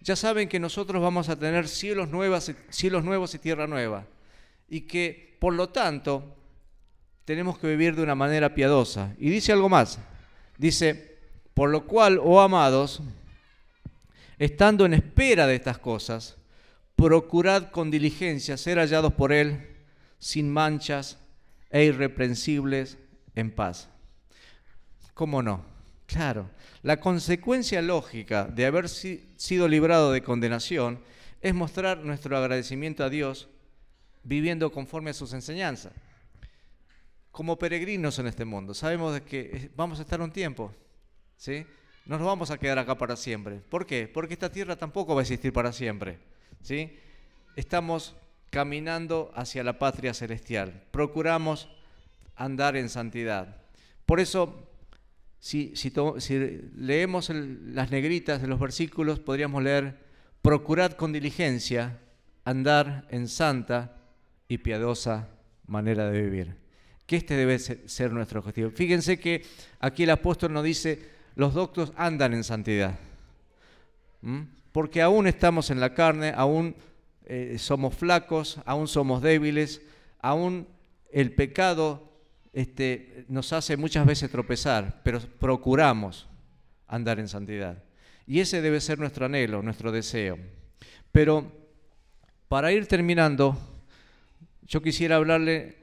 Ya 0.00 0.16
saben 0.16 0.48
que 0.48 0.60
nosotros 0.60 1.00
vamos 1.00 1.28
a 1.28 1.38
tener 1.38 1.66
cielos, 1.68 2.10
nuevos, 2.10 2.52
cielos 2.68 3.04
nuevos 3.04 3.34
y 3.34 3.38
tierra 3.38 3.66
nueva. 3.66 4.06
Y 4.68 4.82
que, 4.82 5.36
por 5.40 5.54
lo 5.54 5.70
tanto, 5.70 6.36
tenemos 7.24 7.58
que 7.58 7.68
vivir 7.68 7.96
de 7.96 8.02
una 8.02 8.14
manera 8.14 8.54
piadosa. 8.54 9.14
Y 9.18 9.30
dice 9.30 9.52
algo 9.52 9.68
más. 9.68 9.98
Dice, 10.58 11.18
por 11.54 11.70
lo 11.70 11.86
cual, 11.86 12.20
oh 12.22 12.40
amados, 12.40 13.00
estando 14.38 14.84
en 14.84 14.94
espera 14.94 15.46
de 15.46 15.54
estas 15.54 15.78
cosas, 15.78 16.36
procurad 16.96 17.70
con 17.70 17.90
diligencia 17.90 18.56
ser 18.56 18.78
hallados 18.78 19.14
por 19.14 19.32
Él 19.32 19.74
sin 20.18 20.52
manchas 20.52 21.18
e 21.70 21.84
irreprensibles 21.84 22.98
en 23.34 23.50
paz. 23.50 23.88
¿Cómo 25.14 25.42
no? 25.42 25.64
Claro, 26.06 26.50
la 26.84 27.00
consecuencia 27.00 27.80
lógica 27.80 28.44
de 28.44 28.66
haber 28.66 28.90
sido 28.90 29.68
librado 29.68 30.12
de 30.12 30.22
condenación 30.22 31.00
es 31.40 31.54
mostrar 31.54 32.04
nuestro 32.04 32.36
agradecimiento 32.36 33.02
a 33.02 33.08
Dios 33.08 33.48
viviendo 34.22 34.70
conforme 34.70 35.10
a 35.10 35.14
sus 35.14 35.32
enseñanzas. 35.32 35.94
Como 37.30 37.58
peregrinos 37.58 38.18
en 38.18 38.26
este 38.26 38.44
mundo, 38.44 38.74
sabemos 38.74 39.18
que 39.22 39.70
vamos 39.74 39.98
a 39.98 40.02
estar 40.02 40.20
un 40.20 40.30
tiempo, 40.30 40.72
¿sí? 41.38 41.64
No 42.04 42.18
nos 42.18 42.26
vamos 42.26 42.50
a 42.50 42.58
quedar 42.58 42.78
acá 42.78 42.98
para 42.98 43.16
siempre. 43.16 43.60
¿Por 43.60 43.86
qué? 43.86 44.06
Porque 44.06 44.34
esta 44.34 44.52
tierra 44.52 44.76
tampoco 44.76 45.14
va 45.14 45.22
a 45.22 45.24
existir 45.24 45.54
para 45.54 45.72
siempre, 45.72 46.18
¿sí? 46.60 46.98
Estamos 47.56 48.14
caminando 48.50 49.32
hacia 49.34 49.64
la 49.64 49.78
patria 49.78 50.12
celestial. 50.12 50.84
Procuramos 50.90 51.66
andar 52.36 52.76
en 52.76 52.90
santidad. 52.90 53.56
Por 54.04 54.20
eso 54.20 54.68
si, 55.44 55.74
leemos 56.74 57.28
las 57.28 57.90
negritas 57.90 58.40
de 58.40 58.48
los 58.48 58.58
versículos, 58.58 59.20
podríamos 59.20 59.62
leer, 59.62 59.98
procurad 60.40 60.92
con 60.92 61.12
diligencia 61.12 62.00
andar 62.46 63.06
en 63.10 63.28
santa 63.28 63.94
y 64.48 64.56
piadosa 64.56 65.28
manera 65.66 66.10
de 66.10 66.22
vivir. 66.22 66.56
Que 67.04 67.16
este 67.16 67.36
debe 67.36 67.58
ser 67.58 68.12
nuestro 68.12 68.40
objetivo. 68.40 68.70
Fíjense 68.70 69.20
que 69.20 69.44
aquí 69.80 70.04
el 70.04 70.10
apóstol 70.10 70.50
nos 70.50 70.64
dice, 70.64 71.10
los 71.34 71.52
doctos 71.52 71.92
andan 71.94 72.32
en 72.32 72.42
santidad. 72.42 72.98
Porque 74.72 75.02
aún 75.02 75.26
estamos 75.26 75.68
en 75.68 75.78
la 75.78 75.92
carne, 75.92 76.32
aún 76.34 76.74
eh, 77.26 77.56
somos 77.58 77.94
flacos, 77.94 78.60
aún 78.64 78.88
somos 78.88 79.20
débiles, 79.20 79.82
aún 80.20 80.66
el 81.12 81.34
pecado 81.34 82.13
este, 82.54 83.24
nos 83.28 83.52
hace 83.52 83.76
muchas 83.76 84.06
veces 84.06 84.30
tropezar, 84.30 85.00
pero 85.02 85.20
procuramos 85.20 86.28
andar 86.86 87.18
en 87.18 87.28
santidad. 87.28 87.82
Y 88.26 88.40
ese 88.40 88.62
debe 88.62 88.80
ser 88.80 88.98
nuestro 88.98 89.26
anhelo, 89.26 89.60
nuestro 89.60 89.90
deseo. 89.90 90.38
Pero 91.10 91.50
para 92.48 92.72
ir 92.72 92.86
terminando, 92.86 93.58
yo 94.62 94.80
quisiera 94.80 95.16
hablarle 95.16 95.76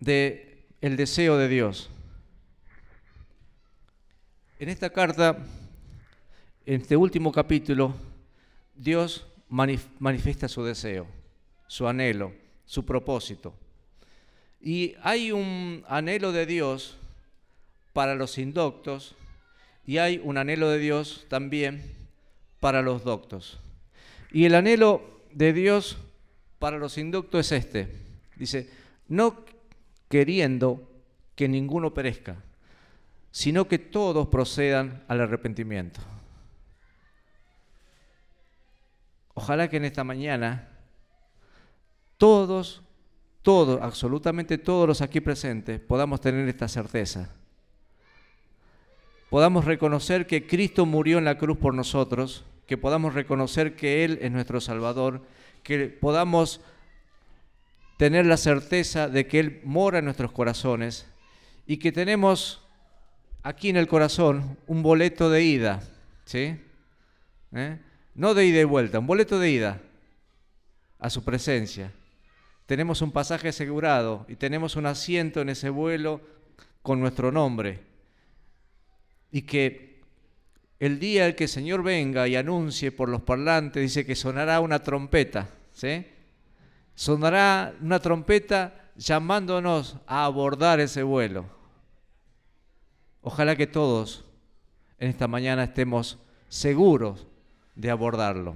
de 0.00 0.66
el 0.80 0.96
deseo 0.96 1.38
de 1.38 1.48
Dios. 1.48 1.90
En 4.58 4.68
esta 4.68 4.90
carta, 4.90 5.38
en 6.66 6.80
este 6.80 6.96
último 6.96 7.30
capítulo, 7.30 7.94
Dios 8.74 9.26
manifiesta 9.48 10.48
su 10.48 10.64
deseo, 10.64 11.06
su 11.68 11.86
anhelo, 11.86 12.32
su 12.64 12.84
propósito. 12.84 13.54
Y 14.60 14.94
hay 15.02 15.32
un 15.32 15.84
anhelo 15.88 16.32
de 16.32 16.46
Dios 16.46 16.98
para 17.92 18.14
los 18.14 18.38
indoctos 18.38 19.16
y 19.86 19.98
hay 19.98 20.20
un 20.22 20.36
anhelo 20.36 20.68
de 20.68 20.78
Dios 20.78 21.26
también 21.28 21.82
para 22.60 22.82
los 22.82 23.02
doctos. 23.02 23.60
Y 24.32 24.44
el 24.44 24.54
anhelo 24.54 25.22
de 25.32 25.52
Dios 25.52 25.98
para 26.58 26.78
los 26.78 26.98
indoctos 26.98 27.46
es 27.46 27.64
este. 27.64 27.88
Dice, 28.36 28.70
no 29.08 29.44
queriendo 30.08 30.88
que 31.34 31.48
ninguno 31.48 31.94
perezca, 31.94 32.36
sino 33.30 33.66
que 33.66 33.78
todos 33.78 34.28
procedan 34.28 35.02
al 35.08 35.20
arrepentimiento. 35.22 36.00
Ojalá 39.34 39.70
que 39.70 39.78
en 39.78 39.86
esta 39.86 40.04
mañana 40.04 40.68
todos 42.18 42.82
todos, 43.42 43.80
absolutamente 43.80 44.58
todos 44.58 44.86
los 44.86 45.00
aquí 45.00 45.20
presentes, 45.20 45.80
podamos 45.80 46.20
tener 46.20 46.48
esta 46.48 46.68
certeza. 46.68 47.30
Podamos 49.30 49.64
reconocer 49.64 50.26
que 50.26 50.46
Cristo 50.46 50.86
murió 50.86 51.18
en 51.18 51.24
la 51.24 51.38
cruz 51.38 51.56
por 51.56 51.74
nosotros, 51.74 52.44
que 52.66 52.76
podamos 52.76 53.14
reconocer 53.14 53.76
que 53.76 54.04
Él 54.04 54.18
es 54.20 54.30
nuestro 54.30 54.60
Salvador, 54.60 55.22
que 55.62 55.86
podamos 55.88 56.60
tener 57.96 58.26
la 58.26 58.36
certeza 58.36 59.08
de 59.08 59.26
que 59.26 59.40
Él 59.40 59.60
mora 59.64 59.98
en 59.98 60.04
nuestros 60.04 60.32
corazones 60.32 61.06
y 61.66 61.78
que 61.78 61.92
tenemos 61.92 62.62
aquí 63.42 63.68
en 63.68 63.76
el 63.76 63.88
corazón 63.88 64.58
un 64.66 64.82
boleto 64.82 65.30
de 65.30 65.44
ida, 65.44 65.82
¿sí? 66.24 66.60
¿Eh? 67.52 67.78
No 68.14 68.34
de 68.34 68.46
ida 68.46 68.60
y 68.60 68.64
vuelta, 68.64 68.98
un 68.98 69.06
boleto 69.06 69.38
de 69.38 69.50
ida 69.50 69.80
a 70.98 71.08
su 71.08 71.24
presencia 71.24 71.92
tenemos 72.70 73.02
un 73.02 73.10
pasaje 73.10 73.48
asegurado 73.48 74.24
y 74.28 74.36
tenemos 74.36 74.76
un 74.76 74.86
asiento 74.86 75.40
en 75.40 75.48
ese 75.48 75.70
vuelo 75.70 76.20
con 76.82 77.00
nuestro 77.00 77.32
nombre. 77.32 77.80
Y 79.32 79.42
que 79.42 80.00
el 80.78 81.00
día 81.00 81.26
en 81.26 81.34
que 81.34 81.44
el 81.44 81.50
Señor 81.50 81.82
venga 81.82 82.28
y 82.28 82.36
anuncie 82.36 82.92
por 82.92 83.08
los 83.08 83.22
parlantes, 83.22 83.82
dice 83.82 84.06
que 84.06 84.14
sonará 84.14 84.60
una 84.60 84.84
trompeta, 84.84 85.48
¿sí? 85.72 86.06
Sonará 86.94 87.74
una 87.80 87.98
trompeta 87.98 88.92
llamándonos 88.94 89.96
a 90.06 90.24
abordar 90.24 90.78
ese 90.78 91.02
vuelo. 91.02 91.46
Ojalá 93.20 93.56
que 93.56 93.66
todos 93.66 94.24
en 95.00 95.10
esta 95.10 95.26
mañana 95.26 95.64
estemos 95.64 96.20
seguros 96.48 97.26
de 97.74 97.90
abordarlo. 97.90 98.54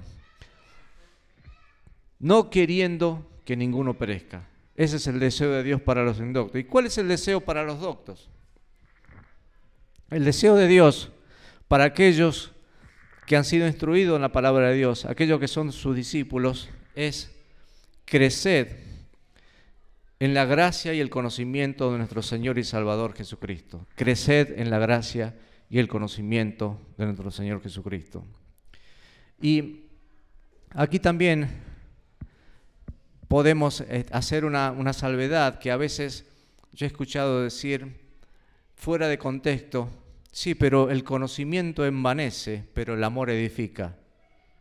No 2.17 2.49
queriendo 2.49 3.34
que 3.45 3.55
ninguno 3.55 3.97
perezca. 3.97 4.47
Ese 4.75 4.97
es 4.97 5.07
el 5.07 5.19
deseo 5.19 5.51
de 5.51 5.63
Dios 5.63 5.81
para 5.81 6.03
los 6.03 6.19
indoctos. 6.19 6.59
¿Y 6.59 6.65
cuál 6.65 6.87
es 6.87 6.97
el 6.97 7.07
deseo 7.07 7.41
para 7.41 7.63
los 7.63 7.79
doctos? 7.79 8.29
El 10.09 10.25
deseo 10.25 10.55
de 10.55 10.67
Dios 10.67 11.11
para 11.67 11.85
aquellos 11.85 12.51
que 13.25 13.35
han 13.35 13.45
sido 13.45 13.65
instruidos 13.65 14.17
en 14.17 14.21
la 14.21 14.31
palabra 14.31 14.69
de 14.69 14.75
Dios, 14.75 15.05
aquellos 15.05 15.39
que 15.39 15.47
son 15.47 15.71
sus 15.71 15.95
discípulos, 15.95 16.69
es 16.95 17.31
crecer 18.05 18.83
en 20.19 20.33
la 20.33 20.45
gracia 20.45 20.93
y 20.93 20.99
el 20.99 21.09
conocimiento 21.09 21.91
de 21.91 21.97
nuestro 21.97 22.21
Señor 22.21 22.57
y 22.57 22.63
Salvador 22.63 23.13
Jesucristo. 23.13 23.87
Creced 23.95 24.59
en 24.59 24.69
la 24.69 24.79
gracia 24.79 25.35
y 25.69 25.79
el 25.79 25.87
conocimiento 25.87 26.79
de 26.97 27.05
nuestro 27.05 27.31
Señor 27.31 27.61
Jesucristo. 27.61 28.23
Y 29.41 29.85
aquí 30.71 30.99
también 30.99 31.49
podemos 33.27 33.81
eh, 33.81 34.05
hacer 34.11 34.45
una, 34.45 34.93
salvedad 34.93 35.59
que 35.59 35.71
a 35.71 35.77
veces 35.77 36.25
yo 36.73 36.85
he 36.85 36.87
escuchado 36.87 37.43
decir 37.43 38.05
fuera 38.75 39.07
de 39.07 39.17
contexto, 39.17 39.89
sí, 40.31 40.55
pero 40.55 40.89
el 40.89 41.03
conocimiento 41.03 41.85
envanece, 41.85 42.63
pero 42.73 42.93
el 42.93 43.03
amor 43.03 43.29
edifica. 43.29 43.95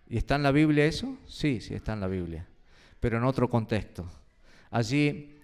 ¿Y 0.08 0.18
está 0.18 0.36
en 0.36 0.42
la 0.42 0.52
Biblia 0.52 0.84
eso? 0.84 1.16
Sí, 1.26 1.60
sí 1.60 1.74
está 1.74 1.94
en 1.94 2.00
la 2.00 2.08
Biblia, 2.08 2.46
pero 3.00 3.18
en 3.18 3.24
otro 3.24 3.48
contexto. 3.48 4.08
Allí 4.70 5.34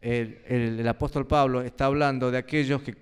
el, 0.00 0.86
apóstol 0.88 1.26
Pablo 1.26 1.62
está 1.62 1.86
hablando 1.86 2.30
de 2.30 2.38
aquellos 2.38 2.82
que, 2.82 3.00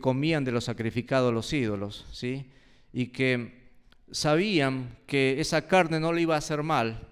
comían 0.00 0.42
de 0.42 0.52
los 0.52 0.64
sacrificados 0.64 1.34
los 1.34 1.52
ídolos, 1.52 2.06
¿sí? 2.12 2.46
Y 2.94 3.08
que 3.08 3.68
sabían 4.10 4.96
que 5.06 5.38
esa 5.38 5.66
carne 5.68 6.00
no 6.00 6.14
le 6.14 6.22
iba 6.22 6.34
a 6.34 6.38
hacer 6.38 6.62
mal, 6.62 7.11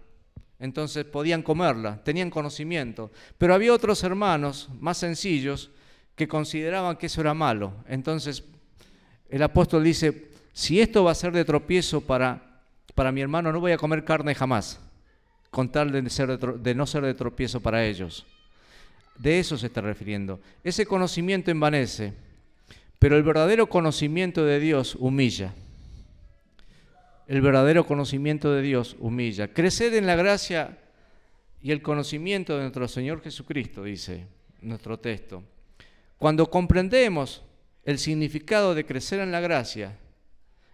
entonces 0.61 1.07
podían 1.07 1.43
comerla, 1.43 2.03
tenían 2.05 2.31
conocimiento. 2.31 3.11
Pero 3.39 3.55
había 3.55 3.73
otros 3.73 4.05
hermanos 4.05 4.69
más 4.79 4.99
sencillos 4.99 5.71
que 6.15 6.29
consideraban 6.29 6.97
que 6.97 7.07
eso 7.07 7.23
era 7.23 7.33
malo. 7.33 7.73
Entonces 7.89 8.45
el 9.31 9.43
apóstol 9.43 9.83
dice, 9.83 10.29
si 10.53 10.81
esto 10.81 11.03
va 11.03 11.13
a 11.13 11.15
ser 11.15 11.33
de 11.33 11.47
tropiezo 11.47 12.03
para, 12.03 12.63
para 12.95 13.11
mi 13.11 13.23
hermano, 13.23 13.51
no 13.51 13.61
voy 13.61 13.73
a 13.73 13.79
comer 13.79 14.05
carne 14.05 14.35
jamás, 14.35 14.79
con 15.51 15.73
tal 15.73 15.93
de, 15.93 16.09
ser 16.11 16.39
de 16.39 16.75
no 16.75 16.87
ser 16.87 17.05
de 17.05 17.15
tropiezo 17.15 17.61
para 17.61 17.85
ellos. 17.85 18.27
De 19.17 19.39
eso 19.39 19.57
se 19.57 19.69
está 19.69 19.81
refiriendo. 19.81 20.41
Ese 20.63 20.85
conocimiento 20.85 21.51
envanece, 21.51 22.13
pero 22.99 23.17
el 23.17 23.23
verdadero 23.23 23.67
conocimiento 23.69 24.45
de 24.45 24.61
Dios 24.61 24.95
humilla. 24.95 25.55
El 27.31 27.43
verdadero 27.43 27.87
conocimiento 27.87 28.53
de 28.53 28.61
Dios 28.61 28.97
humilla. 28.99 29.55
Crecer 29.55 29.95
en 29.95 30.07
la 30.07 30.17
gracia 30.17 30.79
y 31.63 31.71
el 31.71 31.81
conocimiento 31.81 32.57
de 32.57 32.63
nuestro 32.63 32.89
Señor 32.89 33.23
Jesucristo, 33.23 33.85
dice 33.85 34.27
nuestro 34.61 34.99
texto. 34.99 35.45
Cuando 36.19 36.51
comprendemos 36.51 37.45
el 37.85 38.01
significado 38.01 38.75
de 38.75 38.85
crecer 38.85 39.21
en 39.21 39.31
la 39.31 39.39
gracia 39.39 39.97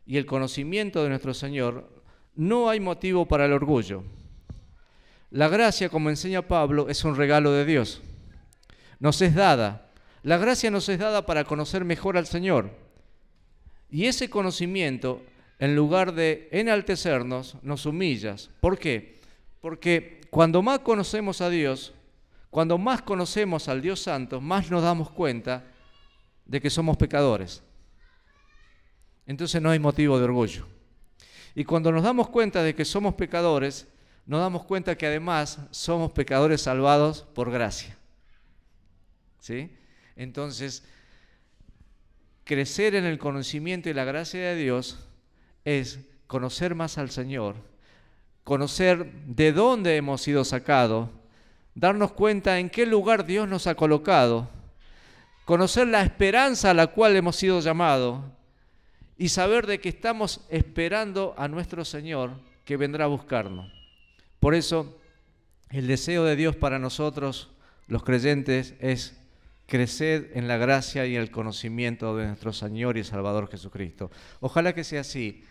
y 0.06 0.16
el 0.16 0.24
conocimiento 0.24 1.02
de 1.02 1.10
nuestro 1.10 1.34
Señor, 1.34 1.90
no 2.34 2.70
hay 2.70 2.80
motivo 2.80 3.28
para 3.28 3.44
el 3.44 3.52
orgullo. 3.52 4.02
La 5.30 5.48
gracia, 5.48 5.90
como 5.90 6.08
enseña 6.08 6.40
Pablo, 6.40 6.88
es 6.88 7.04
un 7.04 7.16
regalo 7.16 7.52
de 7.52 7.66
Dios 7.66 8.00
nos 8.98 9.20
es 9.22 9.34
dada. 9.34 9.90
La 10.22 10.38
gracia 10.38 10.70
nos 10.70 10.88
es 10.88 10.98
dada 10.98 11.26
para 11.26 11.44
conocer 11.44 11.84
mejor 11.84 12.16
al 12.16 12.26
Señor. 12.26 12.70
Y 13.90 14.06
ese 14.06 14.28
conocimiento, 14.28 15.22
en 15.58 15.74
lugar 15.74 16.12
de 16.12 16.48
enaltecernos, 16.52 17.56
nos 17.62 17.86
humillas. 17.86 18.50
¿Por 18.60 18.78
qué? 18.78 19.20
Porque 19.60 20.20
cuando 20.30 20.62
más 20.62 20.80
conocemos 20.80 21.40
a 21.40 21.48
Dios, 21.48 21.94
cuando 22.50 22.78
más 22.78 23.02
conocemos 23.02 23.68
al 23.68 23.80
Dios 23.80 24.00
Santo, 24.00 24.40
más 24.40 24.70
nos 24.70 24.82
damos 24.82 25.10
cuenta 25.10 25.64
de 26.44 26.60
que 26.60 26.70
somos 26.70 26.96
pecadores. 26.96 27.62
Entonces 29.26 29.60
no 29.60 29.70
hay 29.70 29.78
motivo 29.78 30.18
de 30.18 30.24
orgullo. 30.24 30.66
Y 31.54 31.64
cuando 31.64 31.90
nos 31.90 32.02
damos 32.02 32.28
cuenta 32.28 32.62
de 32.62 32.74
que 32.74 32.84
somos 32.84 33.14
pecadores, 33.14 33.88
nos 34.26 34.40
damos 34.40 34.64
cuenta 34.64 34.96
que 34.96 35.06
además 35.06 35.58
somos 35.70 36.12
pecadores 36.12 36.60
salvados 36.60 37.22
por 37.34 37.50
gracia. 37.50 37.96
¿sí? 39.40 39.70
Entonces, 40.16 40.84
crecer 42.44 42.94
en 42.94 43.04
el 43.04 43.18
conocimiento 43.18 43.88
y 43.88 43.94
la 43.94 44.04
gracia 44.04 44.40
de 44.40 44.56
Dios 44.56 45.05
es 45.66 45.98
conocer 46.28 46.74
más 46.74 46.96
al 46.96 47.10
Señor, 47.10 47.56
conocer 48.44 49.12
de 49.26 49.52
dónde 49.52 49.96
hemos 49.96 50.22
sido 50.22 50.44
sacados, 50.44 51.10
darnos 51.74 52.12
cuenta 52.12 52.60
en 52.60 52.70
qué 52.70 52.86
lugar 52.86 53.26
Dios 53.26 53.48
nos 53.48 53.66
ha 53.66 53.74
colocado, 53.74 54.48
conocer 55.44 55.88
la 55.88 56.02
esperanza 56.02 56.70
a 56.70 56.74
la 56.74 56.86
cual 56.86 57.16
hemos 57.16 57.36
sido 57.36 57.60
llamados 57.60 58.20
y 59.18 59.28
saber 59.28 59.66
de 59.66 59.80
que 59.80 59.88
estamos 59.88 60.40
esperando 60.50 61.34
a 61.36 61.48
nuestro 61.48 61.84
Señor 61.84 62.30
que 62.64 62.76
vendrá 62.76 63.06
a 63.06 63.08
buscarnos. 63.08 63.72
Por 64.38 64.54
eso, 64.54 64.96
el 65.70 65.88
deseo 65.88 66.22
de 66.24 66.36
Dios 66.36 66.54
para 66.54 66.78
nosotros, 66.78 67.50
los 67.88 68.04
creyentes, 68.04 68.74
es 68.78 69.20
Creced 69.66 70.36
en 70.36 70.46
la 70.46 70.58
gracia 70.58 71.06
y 71.06 71.16
el 71.16 71.32
conocimiento 71.32 72.16
de 72.16 72.28
nuestro 72.28 72.52
Señor 72.52 72.96
y 72.96 73.02
Salvador 73.02 73.50
Jesucristo. 73.50 74.12
Ojalá 74.38 74.72
que 74.72 74.84
sea 74.84 75.00
así 75.00 75.42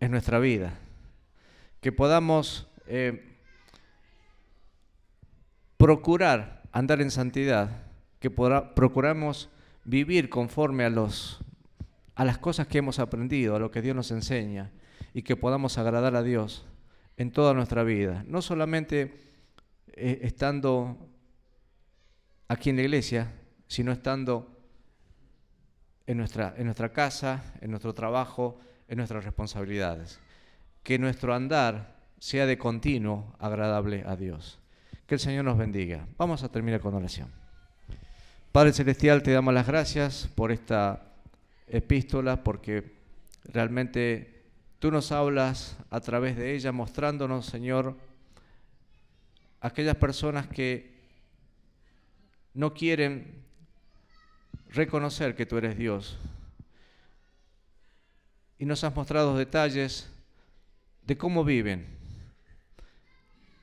en 0.00 0.10
nuestra 0.10 0.38
vida, 0.38 0.78
que 1.80 1.92
podamos 1.92 2.68
eh, 2.86 3.36
procurar 5.76 6.62
andar 6.72 7.00
en 7.00 7.10
santidad, 7.10 7.84
que 8.20 8.30
procuramos 8.30 9.48
vivir 9.84 10.28
conforme 10.28 10.84
a, 10.84 10.90
los, 10.90 11.40
a 12.14 12.24
las 12.24 12.38
cosas 12.38 12.66
que 12.66 12.78
hemos 12.78 12.98
aprendido, 12.98 13.56
a 13.56 13.58
lo 13.58 13.70
que 13.70 13.82
Dios 13.82 13.96
nos 13.96 14.10
enseña, 14.10 14.72
y 15.14 15.22
que 15.22 15.36
podamos 15.36 15.78
agradar 15.78 16.16
a 16.16 16.22
Dios 16.22 16.66
en 17.16 17.30
toda 17.30 17.54
nuestra 17.54 17.82
vida, 17.82 18.24
no 18.26 18.42
solamente 18.42 19.34
eh, 19.92 20.20
estando 20.22 21.08
aquí 22.48 22.70
en 22.70 22.76
la 22.76 22.82
iglesia, 22.82 23.32
sino 23.66 23.92
estando 23.92 24.56
en 26.06 26.18
nuestra, 26.18 26.54
en 26.56 26.66
nuestra 26.66 26.92
casa, 26.92 27.54
en 27.60 27.70
nuestro 27.70 27.94
trabajo, 27.94 28.60
en 28.88 28.98
nuestras 28.98 29.24
responsabilidades. 29.24 30.20
Que 30.82 30.98
nuestro 30.98 31.34
andar 31.34 31.96
sea 32.18 32.46
de 32.46 32.58
continuo 32.58 33.34
agradable 33.38 34.04
a 34.06 34.16
Dios. 34.16 34.58
Que 35.06 35.14
el 35.14 35.20
Señor 35.20 35.44
nos 35.44 35.58
bendiga. 35.58 36.06
Vamos 36.16 36.42
a 36.42 36.50
terminar 36.50 36.80
con 36.80 36.94
oración. 36.94 37.30
Padre 38.52 38.72
Celestial, 38.72 39.22
te 39.22 39.32
damos 39.32 39.52
las 39.52 39.66
gracias 39.66 40.28
por 40.34 40.50
esta 40.50 41.02
epístola, 41.68 42.42
porque 42.42 42.94
realmente 43.44 44.44
tú 44.78 44.90
nos 44.90 45.12
hablas 45.12 45.76
a 45.90 46.00
través 46.00 46.36
de 46.36 46.54
ella, 46.54 46.72
mostrándonos, 46.72 47.46
Señor, 47.46 47.96
aquellas 49.60 49.96
personas 49.96 50.46
que 50.46 50.96
no 52.54 52.72
quieren 52.72 53.44
reconocer 54.70 55.34
que 55.34 55.46
tú 55.46 55.58
eres 55.58 55.76
Dios. 55.76 56.18
Y 58.58 58.64
nos 58.64 58.84
has 58.84 58.94
mostrado 58.94 59.36
detalles 59.36 60.10
de 61.06 61.16
cómo 61.16 61.44
viven. 61.44 61.86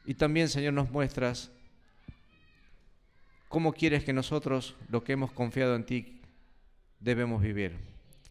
Y 0.06 0.14
también, 0.16 0.50
Señor, 0.50 0.74
nos 0.74 0.92
muestras 0.92 1.52
cómo 3.48 3.74
quieres 3.74 4.04
que 4.04 4.14
nosotros, 4.14 4.76
lo 4.90 5.04
que 5.04 5.14
hemos 5.14 5.32
confiado 5.32 5.76
en 5.76 5.86
ti, 5.86 6.22
debemos 7.00 7.42
vivir. 7.42 7.78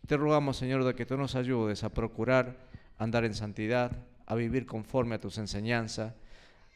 Te 0.06 0.16
rogamos, 0.16 0.56
Señor, 0.56 0.84
de 0.84 0.94
que 0.94 1.06
tú 1.06 1.16
nos 1.16 1.36
ayudes 1.36 1.84
a 1.84 1.90
procurar 1.90 2.56
andar 2.98 3.24
en 3.24 3.34
santidad, 3.34 3.92
a 4.26 4.34
vivir 4.34 4.66
conforme 4.66 5.14
a 5.14 5.20
tus 5.20 5.38
enseñanzas, 5.38 6.14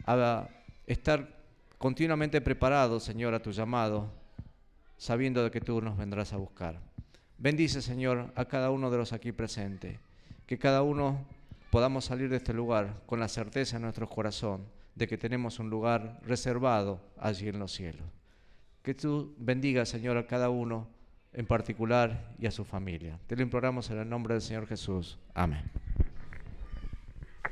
a 0.07 0.49
estar 0.87 1.37
continuamente 1.79 2.41
preparado, 2.41 3.01
Señor, 3.01 3.35
a 3.35 3.43
tu 3.43 3.51
llamado, 3.51 4.13
sabiendo 4.97 5.43
de 5.43 5.51
que 5.51 5.61
tú 5.61 5.81
nos 5.81 5.97
vendrás 5.97 6.33
a 6.33 6.37
buscar. 6.37 6.86
Bendice, 7.39 7.83
Señor, 7.83 8.33
a 8.35 8.47
cada 8.47 8.71
uno 8.71 8.91
de 8.91 8.97
los 8.97 9.13
aquí 9.13 9.33
presentes, 9.33 9.99
que 10.47 10.59
cada 10.59 10.83
uno 10.83 11.25
podamos 11.71 12.07
salir 12.07 12.31
de 12.31 12.37
este 12.37 12.55
lugar 12.55 13.03
con 13.07 13.21
la 13.21 13.29
certeza 13.29 13.77
en 13.77 13.83
nuestro 13.83 14.09
corazón 14.09 14.65
de 14.95 15.07
que 15.07 15.19
tenemos 15.19 15.59
un 15.59 15.69
lugar 15.69 16.19
reservado 16.25 17.01
allí 17.19 17.49
en 17.49 17.59
los 17.59 17.73
cielos. 17.73 18.07
Que 18.83 18.95
tú 18.95 19.35
bendigas, 19.39 19.89
Señor, 19.89 20.17
a 20.17 20.27
cada 20.27 20.49
uno 20.49 20.89
en 21.33 21.47
particular 21.47 22.35
y 22.39 22.47
a 22.47 22.51
su 22.51 22.65
familia. 22.65 23.19
Te 23.27 23.37
lo 23.37 23.43
imploramos 23.43 23.91
en 23.91 23.99
el 23.99 24.09
nombre 24.09 24.35
del 24.35 24.43
Señor 24.43 24.67
Jesús. 24.67 25.19
Amén. 25.35 25.71